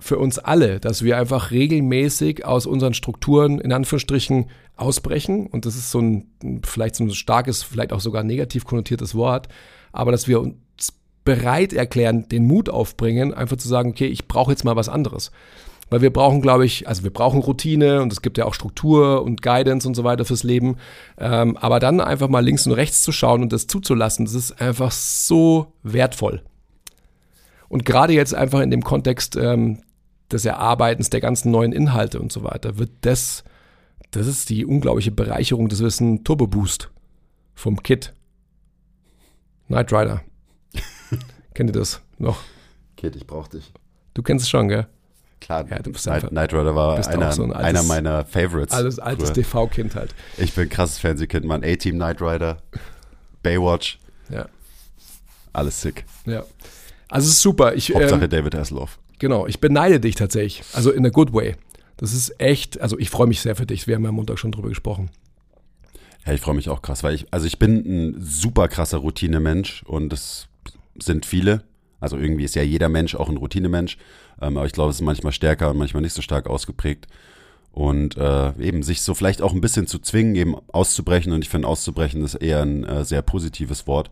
für 0.00 0.18
uns 0.18 0.38
alle, 0.38 0.80
dass 0.80 1.04
wir 1.04 1.16
einfach 1.18 1.50
regelmäßig 1.50 2.44
aus 2.44 2.66
unseren 2.66 2.94
Strukturen 2.94 3.60
in 3.60 3.72
Anführungsstrichen 3.72 4.46
ausbrechen. 4.76 5.46
Und 5.46 5.66
das 5.66 5.76
ist 5.76 5.90
so 5.90 6.00
ein, 6.00 6.62
vielleicht 6.64 6.96
so 6.96 7.04
ein 7.04 7.10
starkes, 7.10 7.62
vielleicht 7.62 7.92
auch 7.92 8.00
sogar 8.00 8.24
negativ 8.24 8.64
konnotiertes 8.64 9.14
Wort 9.14 9.48
aber 9.92 10.12
dass 10.12 10.28
wir 10.28 10.40
uns 10.40 10.92
bereit 11.24 11.72
erklären, 11.72 12.28
den 12.28 12.46
Mut 12.46 12.68
aufbringen, 12.68 13.34
einfach 13.34 13.56
zu 13.56 13.68
sagen, 13.68 13.90
okay, 13.90 14.06
ich 14.06 14.26
brauche 14.26 14.50
jetzt 14.50 14.64
mal 14.64 14.76
was 14.76 14.88
anderes. 14.88 15.30
Weil 15.90 16.02
wir 16.02 16.12
brauchen, 16.12 16.40
glaube 16.40 16.64
ich, 16.64 16.86
also 16.86 17.02
wir 17.02 17.12
brauchen 17.12 17.40
Routine 17.40 18.00
und 18.00 18.12
es 18.12 18.22
gibt 18.22 18.38
ja 18.38 18.44
auch 18.44 18.54
Struktur 18.54 19.22
und 19.22 19.42
Guidance 19.42 19.86
und 19.86 19.94
so 19.94 20.04
weiter 20.04 20.24
fürs 20.24 20.44
Leben. 20.44 20.76
Ähm, 21.18 21.56
aber 21.56 21.80
dann 21.80 22.00
einfach 22.00 22.28
mal 22.28 22.44
links 22.44 22.66
und 22.66 22.72
rechts 22.72 23.02
zu 23.02 23.10
schauen 23.10 23.42
und 23.42 23.52
das 23.52 23.66
zuzulassen, 23.66 24.24
das 24.24 24.34
ist 24.34 24.60
einfach 24.60 24.92
so 24.92 25.72
wertvoll. 25.82 26.42
Und 27.68 27.84
gerade 27.84 28.12
jetzt 28.12 28.34
einfach 28.34 28.60
in 28.60 28.70
dem 28.70 28.84
Kontext 28.84 29.36
ähm, 29.36 29.80
des 30.30 30.44
Erarbeitens 30.44 31.10
der 31.10 31.20
ganzen 31.20 31.50
neuen 31.50 31.72
Inhalte 31.72 32.20
und 32.20 32.32
so 32.32 32.42
weiter, 32.44 32.78
wird 32.78 32.90
das, 33.02 33.44
das 34.10 34.26
ist 34.26 34.50
die 34.50 34.64
unglaubliche 34.64 35.10
Bereicherung 35.10 35.68
des 35.68 35.82
Wissen 35.82 36.24
Turbo 36.24 36.46
Boost 36.46 36.90
vom 37.54 37.82
Kit. 37.82 38.14
Knight 39.66 39.92
Rider. 39.92 40.22
Kennt 41.54 41.70
ihr 41.70 41.74
das 41.74 42.00
noch? 42.18 42.38
Kid, 42.96 43.16
ich 43.16 43.26
brauch 43.26 43.48
dich. 43.48 43.72
Du 44.14 44.22
kennst 44.22 44.44
es 44.44 44.50
schon, 44.50 44.68
gell? 44.68 44.86
Klar, 45.40 45.66
ja, 45.68 45.78
du 45.78 45.92
bist 45.92 46.04
Knight, 46.04 46.28
Knight 46.28 46.52
Rider 46.52 46.74
war 46.74 46.94
einer, 47.08 47.32
so 47.32 47.42
ein 47.42 47.52
altes, 47.52 47.68
einer 47.68 47.82
meiner 47.84 48.24
Favorites. 48.26 48.74
Alles 48.74 48.98
altes 48.98 49.32
TV-Kind 49.32 49.94
halt. 49.94 50.14
Ich 50.36 50.54
bin 50.54 50.64
ein 50.64 50.68
krasses 50.68 50.98
Fernsehkind, 50.98 51.46
Mann. 51.46 51.64
A-Team 51.64 51.94
Knight 51.94 52.20
Rider, 52.20 52.58
Baywatch. 53.42 53.98
Ja. 54.28 54.46
alles 55.52 55.80
sick. 55.80 56.04
Ja. 56.26 56.44
Also 57.08 57.26
es 57.26 57.34
ist 57.34 57.40
super. 57.40 57.74
Ich, 57.74 57.92
Hauptsache 57.92 58.24
ähm, 58.24 58.30
David 58.30 58.54
Hasselhoff. 58.54 58.98
Genau, 59.20 59.46
ich 59.46 59.60
beneide 59.60 60.00
dich 60.00 60.16
tatsächlich. 60.16 60.64
Also 60.72 60.90
in 60.90 61.06
a 61.06 61.10
good 61.10 61.32
way. 61.32 61.54
Das 61.96 62.12
ist 62.12 62.40
echt, 62.40 62.80
also 62.80 62.98
ich 62.98 63.10
freue 63.10 63.28
mich 63.28 63.40
sehr 63.40 63.54
für 63.54 63.66
dich. 63.66 63.86
Wir 63.86 63.94
haben 63.94 64.02
ja 64.02 64.08
am 64.08 64.16
Montag 64.16 64.38
schon 64.38 64.50
drüber 64.50 64.70
gesprochen. 64.70 65.10
Ja, 66.26 66.32
ich 66.32 66.40
freue 66.40 66.54
mich 66.54 66.68
auch 66.68 66.82
krass, 66.82 67.02
weil 67.02 67.14
ich, 67.14 67.26
also 67.30 67.46
ich 67.46 67.58
bin 67.58 67.76
ein 67.76 68.16
super 68.20 68.68
krasser 68.68 68.98
Routinemensch 68.98 69.82
und 69.84 70.10
das 70.10 70.48
sind 70.98 71.24
viele. 71.26 71.62
Also 72.00 72.16
irgendwie 72.16 72.44
ist 72.44 72.54
ja 72.54 72.62
jeder 72.62 72.88
Mensch 72.88 73.14
auch 73.14 73.28
ein 73.28 73.36
Routinemensch, 73.36 73.98
ähm, 74.40 74.56
aber 74.56 74.66
ich 74.66 74.72
glaube, 74.72 74.90
es 74.90 74.96
ist 74.96 75.02
manchmal 75.02 75.32
stärker 75.32 75.70
und 75.70 75.76
manchmal 75.76 76.02
nicht 76.02 76.14
so 76.14 76.22
stark 76.22 76.48
ausgeprägt. 76.48 77.06
Und 77.72 78.16
äh, 78.16 78.52
eben 78.58 78.82
sich 78.82 79.02
so 79.02 79.14
vielleicht 79.14 79.42
auch 79.42 79.52
ein 79.52 79.60
bisschen 79.60 79.86
zu 79.86 80.00
zwingen, 80.00 80.34
eben 80.34 80.56
auszubrechen. 80.72 81.32
Und 81.32 81.42
ich 81.42 81.48
finde, 81.48 81.68
auszubrechen 81.68 82.24
ist 82.24 82.34
eher 82.34 82.62
ein 82.62 82.84
äh, 82.84 83.04
sehr 83.04 83.22
positives 83.22 83.86
Wort 83.86 84.10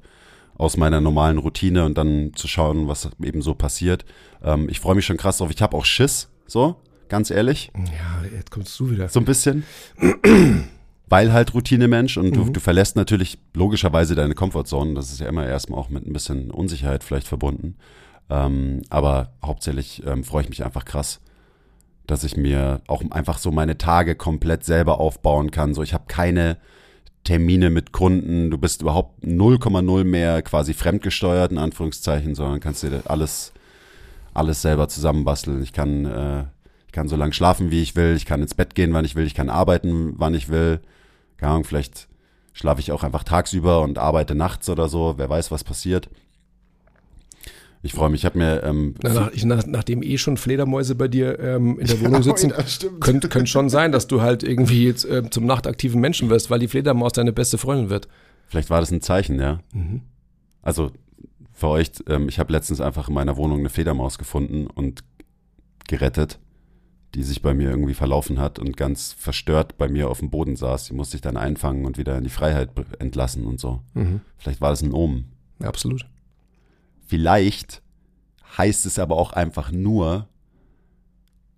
aus 0.58 0.76
meiner 0.76 1.00
normalen 1.00 1.38
Routine 1.38 1.84
und 1.84 1.96
dann 1.96 2.32
zu 2.34 2.48
schauen, 2.48 2.88
was 2.88 3.08
eben 3.22 3.40
so 3.42 3.54
passiert. 3.54 4.04
Ähm, 4.42 4.68
ich 4.68 4.80
freue 4.80 4.96
mich 4.96 5.06
schon 5.06 5.16
krass 5.16 5.38
drauf. 5.38 5.50
Ich 5.50 5.62
habe 5.62 5.76
auch 5.76 5.84
Schiss, 5.84 6.28
so, 6.46 6.76
ganz 7.08 7.30
ehrlich. 7.30 7.70
Ja, 7.76 8.24
jetzt 8.36 8.50
kommst 8.50 8.78
du 8.78 8.90
wieder. 8.90 9.08
So 9.08 9.20
ein 9.20 9.24
bisschen. 9.24 9.64
Weil 11.10 11.32
halt 11.32 11.54
Routinemensch 11.54 12.18
und 12.18 12.36
du, 12.36 12.50
du 12.50 12.60
verlässt 12.60 12.94
natürlich 12.94 13.38
logischerweise 13.54 14.14
deine 14.14 14.34
Comfortzone. 14.34 14.92
Das 14.92 15.10
ist 15.10 15.20
ja 15.20 15.26
immer 15.26 15.46
erstmal 15.46 15.80
auch 15.80 15.88
mit 15.88 16.06
ein 16.06 16.12
bisschen 16.12 16.50
Unsicherheit 16.50 17.02
vielleicht 17.02 17.26
verbunden. 17.26 17.76
Ähm, 18.28 18.82
aber 18.90 19.32
hauptsächlich 19.42 20.04
ähm, 20.06 20.22
freue 20.22 20.42
ich 20.42 20.50
mich 20.50 20.66
einfach 20.66 20.84
krass, 20.84 21.20
dass 22.06 22.24
ich 22.24 22.36
mir 22.36 22.82
auch 22.88 23.02
einfach 23.10 23.38
so 23.38 23.50
meine 23.50 23.78
Tage 23.78 24.16
komplett 24.16 24.64
selber 24.64 25.00
aufbauen 25.00 25.50
kann. 25.50 25.72
So, 25.72 25.82
ich 25.82 25.94
habe 25.94 26.04
keine 26.08 26.58
Termine 27.28 27.68
mit 27.68 27.92
Kunden, 27.92 28.50
du 28.50 28.56
bist 28.56 28.80
überhaupt 28.80 29.22
0,0 29.22 30.04
mehr 30.04 30.40
quasi 30.40 30.72
fremdgesteuert, 30.72 31.52
in 31.52 31.58
Anführungszeichen, 31.58 32.34
sondern 32.34 32.58
kannst 32.58 32.82
dir 32.82 33.02
alles, 33.04 33.52
alles 34.32 34.62
selber 34.62 34.88
zusammenbasteln. 34.88 35.62
Ich 35.62 35.74
kann, 35.74 36.06
äh, 36.06 36.44
ich 36.86 36.92
kann 36.92 37.06
so 37.06 37.16
lange 37.16 37.34
schlafen, 37.34 37.70
wie 37.70 37.82
ich 37.82 37.96
will, 37.96 38.16
ich 38.16 38.24
kann 38.24 38.40
ins 38.40 38.54
Bett 38.54 38.74
gehen, 38.74 38.94
wann 38.94 39.04
ich 39.04 39.14
will, 39.14 39.26
ich 39.26 39.34
kann 39.34 39.50
arbeiten, 39.50 40.14
wann 40.16 40.32
ich 40.32 40.48
will. 40.48 40.80
Keine 41.36 41.52
Ahnung, 41.52 41.64
vielleicht 41.64 42.08
schlafe 42.54 42.80
ich 42.80 42.92
auch 42.92 43.02
einfach 43.02 43.24
tagsüber 43.24 43.82
und 43.82 43.98
arbeite 43.98 44.34
nachts 44.34 44.70
oder 44.70 44.88
so, 44.88 45.18
wer 45.18 45.28
weiß, 45.28 45.50
was 45.50 45.64
passiert. 45.64 46.08
Ich 47.82 47.92
freue 47.92 48.10
mich, 48.10 48.22
ich 48.22 48.24
habe 48.24 48.38
mir 48.38 48.62
ähm, 48.64 48.94
Na, 49.02 49.12
nach, 49.12 49.32
ich, 49.32 49.44
nach, 49.44 49.64
nachdem 49.66 50.02
eh 50.02 50.18
schon 50.18 50.36
Fledermäuse 50.36 50.94
bei 50.94 51.06
dir 51.06 51.38
ähm, 51.38 51.78
in 51.78 51.86
der 51.86 52.00
Wohnung 52.00 52.22
sitzen, 52.24 52.52
könnte 53.00 53.28
könnt 53.28 53.48
schon 53.48 53.68
sein, 53.68 53.92
dass 53.92 54.08
du 54.08 54.20
halt 54.20 54.42
irgendwie 54.42 54.86
jetzt 54.86 55.04
äh, 55.04 55.28
zum 55.30 55.46
nachtaktiven 55.46 56.00
Menschen 56.00 56.28
wirst, 56.28 56.50
weil 56.50 56.58
die 56.58 56.68
Fledermaus 56.68 57.12
deine 57.12 57.32
beste 57.32 57.56
Freundin 57.56 57.88
wird. 57.88 58.08
Vielleicht 58.48 58.70
war 58.70 58.80
das 58.80 58.90
ein 58.90 59.00
Zeichen, 59.00 59.38
ja. 59.38 59.60
Also 60.62 60.90
für 61.52 61.68
euch, 61.68 61.90
ähm, 62.08 62.28
ich 62.28 62.38
habe 62.38 62.52
letztens 62.52 62.80
einfach 62.80 63.08
in 63.08 63.14
meiner 63.14 63.36
Wohnung 63.36 63.60
eine 63.60 63.68
Fledermaus 63.68 64.18
gefunden 64.18 64.66
und 64.66 65.04
gerettet, 65.86 66.40
die 67.14 67.22
sich 67.22 67.42
bei 67.42 67.54
mir 67.54 67.70
irgendwie 67.70 67.94
verlaufen 67.94 68.38
hat 68.40 68.58
und 68.58 68.76
ganz 68.76 69.12
verstört 69.12 69.78
bei 69.78 69.88
mir 69.88 70.10
auf 70.10 70.18
dem 70.18 70.30
Boden 70.30 70.56
saß. 70.56 70.86
Die 70.86 70.94
musste 70.94 71.16
ich 71.16 71.20
dann 71.20 71.36
einfangen 71.36 71.84
und 71.84 71.96
wieder 71.96 72.18
in 72.18 72.24
die 72.24 72.30
Freiheit 72.30 72.70
entlassen 72.98 73.46
und 73.46 73.60
so. 73.60 73.80
Vielleicht 74.36 74.60
war 74.60 74.70
das 74.70 74.82
ein 74.82 74.92
Omen. 74.92 75.32
Ja, 75.60 75.68
absolut. 75.68 76.06
Vielleicht 77.08 77.82
heißt 78.58 78.84
es 78.84 78.98
aber 78.98 79.16
auch 79.16 79.32
einfach 79.32 79.72
nur, 79.72 80.28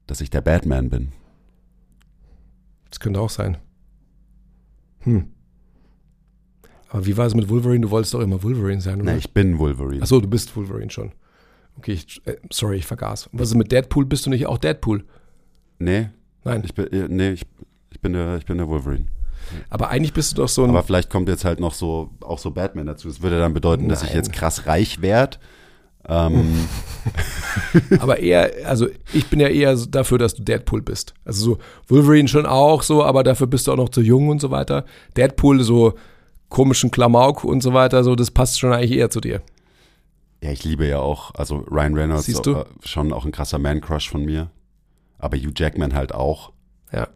dass 0.07 0.21
ich 0.21 0.31
der 0.31 0.43
Batman 0.43 0.91
bin. 0.91 1.13
Das 2.89 3.01
könnte 3.01 3.21
auch 3.21 3.31
sein. 3.31 3.59
Hm. 5.01 5.33
Aber 6.89 7.05
wie 7.05 7.17
war 7.17 7.27
es 7.27 7.35
mit 7.35 7.49
Wolverine? 7.49 7.81
Du 7.81 7.91
wolltest 7.91 8.15
doch 8.15 8.21
immer 8.21 8.41
Wolverine 8.45 8.81
sein, 8.81 9.01
oder? 9.01 9.11
Na, 9.11 9.17
ich 9.17 9.33
bin 9.33 9.59
Wolverine. 9.59 10.03
Achso, 10.03 10.21
du 10.21 10.29
bist 10.29 10.55
Wolverine 10.55 10.91
schon. 10.91 11.11
Okay, 11.79 11.93
ich, 11.95 12.25
äh, 12.27 12.37
sorry, 12.53 12.77
ich 12.77 12.87
vergaß. 12.87 13.31
Was 13.33 13.49
ist 13.49 13.57
mit 13.57 13.73
Deadpool? 13.73 14.07
Bist 14.07 14.27
du 14.27 14.31
nicht 14.31 14.47
auch 14.47 14.59
Deadpool? 14.59 15.05
nee, 15.79 16.11
Nein. 16.45 16.63
ich 16.65 16.75
bin, 16.75 16.87
äh, 16.93 17.09
nee, 17.09 17.31
ich, 17.33 17.43
ich 17.91 18.01
bin 18.01 18.13
der, 18.13 18.37
ich 18.37 18.45
bin 18.47 18.59
der 18.59 18.69
Wolverine. 18.69 19.07
Aber 19.69 19.89
eigentlich 19.91 20.13
bist 20.13 20.33
du 20.33 20.37
doch 20.43 20.49
so 20.49 20.63
ein. 20.65 20.71
Aber 20.71 20.83
vielleicht 20.83 21.11
kommt 21.11 21.29
jetzt 21.29 21.45
halt 21.45 21.61
noch 21.61 21.75
so 21.75 22.11
auch 22.21 22.39
so 22.39 22.51
Batman 22.51 22.87
dazu. 22.87 23.09
Das 23.09 23.23
würde 23.23 23.39
dann 23.39 23.55
bedeuten, 23.55 23.89
dass 23.89 24.03
ich 24.03 24.09
Nein. 24.09 24.17
jetzt 24.19 24.33
krass 24.33 24.67
reich 24.67 25.03
werde. 25.03 25.39
Ähm, 26.09 26.67
Aber 28.01 28.19
eher, 28.19 28.51
also 28.65 28.89
ich 29.13 29.27
bin 29.27 29.39
ja 29.39 29.49
eher 29.49 29.77
dafür, 29.77 30.19
dass 30.19 30.35
du 30.35 30.43
Deadpool 30.43 30.83
bist. 30.83 31.15
Also 31.25 31.45
so 31.45 31.59
Wolverine 31.89 32.29
schon 32.29 32.47
auch 32.47 32.83
so, 32.83 33.05
aber 33.05 33.23
dafür 33.23 33.47
bist 33.47 33.67
du 33.67 33.73
auch 33.73 33.77
noch 33.77 33.91
zu 33.91 34.01
jung 34.01 34.29
und 34.29 34.41
so 34.41 34.51
weiter. 34.51 34.85
Deadpool 35.17 35.63
so 35.63 35.95
komischen 36.49 36.91
Klamauk 36.91 37.45
und 37.45 37.63
so 37.63 37.75
weiter, 37.75 38.03
so 38.03 38.17
das 38.17 38.31
passt 38.31 38.59
schon 38.59 38.73
eigentlich 38.73 38.93
eher 38.93 39.11
zu 39.11 39.21
dir. 39.21 39.43
ja, 40.43 40.51
ich 40.51 40.65
liebe 40.65 40.87
ja 40.87 40.99
auch, 41.01 41.35
also 41.35 41.59
Ryan 41.71 41.95
Reynolds 41.95 42.25
Siehst 42.27 42.47
du? 42.47 42.55
äh, 42.57 42.65
schon 42.83 43.13
auch 43.13 43.25
ein 43.25 43.31
krasser 43.33 43.59
Man-Crush 43.59 44.09
von 44.09 44.25
mir. 44.25 44.51
Aber 45.19 45.37
Hugh 45.37 45.53
Jackman 45.55 45.95
halt 45.95 46.15
auch. 46.15 46.53
Ja. 46.93 47.09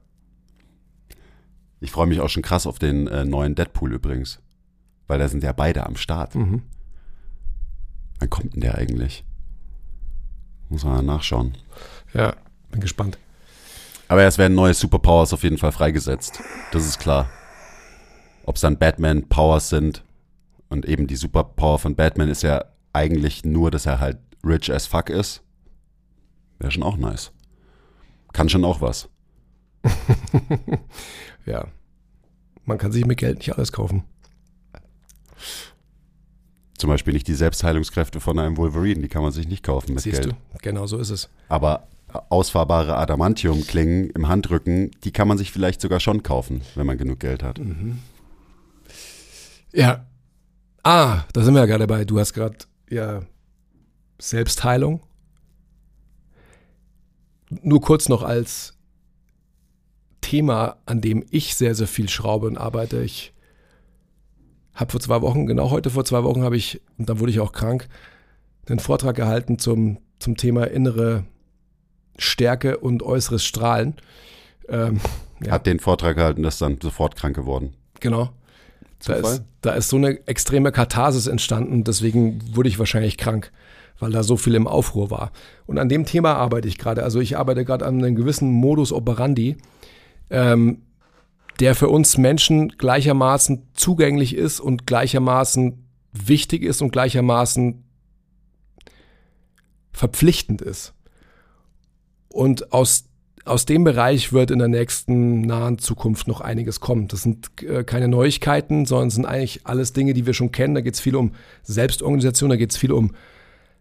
Ich 1.85 1.91
freue 1.91 2.07
mich 2.07 2.21
auch 2.21 2.31
schon 2.31 2.43
krass 2.43 2.67
auf 2.67 2.79
den 2.79 3.09
äh, 3.09 3.27
neuen 3.27 3.55
Deadpool 3.55 3.93
übrigens. 3.93 4.41
Weil 5.07 5.19
da 5.19 5.29
sind 5.29 5.45
ja 5.45 5.53
beide 5.53 5.85
am 5.85 5.97
Start. 5.97 6.35
Mhm. 6.35 6.63
Wann 8.19 8.31
kommt 8.31 8.55
denn 8.55 8.63
der 8.63 8.77
eigentlich? 8.77 9.23
Muss 10.71 10.83
man 10.83 11.05
nachschauen. 11.05 11.59
Ja, 12.15 12.37
bin 12.71 12.81
gespannt. 12.81 13.19
Aber 14.09 14.23
es 14.23 14.39
werden 14.39 14.55
neue 14.55 14.73
Superpowers 14.73 15.35
auf 15.35 15.43
jeden 15.43 15.59
Fall 15.59 15.73
freigesetzt. 15.73 16.41
Das 16.73 16.87
ist 16.87 17.01
klar. 17.01 17.29
Ob 18.47 18.55
es 18.55 18.63
dann 18.63 18.79
Batman-Powers 18.79 19.69
sind. 19.69 20.05
Und 20.71 20.87
eben 20.87 21.07
die 21.07 21.17
Superpower 21.17 21.79
von 21.79 21.97
Batman 21.97 22.31
ist 22.31 22.43
ja 22.43 22.65
eigentlich 22.95 23.45
nur, 23.45 23.71
dass 23.71 23.85
er 23.85 24.01
halt 24.01 24.17
rich 24.43 24.73
as 24.73 24.87
fuck 24.87 25.11
ist. 25.11 25.43
Wäre 26.59 26.71
schon 26.71 26.83
auch 26.83 26.97
nice. 26.97 27.31
Kann 28.33 28.49
schon 28.49 28.65
auch 28.65 28.81
was. 28.81 29.11
Ja. 31.47 31.69
Man 32.65 32.79
kann 32.79 32.93
sich 32.93 33.05
mit 33.05 33.19
Geld 33.19 33.39
nicht 33.39 33.55
alles 33.55 33.73
kaufen. 33.73 34.05
Zum 36.77 36.89
Beispiel 36.91 37.13
nicht 37.15 37.29
die 37.29 37.35
Selbstheilungskräfte 37.35 38.21
von 38.21 38.39
einem 38.39 38.57
Wolverine. 38.57 39.03
Die 39.03 39.09
kann 39.09 39.23
man 39.23 39.33
sich 39.33 39.47
nicht 39.47 39.63
kaufen 39.63 39.95
mit 39.95 40.03
Siehst 40.03 40.23
Geld. 40.23 40.35
du? 40.35 40.59
Genau 40.63 40.87
so 40.87 40.99
ist 40.99 41.11
es. 41.11 41.29
Aber 41.49 41.89
ausfahrbare 42.29 42.97
Adamantium-Klingen 42.97 44.11
im 44.11 44.29
Handrücken, 44.29 44.91
die 45.05 45.13
kann 45.13 45.29
man 45.29 45.39
sich 45.39 45.53
vielleicht 45.53 45.81
sogar 45.81 46.01
schon 46.01 46.23
kaufen, 46.23 46.63
wenn 46.75 46.87
man 46.87 46.99
genug 46.99 47.21
Geld 47.21 47.43
hat. 47.43 47.61
Ja. 49.73 50.07
Ah, 50.83 51.25
da 51.33 51.43
sind 51.43 51.55
wir 51.55 51.61
ja 51.61 51.67
gerade 51.67 51.87
dabei. 51.87 52.05
Du 52.05 52.19
hast 52.19 52.35
gerade 52.35 52.57
ja 52.91 53.23
Selbstheilung. 54.19 55.01
Nur 57.63 57.81
kurz 57.81 58.09
noch 58.09 58.23
als 58.23 58.74
Thema, 60.25 60.77
an 60.87 61.03
dem 61.03 61.23
ich 61.31 61.55
sehr, 61.55 61.75
sehr 61.75 61.87
viel 61.87 62.09
schraube 62.09 62.47
und 62.47 62.57
arbeite. 62.57 63.03
Ich 63.03 63.35
habe 64.73 64.91
vor 64.91 65.01
zwei 65.01 65.21
Wochen, 65.21 65.47
genau 65.47 65.71
heute 65.71 65.91
vor 65.91 66.07
zwei 66.07 66.25
Wochen 66.25 66.43
habe 66.43 66.57
ich, 66.57 66.81
und 66.97 67.11
dann 67.11 67.21
wurde 67.21 67.31
ich 67.31 67.41
auch 67.41 67.53
krank, 67.53 67.89
einen 68.67 68.79
Vortrag 68.79 69.17
gehalten 69.17 69.59
zum, 69.59 69.99
zum 70.19 70.39
Thema 70.39 70.65
innere 70.65 71.25
Stärke 72.17 72.79
und 72.79 73.03
äußeres 73.03 73.45
Strahlen. 73.45 73.97
Ähm, 74.71 74.99
ja. 75.45 75.53
Hat 75.53 75.67
den 75.67 75.79
Vortrag 75.79 76.17
gehalten, 76.17 76.43
das 76.43 76.55
ist 76.55 76.63
dann 76.63 76.79
sofort 76.81 77.17
krank 77.17 77.37
geworden. 77.37 77.75
Genau. 78.01 78.31
Da 79.05 79.15
ist, 79.17 79.43
da 79.61 79.73
ist 79.73 79.91
so 79.91 79.97
eine 79.97 80.27
extreme 80.27 80.73
Katharsis 80.73 81.27
entstanden, 81.27 81.85
deswegen 81.85 82.41
wurde 82.57 82.71
ich 82.71 82.79
wahrscheinlich 82.79 83.19
krank, 83.19 83.53
weil 83.99 84.11
da 84.11 84.23
so 84.23 84.39
viel 84.39 84.55
im 84.55 84.67
Aufruhr 84.67 85.11
war. 85.11 85.33
Und 85.67 85.77
an 85.77 85.91
dem 85.91 86.07
Thema 86.07 86.37
arbeite 86.37 86.67
ich 86.69 86.79
gerade. 86.79 87.03
Also 87.03 87.21
ich 87.21 87.37
arbeite 87.37 87.67
gerade 87.67 87.85
an 87.85 87.99
einem 87.99 88.17
gewissen 88.17 88.51
Modus 88.51 88.91
operandi, 88.91 89.59
ähm, 90.31 90.83
der 91.61 91.75
für 91.75 91.89
uns 91.89 92.19
Menschen 92.19 92.71
gleichermaßen 92.71 93.69
zugänglich 93.75 94.35
ist 94.35 94.61
und 94.61 94.87
gleichermaßen 94.87 95.85
wichtig 96.13 96.63
ist 96.63 96.83
und 96.83 96.91
gleichermaßen 96.91 97.85
verpflichtend 99.93 100.61
ist. 100.63 100.95
Und 102.29 102.73
aus, 102.73 103.05
aus 103.45 103.65
dem 103.65 103.85
Bereich 103.85 104.33
wird 104.33 104.51
in 104.51 104.59
der 104.59 104.69
nächsten 104.69 105.43
nahen 105.43 105.79
Zukunft 105.79 106.27
noch 106.27 106.41
einiges 106.41 106.81
kommen. 106.81 107.07
Das 107.07 107.23
sind 107.23 107.63
äh, 107.63 107.85
keine 107.85 108.09
Neuigkeiten, 108.09 108.87
sondern 108.87 109.11
sind 109.11 109.27
eigentlich 109.27 109.61
alles 109.65 109.93
Dinge, 109.93 110.15
die 110.15 110.27
wir 110.27 110.35
schon 110.35 110.51
kennen. 110.51 110.75
Da 110.75 110.81
geht 110.81 110.95
es 110.95 111.01
viel 111.01 111.15
um 111.15 111.33
Selbstorganisation, 111.63 112.51
da 112.51 112.57
geht 112.57 112.73
es 112.73 112.77
viel 112.77 112.93
um 112.93 113.13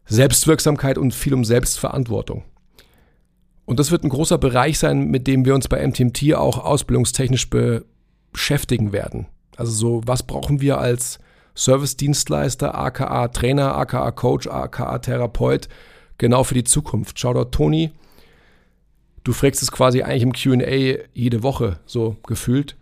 Selbstwirksamkeit 0.05 0.99
und 0.99 1.15
viel 1.15 1.33
um 1.33 1.45
Selbstverantwortung. 1.45 2.43
Und 3.65 3.79
das 3.79 3.91
wird 3.91 4.03
ein 4.03 4.09
großer 4.09 4.37
Bereich 4.37 4.77
sein, 4.79 5.07
mit 5.07 5.27
dem 5.27 5.45
wir 5.45 5.55
uns 5.55 5.67
bei 5.67 5.85
MTMT 5.85 6.33
auch 6.35 6.57
ausbildungstechnisch 6.57 7.49
beschäftigen 7.49 8.91
werden. 8.91 9.27
Also 9.55 9.71
so, 9.71 10.01
was 10.05 10.23
brauchen 10.23 10.59
wir 10.61 10.79
als 10.79 11.19
Service-Dienstleister, 11.55 12.75
aka 12.77 13.27
Trainer, 13.29 13.75
aka 13.75 14.11
Coach, 14.11 14.47
aka 14.47 14.97
Therapeut, 14.99 15.69
genau 16.17 16.43
für 16.43 16.55
die 16.55 16.63
Zukunft. 16.63 17.19
Shoutout 17.19 17.51
Toni, 17.51 17.91
du 19.23 19.33
fragst 19.33 19.61
es 19.61 19.71
quasi 19.71 20.01
eigentlich 20.01 20.23
im 20.23 20.33
QA 20.33 21.05
jede 21.13 21.43
Woche 21.43 21.79
so 21.85 22.17
gefühlt. 22.25 22.75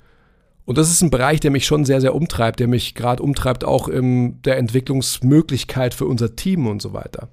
Und 0.65 0.77
das 0.77 0.89
ist 0.89 1.01
ein 1.01 1.09
Bereich, 1.09 1.39
der 1.39 1.51
mich 1.51 1.65
schon 1.65 1.85
sehr, 1.85 2.01
sehr 2.01 2.15
umtreibt, 2.15 2.59
der 2.59 2.67
mich 2.67 2.95
gerade 2.95 3.21
umtreibt, 3.21 3.63
auch 3.63 3.87
in 3.87 4.41
der 4.43 4.57
Entwicklungsmöglichkeit 4.57 5.93
für 5.93 6.05
unser 6.05 6.35
Team 6.35 6.67
und 6.67 6.81
so 6.81 6.93
weiter. 6.93 7.27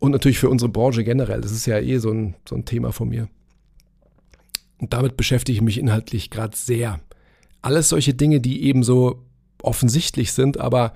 Und 0.00 0.12
natürlich 0.12 0.38
für 0.38 0.50
unsere 0.50 0.70
Branche 0.70 1.04
generell. 1.04 1.40
Das 1.40 1.52
ist 1.52 1.66
ja 1.66 1.78
eh 1.78 1.98
so 1.98 2.10
ein, 2.10 2.34
so 2.48 2.56
ein 2.56 2.64
Thema 2.64 2.90
von 2.90 3.08
mir. 3.08 3.28
Und 4.78 4.92
damit 4.92 5.16
beschäftige 5.16 5.56
ich 5.56 5.62
mich 5.62 5.78
inhaltlich 5.78 6.30
gerade 6.30 6.56
sehr. 6.56 7.00
Alles 7.62 7.90
solche 7.90 8.14
Dinge, 8.14 8.40
die 8.40 8.64
eben 8.64 8.82
so 8.82 9.22
offensichtlich 9.62 10.32
sind, 10.32 10.58
aber 10.58 10.94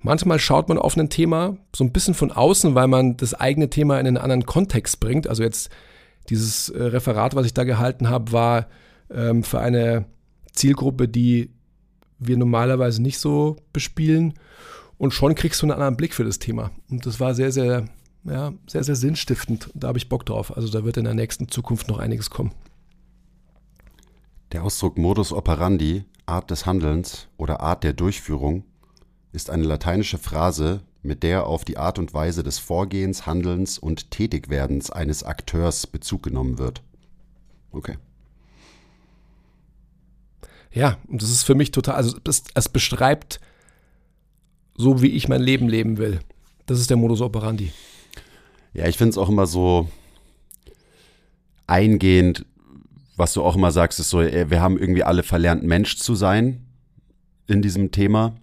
manchmal 0.00 0.38
schaut 0.38 0.68
man 0.68 0.78
auf 0.78 0.96
ein 0.96 1.10
Thema 1.10 1.58
so 1.76 1.84
ein 1.84 1.92
bisschen 1.92 2.14
von 2.14 2.32
außen, 2.32 2.74
weil 2.74 2.88
man 2.88 3.18
das 3.18 3.34
eigene 3.34 3.68
Thema 3.68 4.00
in 4.00 4.06
einen 4.06 4.16
anderen 4.16 4.46
Kontext 4.46 4.98
bringt. 4.98 5.28
Also 5.28 5.42
jetzt 5.42 5.70
dieses 6.30 6.70
äh, 6.70 6.82
Referat, 6.82 7.34
was 7.34 7.46
ich 7.46 7.54
da 7.54 7.64
gehalten 7.64 8.08
habe, 8.08 8.32
war 8.32 8.66
ähm, 9.10 9.42
für 9.44 9.60
eine 9.60 10.06
Zielgruppe, 10.52 11.08
die 11.08 11.50
wir 12.18 12.36
normalerweise 12.36 13.02
nicht 13.02 13.18
so 13.18 13.56
bespielen. 13.72 14.34
Und 14.98 15.12
schon 15.12 15.34
kriegst 15.34 15.60
du 15.60 15.66
einen 15.66 15.72
anderen 15.72 15.96
Blick 15.96 16.14
für 16.14 16.24
das 16.24 16.38
Thema. 16.38 16.70
Und 16.88 17.06
das 17.06 17.18
war 17.20 17.34
sehr, 17.34 17.52
sehr, 17.52 17.86
ja, 18.24 18.52
sehr, 18.66 18.84
sehr 18.84 18.96
sinnstiftend. 18.96 19.70
Da 19.74 19.88
habe 19.88 19.98
ich 19.98 20.08
Bock 20.08 20.24
drauf. 20.26 20.56
Also 20.56 20.68
da 20.68 20.84
wird 20.84 20.96
in 20.96 21.04
der 21.04 21.14
nächsten 21.14 21.48
Zukunft 21.48 21.88
noch 21.88 21.98
einiges 21.98 22.30
kommen. 22.30 22.52
Der 24.52 24.62
Ausdruck 24.64 24.98
Modus 24.98 25.32
operandi, 25.32 26.04
Art 26.26 26.50
des 26.50 26.66
Handelns 26.66 27.28
oder 27.36 27.60
Art 27.60 27.84
der 27.84 27.94
Durchführung 27.94 28.64
ist 29.32 29.50
eine 29.50 29.64
lateinische 29.64 30.18
Phrase, 30.18 30.82
mit 31.02 31.22
der 31.22 31.46
auf 31.46 31.64
die 31.64 31.78
Art 31.78 31.98
und 31.98 32.14
Weise 32.14 32.42
des 32.42 32.58
Vorgehens, 32.58 33.26
Handelns 33.26 33.78
und 33.78 34.10
Tätigwerdens 34.10 34.90
eines 34.90 35.24
Akteurs 35.24 35.86
Bezug 35.86 36.22
genommen 36.22 36.58
wird. 36.58 36.82
Okay. 37.72 37.96
Ja, 40.70 40.98
und 41.08 41.22
das 41.22 41.30
ist 41.30 41.42
für 41.42 41.54
mich 41.54 41.70
total, 41.70 41.96
also 41.96 42.16
es, 42.26 42.44
es 42.54 42.68
beschreibt 42.68 43.40
so, 44.74 45.02
wie 45.02 45.08
ich 45.08 45.28
mein 45.28 45.42
Leben 45.42 45.68
leben 45.68 45.98
will. 45.98 46.20
Das 46.66 46.78
ist 46.78 46.90
der 46.90 46.96
Modus 46.96 47.20
operandi. 47.20 47.72
Ja, 48.74 48.86
ich 48.86 48.96
finde 48.96 49.10
es 49.10 49.18
auch 49.18 49.28
immer 49.28 49.46
so 49.46 49.88
eingehend, 51.66 52.46
was 53.16 53.34
du 53.34 53.42
auch 53.42 53.56
immer 53.56 53.70
sagst, 53.70 54.00
ist 54.00 54.10
so, 54.10 54.20
wir 54.20 54.60
haben 54.60 54.78
irgendwie 54.78 55.04
alle 55.04 55.22
verlernt, 55.22 55.62
Mensch 55.62 55.98
zu 55.98 56.14
sein 56.14 56.66
in 57.46 57.62
diesem 57.62 57.90
Thema. 57.90 58.34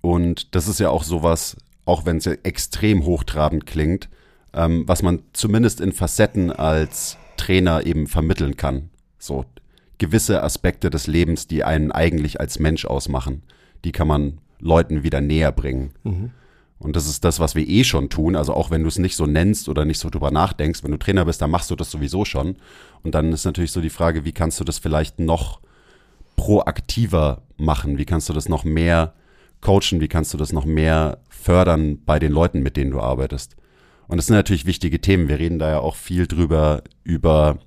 Und 0.00 0.54
das 0.54 0.68
ist 0.68 0.80
ja 0.80 0.90
auch 0.90 1.02
sowas, 1.02 1.56
auch 1.84 2.06
wenn 2.06 2.18
es 2.18 2.24
ja 2.24 2.32
extrem 2.42 3.04
hochtrabend 3.04 3.66
klingt, 3.66 4.08
ähm, 4.52 4.84
was 4.86 5.02
man 5.02 5.22
zumindest 5.32 5.80
in 5.80 5.92
Facetten 5.92 6.50
als 6.52 7.16
Trainer 7.36 7.84
eben 7.84 8.06
vermitteln 8.06 8.56
kann. 8.56 8.90
So 9.18 9.44
gewisse 9.98 10.42
Aspekte 10.42 10.90
des 10.90 11.06
Lebens, 11.06 11.46
die 11.46 11.64
einen 11.64 11.90
eigentlich 11.90 12.40
als 12.40 12.58
Mensch 12.58 12.84
ausmachen, 12.84 13.42
die 13.84 13.92
kann 13.92 14.08
man 14.08 14.38
Leuten 14.60 15.02
wieder 15.02 15.20
näher 15.20 15.52
bringen. 15.52 15.92
Mhm. 16.04 16.30
Und 16.84 16.96
das 16.96 17.08
ist 17.08 17.24
das, 17.24 17.40
was 17.40 17.54
wir 17.54 17.66
eh 17.66 17.82
schon 17.82 18.10
tun. 18.10 18.36
Also 18.36 18.52
auch 18.52 18.70
wenn 18.70 18.82
du 18.82 18.88
es 18.88 18.98
nicht 18.98 19.16
so 19.16 19.24
nennst 19.24 19.70
oder 19.70 19.86
nicht 19.86 19.98
so 19.98 20.10
drüber 20.10 20.30
nachdenkst, 20.30 20.84
wenn 20.84 20.90
du 20.90 20.98
Trainer 20.98 21.24
bist, 21.24 21.40
dann 21.40 21.50
machst 21.50 21.70
du 21.70 21.76
das 21.76 21.90
sowieso 21.90 22.26
schon. 22.26 22.56
Und 23.02 23.14
dann 23.14 23.32
ist 23.32 23.46
natürlich 23.46 23.72
so 23.72 23.80
die 23.80 23.88
Frage, 23.88 24.26
wie 24.26 24.32
kannst 24.32 24.60
du 24.60 24.64
das 24.64 24.78
vielleicht 24.78 25.18
noch 25.18 25.60
proaktiver 26.36 27.40
machen? 27.56 27.96
Wie 27.96 28.04
kannst 28.04 28.28
du 28.28 28.34
das 28.34 28.50
noch 28.50 28.64
mehr 28.64 29.14
coachen? 29.62 30.02
Wie 30.02 30.08
kannst 30.08 30.34
du 30.34 30.36
das 30.38 30.52
noch 30.52 30.66
mehr 30.66 31.20
fördern 31.30 32.04
bei 32.04 32.18
den 32.18 32.32
Leuten, 32.32 32.62
mit 32.62 32.76
denen 32.76 32.90
du 32.90 33.00
arbeitest? 33.00 33.56
Und 34.06 34.18
das 34.18 34.26
sind 34.26 34.36
natürlich 34.36 34.66
wichtige 34.66 35.00
Themen. 35.00 35.28
Wir 35.28 35.38
reden 35.38 35.58
da 35.58 35.70
ja 35.70 35.78
auch 35.78 35.96
viel 35.96 36.26
drüber, 36.26 36.82
über 37.02 37.60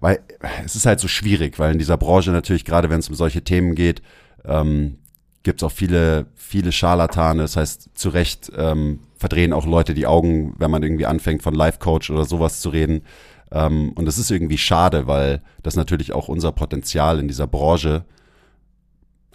weil 0.00 0.20
es 0.64 0.76
ist 0.76 0.86
halt 0.86 1.00
so 1.00 1.08
schwierig, 1.08 1.58
weil 1.58 1.72
in 1.72 1.78
dieser 1.78 1.98
Branche 1.98 2.30
natürlich, 2.30 2.64
gerade 2.64 2.88
wenn 2.88 3.00
es 3.00 3.08
um 3.10 3.16
solche 3.16 3.42
Themen 3.42 3.74
geht, 3.74 4.00
ähm, 4.46 4.98
gibt 5.42 5.62
es 5.62 5.66
auch 5.66 5.72
viele, 5.72 6.26
viele 6.34 6.72
Scharlatane. 6.72 7.42
Das 7.42 7.56
heißt, 7.56 7.90
zu 7.94 8.08
Recht 8.10 8.50
ähm, 8.56 9.00
verdrehen 9.16 9.52
auch 9.52 9.66
Leute 9.66 9.94
die 9.94 10.06
Augen, 10.06 10.54
wenn 10.58 10.70
man 10.70 10.82
irgendwie 10.82 11.06
anfängt, 11.06 11.42
von 11.42 11.54
Life 11.54 11.78
Coach 11.78 12.10
oder 12.10 12.24
sowas 12.24 12.60
zu 12.60 12.70
reden. 12.70 13.02
Ähm, 13.50 13.92
und 13.94 14.06
das 14.06 14.18
ist 14.18 14.30
irgendwie 14.30 14.58
schade, 14.58 15.06
weil 15.06 15.42
das 15.62 15.76
natürlich 15.76 16.12
auch 16.12 16.28
unser 16.28 16.52
Potenzial 16.52 17.18
in 17.18 17.28
dieser 17.28 17.46
Branche 17.46 18.04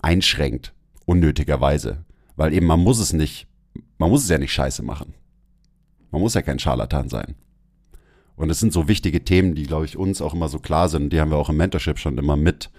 einschränkt, 0.02 0.74
unnötigerweise. 1.06 2.04
Weil 2.36 2.54
eben 2.54 2.66
man 2.66 2.80
muss 2.80 3.00
es 3.00 3.14
nicht, 3.14 3.48
man 3.98 4.10
muss 4.10 4.24
es 4.24 4.30
ja 4.30 4.38
nicht 4.38 4.54
scheiße 4.54 4.84
machen. 4.84 5.14
Man 6.12 6.22
muss 6.22 6.36
ja 6.36 6.42
kein 6.42 6.60
Scharlatan 6.60 7.10
sein. 7.10 7.36
Und 8.36 8.50
es 8.50 8.60
sind 8.60 8.74
so 8.74 8.88
wichtige 8.88 9.24
Themen, 9.24 9.56
die, 9.56 9.64
glaube 9.64 9.86
ich, 9.86 9.98
uns 9.98 10.22
auch 10.22 10.34
immer 10.34 10.50
so 10.50 10.60
klar 10.60 10.90
sind. 10.90 11.14
Die 11.14 11.20
haben 11.20 11.32
wir 11.32 11.38
auch 11.38 11.50
im 11.50 11.58
Mentorship 11.58 12.00
schon 12.00 12.18
immer 12.18 12.36
mit, 12.36 12.72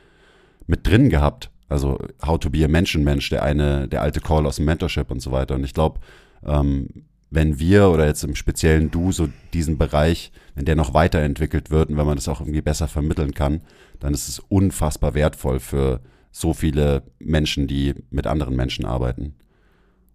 mit 0.66 0.86
drin 0.86 1.10
gehabt. 1.10 1.50
Also 1.74 1.98
How 2.24 2.38
to 2.38 2.50
be 2.50 2.64
a 2.64 2.68
Menschenmensch, 2.68 3.30
der 3.30 3.42
eine, 3.42 3.88
der 3.88 4.00
alte 4.00 4.20
Call 4.20 4.46
aus 4.46 4.56
dem 4.56 4.64
Mentorship 4.64 5.10
und 5.10 5.20
so 5.20 5.32
weiter. 5.32 5.56
Und 5.56 5.64
ich 5.64 5.74
glaube, 5.74 5.98
ähm, 6.44 6.88
wenn 7.30 7.58
wir 7.58 7.88
oder 7.88 8.06
jetzt 8.06 8.22
im 8.22 8.36
speziellen 8.36 8.92
Du 8.92 9.10
so 9.10 9.28
diesen 9.52 9.76
Bereich, 9.76 10.30
wenn 10.54 10.66
der 10.66 10.76
noch 10.76 10.94
weiterentwickelt 10.94 11.72
wird 11.72 11.90
und 11.90 11.96
wenn 11.96 12.06
man 12.06 12.14
das 12.14 12.28
auch 12.28 12.40
irgendwie 12.40 12.62
besser 12.62 12.86
vermitteln 12.86 13.34
kann, 13.34 13.60
dann 13.98 14.14
ist 14.14 14.28
es 14.28 14.38
unfassbar 14.38 15.14
wertvoll 15.14 15.58
für 15.58 16.00
so 16.30 16.54
viele 16.54 17.02
Menschen, 17.18 17.66
die 17.66 17.94
mit 18.10 18.28
anderen 18.28 18.54
Menschen 18.54 18.84
arbeiten 18.84 19.34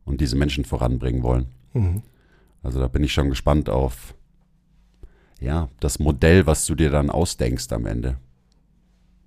und 0.05 0.21
diese 0.21 0.37
Menschen 0.37 0.63
voranbringen 0.63 1.23
wollen. 1.23 1.47
Mhm. 1.73 2.03
Also 2.63 2.79
da 2.79 2.87
bin 2.87 3.03
ich 3.03 3.11
schon 3.11 3.29
gespannt 3.29 3.69
auf, 3.69 4.15
ja, 5.41 5.67
das 5.81 5.99
Modell, 5.99 6.47
was 6.47 6.65
du 6.65 6.75
dir 6.75 6.89
dann 6.89 7.09
ausdenkst 7.09 7.69
am 7.73 7.85
Ende. 7.85 8.15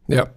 Ja. 0.09 0.31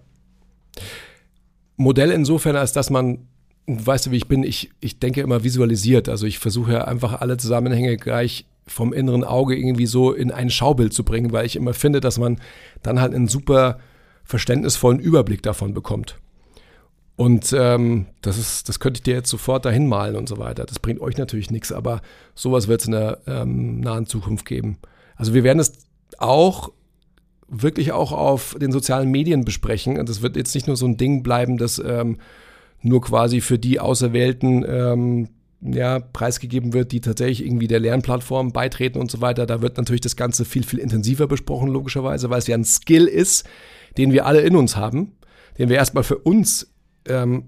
Modell 1.76 2.10
insofern, 2.10 2.56
als 2.56 2.72
dass 2.72 2.90
man, 2.90 3.26
weißt 3.66 4.06
du, 4.06 4.10
wie 4.10 4.16
ich 4.16 4.28
bin, 4.28 4.42
ich, 4.42 4.70
ich 4.80 4.98
denke 4.98 5.20
immer 5.20 5.44
visualisiert. 5.44 6.08
Also 6.08 6.26
ich 6.26 6.38
versuche 6.38 6.72
ja 6.72 6.84
einfach 6.84 7.20
alle 7.20 7.36
Zusammenhänge 7.36 7.96
gleich 7.96 8.46
vom 8.66 8.92
inneren 8.92 9.24
Auge 9.24 9.56
irgendwie 9.56 9.86
so 9.86 10.12
in 10.12 10.32
ein 10.32 10.50
Schaubild 10.50 10.92
zu 10.92 11.04
bringen, 11.04 11.32
weil 11.32 11.46
ich 11.46 11.56
immer 11.56 11.74
finde, 11.74 12.00
dass 12.00 12.18
man 12.18 12.40
dann 12.82 13.00
halt 13.00 13.14
einen 13.14 13.28
super 13.28 13.78
verständnisvollen 14.24 14.98
Überblick 14.98 15.42
davon 15.42 15.72
bekommt. 15.72 16.18
Und 17.14 17.54
ähm, 17.56 18.06
das 18.20 18.36
ist, 18.36 18.68
das 18.68 18.78
könnte 18.78 18.98
ich 18.98 19.02
dir 19.02 19.14
jetzt 19.14 19.30
sofort 19.30 19.64
dahin 19.64 19.86
malen 19.88 20.16
und 20.16 20.28
so 20.28 20.36
weiter. 20.38 20.66
Das 20.66 20.78
bringt 20.78 21.00
euch 21.00 21.16
natürlich 21.16 21.50
nichts, 21.50 21.72
aber 21.72 22.02
sowas 22.34 22.68
wird 22.68 22.82
es 22.82 22.86
in 22.86 22.92
der 22.92 23.20
ähm, 23.26 23.80
nahen 23.80 24.06
Zukunft 24.06 24.44
geben. 24.44 24.78
Also 25.16 25.32
wir 25.32 25.42
werden 25.42 25.60
es 25.60 25.72
auch 26.18 26.72
wirklich 27.48 27.92
auch 27.92 28.12
auf 28.12 28.56
den 28.60 28.72
sozialen 28.72 29.10
Medien 29.10 29.44
besprechen. 29.44 29.98
Und 29.98 30.08
das 30.08 30.22
wird 30.22 30.36
jetzt 30.36 30.54
nicht 30.54 30.66
nur 30.66 30.76
so 30.76 30.86
ein 30.86 30.96
Ding 30.96 31.22
bleiben, 31.22 31.58
das 31.58 31.78
ähm, 31.78 32.18
nur 32.82 33.00
quasi 33.00 33.40
für 33.40 33.58
die 33.58 33.80
Auserwählten 33.80 34.64
ähm, 34.68 35.28
ja, 35.60 36.00
preisgegeben 36.00 36.72
wird, 36.72 36.92
die 36.92 37.00
tatsächlich 37.00 37.44
irgendwie 37.44 37.66
der 37.66 37.80
Lernplattform 37.80 38.52
beitreten 38.52 39.00
und 39.00 39.10
so 39.10 39.20
weiter. 39.20 39.46
Da 39.46 39.62
wird 39.62 39.76
natürlich 39.76 40.00
das 40.00 40.16
Ganze 40.16 40.44
viel, 40.44 40.64
viel 40.64 40.78
intensiver 40.78 41.26
besprochen, 41.26 41.68
logischerweise, 41.68 42.30
weil 42.30 42.38
es 42.38 42.46
ja 42.46 42.56
ein 42.56 42.64
Skill 42.64 43.06
ist, 43.06 43.48
den 43.96 44.12
wir 44.12 44.26
alle 44.26 44.40
in 44.40 44.56
uns 44.56 44.76
haben, 44.76 45.12
den 45.58 45.68
wir 45.68 45.76
erstmal 45.76 46.04
für 46.04 46.18
uns 46.18 46.72
ähm, 47.06 47.44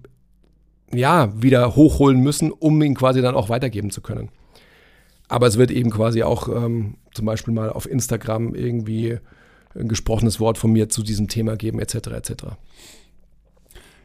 ja, 0.93 1.31
wieder 1.41 1.77
hochholen 1.77 2.21
müssen, 2.21 2.51
um 2.51 2.81
ihn 2.83 2.95
quasi 2.95 3.21
dann 3.21 3.35
auch 3.35 3.51
weitergeben 3.51 3.91
zu 3.91 4.01
können. 4.01 4.31
Aber 5.29 5.47
es 5.47 5.59
wird 5.59 5.71
eben 5.71 5.91
quasi 5.91 6.23
auch 6.23 6.49
ähm, 6.49 6.97
zum 7.13 7.27
Beispiel 7.27 7.53
mal 7.53 7.71
auf 7.71 7.89
Instagram 7.89 8.55
irgendwie 8.55 9.19
ein 9.75 9.89
gesprochenes 9.89 10.41
Wort 10.41 10.59
von 10.59 10.73
mir 10.73 10.89
zu 10.89 11.03
diesem 11.03 11.29
Thema 11.29 11.57
geben, 11.57 11.81
etc. 11.81 11.95
etc. 12.09 12.33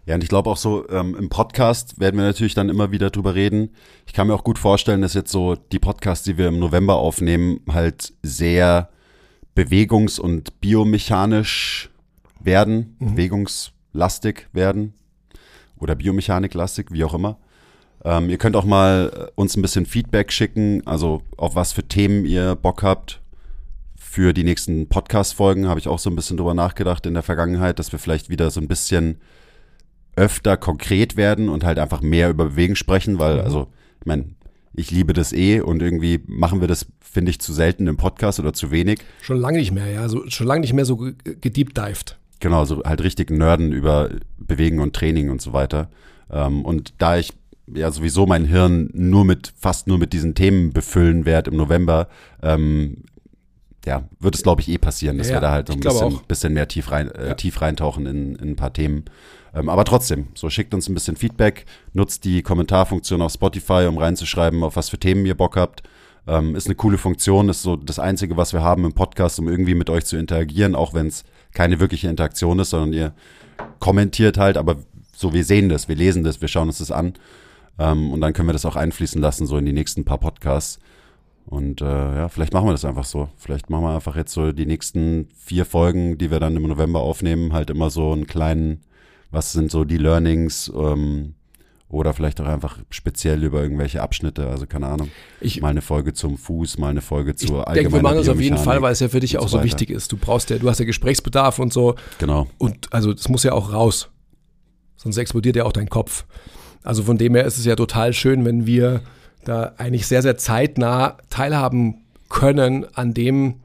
Ja, 0.05 0.15
und 0.15 0.23
ich 0.23 0.29
glaube 0.29 0.49
auch 0.49 0.57
so, 0.57 0.87
ähm, 0.89 1.15
im 1.15 1.29
Podcast 1.29 1.99
werden 1.99 2.17
wir 2.17 2.25
natürlich 2.25 2.55
dann 2.55 2.69
immer 2.69 2.91
wieder 2.91 3.09
drüber 3.09 3.35
reden. 3.35 3.69
Ich 4.05 4.13
kann 4.13 4.27
mir 4.27 4.33
auch 4.33 4.43
gut 4.43 4.59
vorstellen, 4.59 5.01
dass 5.01 5.13
jetzt 5.13 5.31
so 5.31 5.55
die 5.55 5.79
Podcasts, 5.79 6.25
die 6.25 6.37
wir 6.37 6.49
im 6.49 6.59
November 6.59 6.95
aufnehmen, 6.95 7.61
halt 7.69 8.13
sehr 8.21 8.89
bewegungs- 9.55 10.19
und 10.19 10.59
biomechanisch 10.59 11.89
werden, 12.41 12.97
mhm. 12.99 13.11
bewegungslastig 13.11 14.47
werden 14.51 14.93
oder 15.77 15.95
biomechaniklastig, 15.95 16.87
wie 16.91 17.05
auch 17.05 17.13
immer. 17.13 17.37
Ähm, 18.03 18.29
ihr 18.29 18.37
könnt 18.37 18.57
auch 18.57 18.65
mal 18.65 19.11
äh, 19.15 19.31
uns 19.35 19.55
ein 19.55 19.61
bisschen 19.61 19.85
Feedback 19.85 20.33
schicken, 20.33 20.85
also 20.85 21.21
auf 21.37 21.55
was 21.55 21.71
für 21.71 21.83
Themen 21.83 22.25
ihr 22.25 22.55
Bock 22.55 22.83
habt. 22.83 23.21
Für 24.13 24.31
die 24.31 24.43
nächsten 24.43 24.89
Podcast-Folgen 24.89 25.67
habe 25.67 25.79
ich 25.79 25.87
auch 25.87 25.97
so 25.97 26.07
ein 26.07 26.15
bisschen 26.15 26.37
drüber 26.37 26.53
nachgedacht 26.53 27.03
in 27.07 27.15
der 27.15 27.23
Vergangenheit, 27.23 27.79
dass 27.79 27.91
wir 27.91 27.97
vielleicht 27.97 28.29
wieder 28.29 28.51
so 28.51 28.61
ein 28.61 28.67
bisschen 28.67 29.17
öfter 30.15 30.55
konkret 30.55 31.17
werden 31.17 31.49
und 31.49 31.63
halt 31.63 31.79
einfach 31.79 32.01
mehr 32.01 32.29
über 32.29 32.45
Bewegen 32.45 32.75
sprechen, 32.75 33.17
weil, 33.17 33.37
mhm. 33.37 33.41
also, 33.41 33.67
ich 34.01 34.05
meine, 34.05 34.25
ich 34.75 34.91
liebe 34.91 35.13
das 35.13 35.33
eh 35.33 35.61
und 35.61 35.81
irgendwie 35.81 36.19
machen 36.27 36.61
wir 36.61 36.67
das, 36.67 36.85
finde 36.99 37.31
ich, 37.31 37.41
zu 37.41 37.53
selten 37.53 37.87
im 37.87 37.97
Podcast 37.97 38.39
oder 38.39 38.53
zu 38.53 38.69
wenig. 38.69 38.99
Schon 39.23 39.39
lange 39.39 39.57
nicht 39.57 39.71
mehr, 39.71 39.87
ja, 39.87 40.07
so, 40.07 40.29
schon 40.29 40.45
lange 40.45 40.61
nicht 40.61 40.73
mehr 40.73 40.85
so 40.85 40.95
gedeepdived. 40.95 42.19
Genau, 42.39 42.65
so 42.65 42.83
halt 42.83 43.03
richtig 43.03 43.31
Nerden 43.31 43.71
über 43.71 44.11
Bewegen 44.37 44.79
und 44.79 44.95
Training 44.95 45.31
und 45.31 45.41
so 45.41 45.53
weiter. 45.53 45.89
Ähm, 46.29 46.63
und 46.63 46.93
da 46.99 47.17
ich 47.17 47.33
ja 47.73 47.89
sowieso 47.89 48.27
mein 48.27 48.45
Hirn 48.45 48.91
nur 48.93 49.25
mit, 49.25 49.53
fast 49.59 49.87
nur 49.87 49.97
mit 49.97 50.13
diesen 50.13 50.35
Themen 50.35 50.71
befüllen 50.71 51.25
werde 51.25 51.49
im 51.49 51.57
November, 51.57 52.09
ähm, 52.43 53.05
ja, 53.85 54.07
wird 54.19 54.35
es, 54.35 54.43
glaube 54.43 54.61
ich, 54.61 54.69
eh 54.69 54.77
passieren, 54.77 55.17
dass 55.17 55.27
Ja, 55.29 55.35
wir 55.35 55.41
da 55.41 55.51
halt 55.51 55.67
so 55.67 55.73
ein 55.73 55.79
bisschen, 55.79 56.19
bisschen 56.27 56.53
mehr 56.53 56.67
tief, 56.67 56.91
rein, 56.91 57.11
äh, 57.11 57.29
Ja. 57.29 57.33
tief 57.33 57.61
reintauchen 57.61 58.05
in, 58.05 58.35
in 58.35 58.49
ein 58.51 58.55
paar 58.55 58.71
Themen. 58.73 59.05
Ähm, 59.53 59.69
aber 59.69 59.83
trotzdem, 59.85 60.27
so 60.35 60.49
schickt 60.49 60.73
uns 60.73 60.87
ein 60.89 60.93
bisschen 60.93 61.15
Feedback, 61.15 61.65
nutzt 61.93 62.23
die 62.23 62.41
Kommentarfunktion 62.41 63.21
auf 63.21 63.33
Spotify, 63.33 63.85
um 63.87 63.97
reinzuschreiben, 63.97 64.63
auf 64.63 64.75
was 64.75 64.89
für 64.89 64.97
Themen 64.97 65.25
ihr 65.25 65.35
Bock 65.35 65.57
habt. 65.57 65.83
Ähm, 66.25 66.55
ist 66.55 66.67
eine 66.67 66.75
coole 66.75 66.97
Funktion, 66.97 67.49
ist 67.49 67.61
so 67.61 67.75
das 67.75 67.99
Einzige, 67.99 68.37
was 68.37 68.53
wir 68.53 68.61
haben 68.63 68.85
im 68.85 68.93
Podcast, 68.93 69.37
um 69.39 69.49
irgendwie 69.49 69.75
mit 69.75 69.89
euch 69.89 70.05
zu 70.05 70.15
interagieren, 70.17 70.73
auch 70.75 70.93
wenn 70.93 71.07
es 71.07 71.25
keine 71.53 71.79
wirkliche 71.81 72.07
Interaktion 72.07 72.59
ist, 72.59 72.69
sondern 72.69 72.93
ihr 72.93 73.13
kommentiert 73.79 74.37
halt, 74.37 74.57
aber 74.57 74.77
so, 75.15 75.33
wir 75.33 75.43
sehen 75.43 75.69
das, 75.69 75.87
wir 75.89 75.95
lesen 75.95 76.23
das, 76.23 76.41
wir 76.41 76.47
schauen 76.47 76.69
uns 76.69 76.77
das 76.79 76.91
an. 76.91 77.13
Ähm, 77.77 78.11
und 78.11 78.21
dann 78.21 78.33
können 78.33 78.47
wir 78.47 78.53
das 78.53 78.65
auch 78.65 78.75
einfließen 78.75 79.21
lassen, 79.21 79.45
so 79.45 79.57
in 79.57 79.65
die 79.65 79.73
nächsten 79.73 80.05
paar 80.05 80.17
Podcasts. 80.19 80.79
Und 81.53 81.81
äh, 81.81 81.85
ja, 81.85 82.29
vielleicht 82.29 82.51
machen 82.51 82.65
wir 82.65 82.71
das 82.71 82.83
einfach 82.83 83.03
so. 83.03 83.29
Vielleicht 83.37 83.69
machen 83.69 83.83
wir 83.83 83.93
einfach 83.93 84.15
jetzt 84.15 84.33
so 84.33 84.51
die 84.51 84.65
nächsten 84.65 85.29
vier 85.37 85.65
Folgen, 85.65 86.17
die 86.17 86.31
wir 86.31 86.39
dann 86.39 86.55
im 86.55 86.63
November 86.63 87.01
aufnehmen, 87.01 87.53
halt 87.53 87.69
immer 87.69 87.91
so 87.91 88.11
einen 88.11 88.25
kleinen, 88.25 88.81
was 89.29 89.51
sind 89.51 89.69
so 89.69 89.83
die 89.83 89.99
Learnings 89.99 90.73
ähm, 90.75 91.35
oder 91.89 92.15
vielleicht 92.15 92.41
auch 92.41 92.47
einfach 92.47 92.79
speziell 92.89 93.43
über 93.43 93.61
irgendwelche 93.61 94.01
Abschnitte, 94.01 94.47
also 94.47 94.65
keine 94.65 94.87
Ahnung. 94.87 95.11
Ich, 95.41 95.61
Mal 95.61 95.67
eine 95.67 95.83
Folge 95.83 96.13
zum 96.13 96.39
Fuß, 96.39 96.79
mal 96.79 96.89
eine 96.89 97.01
Folge 97.01 97.35
ich 97.37 97.47
zur 97.47 97.65
denke, 97.65 97.65
wir 97.65 97.67
allgemeinen 97.67 98.01
machen 98.01 98.17
das 98.17 98.29
auf 98.29 98.41
jeden 98.41 98.57
Fall, 98.57 98.81
weil 98.81 98.93
es 98.93 98.99
ja 98.99 99.09
für 99.09 99.19
dich 99.19 99.37
auch 99.37 99.47
so 99.47 99.59
so 99.59 99.63
wichtig 99.63 99.91
ist. 99.91 100.11
Du 100.11 100.17
brauchst 100.17 100.49
ja, 100.49 100.57
du 100.57 100.67
hast 100.67 100.79
ja 100.79 100.85
Gesprächsbedarf 100.85 101.59
und 101.59 101.71
so. 101.71 101.93
Genau. 102.17 102.47
Und 102.57 102.91
also 102.91 103.13
das 103.13 103.29
muss 103.29 103.43
ja 103.43 103.51
auch 103.51 103.71
raus. 103.71 104.09
Sonst 104.95 105.17
explodiert 105.17 105.55
ja 105.55 105.65
auch 105.65 105.71
dein 105.71 105.87
Kopf. 105.87 106.25
Also 106.81 107.03
von 107.03 107.19
dem 107.19 107.35
her 107.35 107.45
ist 107.45 107.59
es 107.59 107.65
ja 107.65 107.75
total 107.75 108.11
schön, 108.13 108.43
wenn 108.43 108.65
wir 108.65 109.01
da 109.43 109.73
eigentlich 109.77 110.07
sehr, 110.07 110.21
sehr 110.21 110.37
zeitnah 110.37 111.17
teilhaben 111.29 112.05
können 112.29 112.85
an 112.95 113.13
dem 113.13 113.61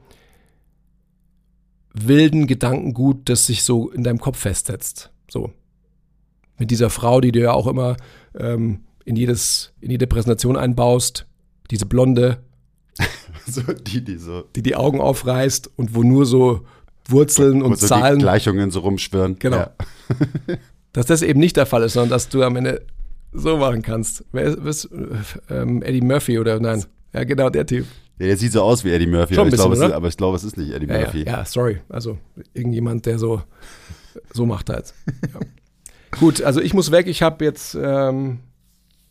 wilden 1.95 2.47
Gedankengut, 2.47 3.29
das 3.29 3.47
sich 3.47 3.65
so 3.65 3.91
in 3.91 4.05
deinem 4.05 4.21
Kopf 4.21 4.39
festsetzt. 4.39 5.11
So. 5.31 5.53
Mit 6.59 6.71
dieser 6.71 6.91
Frau, 6.91 7.21
die 7.21 7.33
du 7.33 7.41
ja 7.41 7.53
auch 7.53 7.67
immer 7.67 7.97
ähm, 8.39 8.85
in, 9.05 9.17
jedes, 9.17 9.73
in 9.81 9.91
jede 9.91 10.07
Präsentation 10.07 10.57
einbaust, 10.57 11.27
diese 11.71 11.87
Blonde, 11.87 12.43
So 13.47 13.63
die, 13.63 14.05
die 14.05 14.17
so 14.17 14.43
die 14.55 14.63
die 14.63 14.77
Augen 14.77 15.01
aufreißt 15.01 15.71
und 15.77 15.95
wo 15.95 16.03
nur 16.03 16.27
so 16.27 16.67
Wurzeln 17.07 17.63
wo 17.63 17.67
und 17.67 17.79
so 17.79 17.87
Zahlen 17.87 18.19
die 18.19 18.25
Gleichungen 18.25 18.71
so 18.71 18.81
rumschwirren. 18.81 19.39
Genau. 19.39 19.57
Ja. 19.57 19.71
dass 20.93 21.07
das 21.07 21.23
eben 21.23 21.41
nicht 21.41 21.57
der 21.57 21.67
Fall 21.67 21.83
ist, 21.83 21.95
sondern 21.95 22.11
dass 22.11 22.29
du 22.29 22.43
am 22.43 22.57
Ende 22.57 22.85
so 23.33 23.57
machen 23.57 23.83
kannst. 23.83 24.25
Wer 24.33 24.57
ist, 24.59 24.89
ähm, 25.51 25.83
Eddie 25.83 26.01
Murphy 26.01 26.39
oder 26.39 26.59
nein? 26.61 26.85
Ja, 27.13 27.25
genau, 27.25 27.51
der 27.51 27.67
Typ. 27.67 27.87
Ja, 28.19 28.27
der 28.27 28.37
sieht 28.37 28.53
so 28.53 28.63
aus 28.63 28.85
wie 28.85 28.91
Eddie 28.91 29.07
Murphy, 29.07 29.35
aber, 29.35 29.45
ein 29.45 29.49
ich 29.49 29.55
glaube, 29.55 29.75
es 29.75 29.79
bisschen, 29.79 29.83
ist, 29.85 29.89
oder? 29.89 29.97
aber 29.97 30.09
ich 30.09 30.17
glaube, 30.17 30.37
es 30.37 30.45
ist 30.45 30.57
nicht 30.57 30.73
Eddie 30.73 30.87
Ja, 30.87 30.95
ja, 30.95 31.01
Murphy. 31.03 31.25
ja, 31.25 31.45
sorry. 31.45 31.79
Also 31.89 32.19
irgendjemand, 32.55 33.07
der 33.07 33.19
so, 33.19 33.43
so 34.33 34.45
macht 34.47 34.71
halt. 34.71 34.93
Ja. 35.33 35.41
Gut, 36.19 36.43
also 36.43 36.61
ich 36.61 36.75
muss 36.75 36.91
weg. 36.91 37.07
Ich 37.07 37.23
habe 37.23 37.45
jetzt, 37.45 37.77
ähm, 37.81 38.41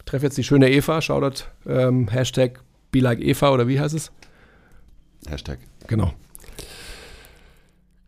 treffe 0.05 0.25
jetzt 0.25 0.37
die 0.37 0.43
schöne 0.43 0.69
Eva. 0.71 1.01
Shoutout, 1.01 1.43
ähm, 1.67 2.07
Hashtag 2.09 2.59
Be 2.91 2.99
Like 2.99 3.19
Eva 3.21 3.51
oder 3.51 3.67
wie 3.67 3.79
heißt 3.79 3.93
es? 3.95 4.11
Hashtag. 5.29 5.59
Genau. 5.87 6.13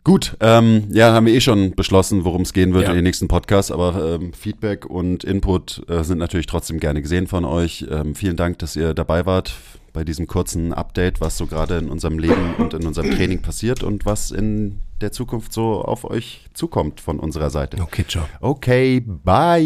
Gut, 0.09 0.35
ähm, 0.39 0.87
ja, 0.91 1.13
haben 1.13 1.27
wir 1.27 1.33
eh 1.35 1.39
schon 1.39 1.75
beschlossen, 1.75 2.25
worum 2.25 2.41
es 2.41 2.51
gehen 2.51 2.73
wird 2.73 2.85
Ja. 2.85 2.89
in 2.89 2.95
den 2.95 3.03
nächsten 3.03 3.27
Podcasts, 3.27 3.69
aber 3.71 4.15
ähm, 4.19 4.33
Feedback 4.33 4.87
und 4.87 5.23
Input 5.23 5.83
äh, 5.87 6.03
sind 6.03 6.17
natürlich 6.17 6.47
trotzdem 6.47 6.79
gerne 6.79 7.03
gesehen 7.03 7.27
von 7.27 7.45
euch. 7.45 7.85
Ähm, 7.91 8.15
vielen 8.15 8.35
Dank, 8.35 8.57
dass 8.57 8.75
ihr 8.75 8.95
dabei 8.95 9.27
wart 9.27 9.53
bei 9.93 10.03
diesem 10.03 10.25
kurzen 10.25 10.73
Update, 10.73 11.21
was 11.21 11.37
so 11.37 11.45
gerade 11.45 11.77
in 11.77 11.89
unserem 11.89 12.17
Leben 12.17 12.55
und 12.57 12.73
in 12.73 12.87
unserem 12.87 13.11
Training 13.11 13.43
passiert 13.43 13.83
und 13.83 14.07
was 14.07 14.31
in 14.31 14.79
der 14.99 15.11
Zukunft 15.11 15.53
so 15.53 15.83
auf 15.83 16.05
euch 16.05 16.47
zukommt 16.55 17.01
von 17.01 17.19
unserer 17.19 17.51
Seite. 17.51 17.77
Okay, 17.79 18.03
ciao. 18.07 18.25
Okay, 18.41 19.01
bye. 19.05 19.61